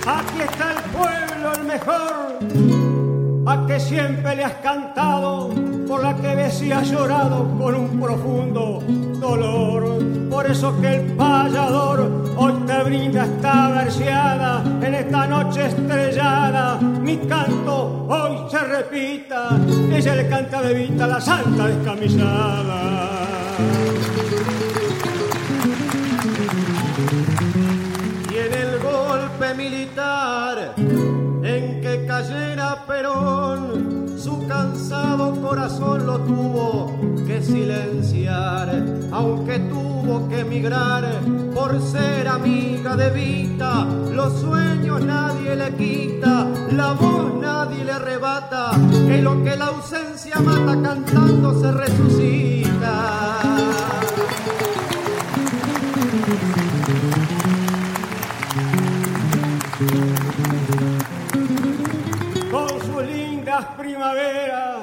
Aquí 0.06 0.40
está 0.40 0.66
el 0.72 0.82
pueblo, 0.96 1.52
el 1.58 1.64
mejor, 1.74 2.38
a 3.44 3.66
que 3.66 3.78
siempre 3.78 4.36
le 4.36 4.44
has 4.44 4.54
cantado 4.54 5.71
por 5.92 6.02
la 6.02 6.16
que 6.16 6.72
has 6.72 6.90
llorado 6.90 7.46
con 7.58 7.74
un 7.74 8.00
profundo 8.00 8.82
dolor. 9.20 10.02
Por 10.30 10.50
eso 10.50 10.74
que 10.80 10.94
el 10.96 11.12
payador 11.12 12.32
hoy 12.34 12.54
te 12.66 12.82
brinda 12.82 13.24
esta 13.26 13.68
verseada 13.68 14.64
en 14.80 14.94
esta 14.94 15.26
noche 15.26 15.66
estrellada. 15.66 16.78
Mi 16.80 17.18
canto 17.18 18.06
hoy 18.08 18.38
se 18.50 18.58
repita, 18.60 19.50
ella 19.92 20.14
le 20.14 20.28
canta 20.30 20.62
de 20.62 20.72
vista 20.72 21.06
la 21.06 21.20
santa 21.20 21.66
descamisada. 21.66 23.18
Y 28.30 28.34
en 28.34 28.54
el 28.54 28.78
golpe 28.78 29.54
militar 29.54 30.74
en 30.78 31.80
que 31.82 32.06
cayera 32.06 32.82
Perón 32.86 34.01
su 34.22 34.46
cansado 34.46 35.34
corazón 35.40 36.06
lo 36.06 36.20
tuvo 36.20 36.96
que 37.26 37.42
silenciar, 37.42 38.70
aunque 39.10 39.58
tuvo 39.58 40.28
que 40.28 40.40
emigrar 40.40 41.04
por 41.52 41.82
ser 41.82 42.28
amiga 42.28 42.94
de 42.94 43.10
Vita. 43.10 43.84
Los 44.14 44.40
sueños 44.40 45.04
nadie 45.04 45.56
le 45.56 45.74
quita, 45.74 46.46
la 46.70 46.92
voz 46.92 47.34
nadie 47.40 47.84
le 47.84 47.92
arrebata, 47.92 48.70
que 49.08 49.20
lo 49.20 49.42
que 49.42 49.56
la 49.56 49.66
ausencia 49.66 50.38
mata 50.38 50.80
cantando 50.80 51.60
se 51.60 51.72
resucita. 51.72 53.21
Primavera, 64.02 64.80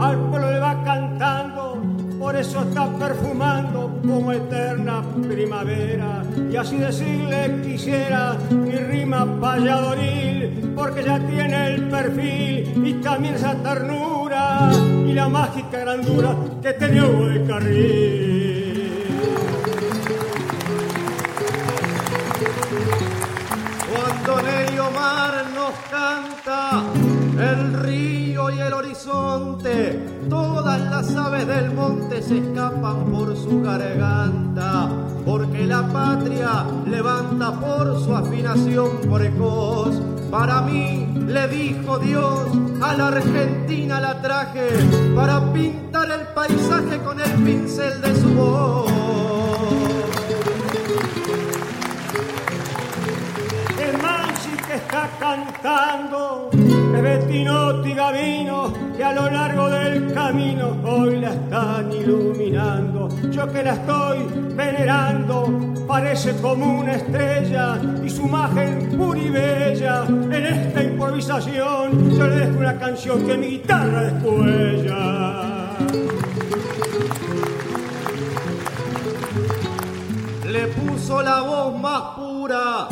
al 0.00 0.18
pueblo 0.30 0.50
le 0.50 0.58
va 0.58 0.82
cantando, 0.82 1.82
por 2.18 2.34
eso 2.34 2.62
está 2.62 2.88
perfumando 2.98 4.00
como 4.06 4.32
eterna 4.32 5.02
primavera. 5.28 6.22
Y 6.50 6.56
así 6.56 6.78
decirle 6.78 7.60
quisiera 7.62 8.38
mi 8.50 8.70
rima 8.70 9.26
payadoril, 9.38 10.72
porque 10.74 11.02
ya 11.02 11.18
tiene 11.18 11.74
el 11.74 11.88
perfil 11.88 12.86
y 12.86 12.94
también 13.02 13.34
esa 13.34 13.54
ternura 13.54 14.70
y 15.06 15.12
la 15.12 15.28
mágica 15.28 15.80
grandura 15.80 16.34
que 16.62 16.72
tenía 16.72 17.02
de 17.02 17.44
Carril. 17.44 18.47
Todas 30.28 30.80
las 30.90 31.16
aves 31.16 31.46
del 31.46 31.72
monte 31.72 32.22
se 32.22 32.38
escapan 32.38 33.04
por 33.06 33.36
su 33.36 33.62
garganta. 33.62 34.90
porque 35.24 35.66
la 35.66 35.86
patria 35.88 36.64
levanta 36.86 37.52
por 37.60 38.02
su 38.02 38.14
afinación 38.16 38.88
precoz. 39.12 39.94
Para 40.30 40.62
mí, 40.62 41.06
le 41.26 41.48
dijo 41.48 41.98
Dios, 41.98 42.48
a 42.80 42.94
la 42.94 43.08
Argentina 43.08 44.00
la 44.00 44.22
traje 44.22 44.68
para 45.14 45.52
pintar 45.52 46.10
el 46.10 46.26
paisaje 46.34 46.98
con 47.04 47.20
el 47.20 47.30
pincel 47.44 48.00
de 48.00 48.16
su 48.20 48.28
voz. 48.34 49.37
Que 54.68 54.74
está 54.74 55.08
cantando 55.18 56.50
es 56.52 57.02
Bettinotti 57.02 57.94
Gavino 57.94 58.70
que 58.94 59.02
a 59.02 59.14
lo 59.14 59.30
largo 59.30 59.70
del 59.70 60.12
camino 60.12 60.76
hoy 60.84 61.20
la 61.20 61.32
están 61.32 61.90
iluminando. 61.90 63.08
Yo 63.30 63.50
que 63.50 63.62
la 63.62 63.72
estoy 63.72 64.26
venerando, 64.54 65.74
parece 65.86 66.36
como 66.42 66.80
una 66.80 66.96
estrella 66.96 67.80
y 68.04 68.10
su 68.10 68.26
imagen 68.26 68.90
pura 68.98 69.18
y 69.18 69.30
bella. 69.30 70.04
En 70.06 70.46
esta 70.46 70.82
improvisación 70.82 72.10
yo 72.10 72.26
le 72.26 72.36
dejo 72.36 72.58
una 72.58 72.78
canción 72.78 73.26
que 73.26 73.38
mi 73.38 73.46
guitarra 73.46 74.02
después 74.02 74.84
Le 80.44 80.66
puso 80.68 81.22
la 81.22 81.40
voz 81.40 81.80
más 81.80 82.02
pura 82.16 82.88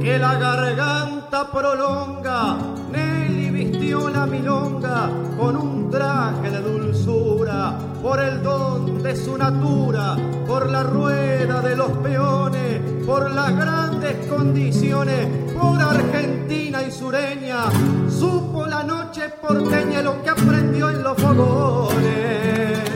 que 0.00 0.18
la 0.18 0.34
garganta 0.34 1.50
prolonga. 1.50 2.56
Nelly 2.90 3.50
vistió 3.50 4.08
la 4.08 4.26
milonga 4.26 5.10
con 5.38 5.56
un 5.56 5.90
traje 5.90 6.50
de 6.50 6.60
dulzura, 6.62 7.78
por 8.02 8.20
el 8.20 8.42
don 8.42 9.02
de 9.02 9.14
su 9.14 9.36
natura, 9.36 10.16
por 10.46 10.70
la 10.70 10.82
rueda 10.82 11.60
de 11.60 11.76
los 11.76 11.90
peones, 11.98 12.80
por 13.06 13.30
las 13.30 13.54
grandes 13.56 14.26
condiciones, 14.26 15.52
por 15.52 15.80
Argentina 15.80 16.82
y 16.82 16.90
sureña, 16.90 17.70
supo 18.08 18.66
la 18.66 18.82
noche 18.82 19.22
porteña 19.40 20.02
lo 20.02 20.22
que 20.22 20.30
aprendió 20.30 20.90
en 20.90 21.02
los 21.02 21.16
fogones. 21.18 22.89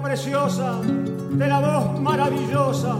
Preciosa, 0.00 0.80
de 0.80 1.48
la 1.48 1.60
voz 1.60 2.00
maravillosa, 2.00 2.96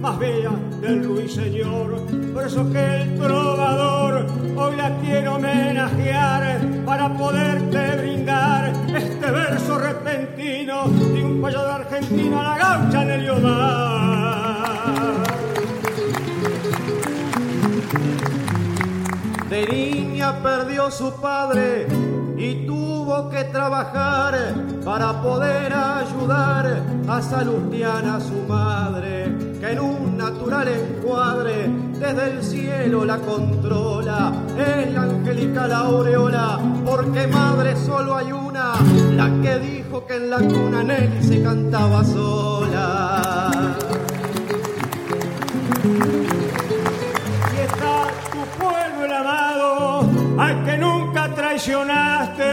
más 0.00 0.18
bella 0.18 0.50
del 0.80 1.04
ruiseñor. 1.04 2.00
Por 2.32 2.46
eso 2.46 2.70
que 2.72 3.02
el 3.02 3.18
trovador 3.18 4.26
hoy 4.56 4.76
la 4.76 4.96
quiero 4.98 5.36
homenajear 5.36 6.60
para 6.84 7.12
poderte 7.16 7.96
brindar 7.96 8.72
este 8.88 9.30
verso 9.30 9.78
repentino 9.78 10.88
de 10.88 11.24
un 11.24 11.42
de 11.42 11.56
argentino 11.56 12.40
a 12.40 12.42
la 12.42 12.58
gaucha 12.58 13.04
de 13.04 13.18
Liomar. 13.18 14.62
De 19.50 19.66
niña 19.66 20.42
perdió 20.42 20.90
su 20.90 21.12
padre 21.20 21.86
y 22.42 22.66
tuvo 22.66 23.30
que 23.30 23.44
trabajar 23.44 24.34
para 24.84 25.22
poder 25.22 25.72
ayudar 25.72 26.82
a 27.06 27.22
Salustiana, 27.22 28.18
su 28.20 28.34
madre, 28.48 29.32
que 29.60 29.70
en 29.70 29.78
un 29.78 30.16
natural 30.16 30.66
encuadre 30.66 31.70
desde 32.00 32.30
el 32.32 32.42
cielo 32.42 33.04
la 33.04 33.18
controla. 33.18 34.32
Es 34.58 34.92
la 34.92 35.02
angélica 35.02 35.66
aureola, 35.66 36.58
porque 36.84 37.28
madre 37.28 37.76
solo 37.76 38.16
hay 38.16 38.32
una, 38.32 38.72
la 39.14 39.30
que 39.40 39.58
dijo 39.60 40.04
que 40.04 40.16
en 40.16 40.30
la 40.30 40.38
cuna 40.38 40.82
Nelly 40.82 41.22
se 41.22 41.42
cantaba 41.44 42.04
sola. 42.04 43.22
Al 50.38 50.64
que 50.64 50.78
nunca 50.78 51.28
traicionaste 51.34 52.44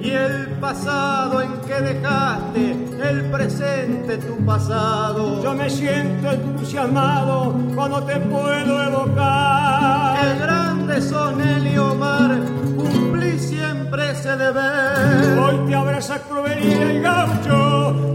y 0.00 0.10
el 0.10 0.46
pasado 0.60 1.42
en 1.42 1.52
que 1.60 1.74
dejaste, 1.74 2.70
el 3.08 3.30
presente 3.30 4.18
tu 4.18 4.44
pasado. 4.44 5.42
Yo 5.42 5.54
me 5.54 5.68
siento 5.68 6.30
entusiasmado 6.30 7.54
cuando 7.74 8.02
te 8.04 8.16
puedo 8.16 8.82
evocar. 8.82 10.18
Qué 10.20 10.38
grande 10.38 11.02
son 11.02 11.40
el 11.40 11.78
Omar, 11.78 12.38
cumplí 12.76 13.38
siempre 13.38 14.10
ese 14.12 14.36
deber. 14.36 15.38
Hoy 15.38 15.68
te 15.68 15.74
abraza 15.74 16.18
Cruería 16.28 16.92
y 16.92 17.00
Gaucho 17.00 18.14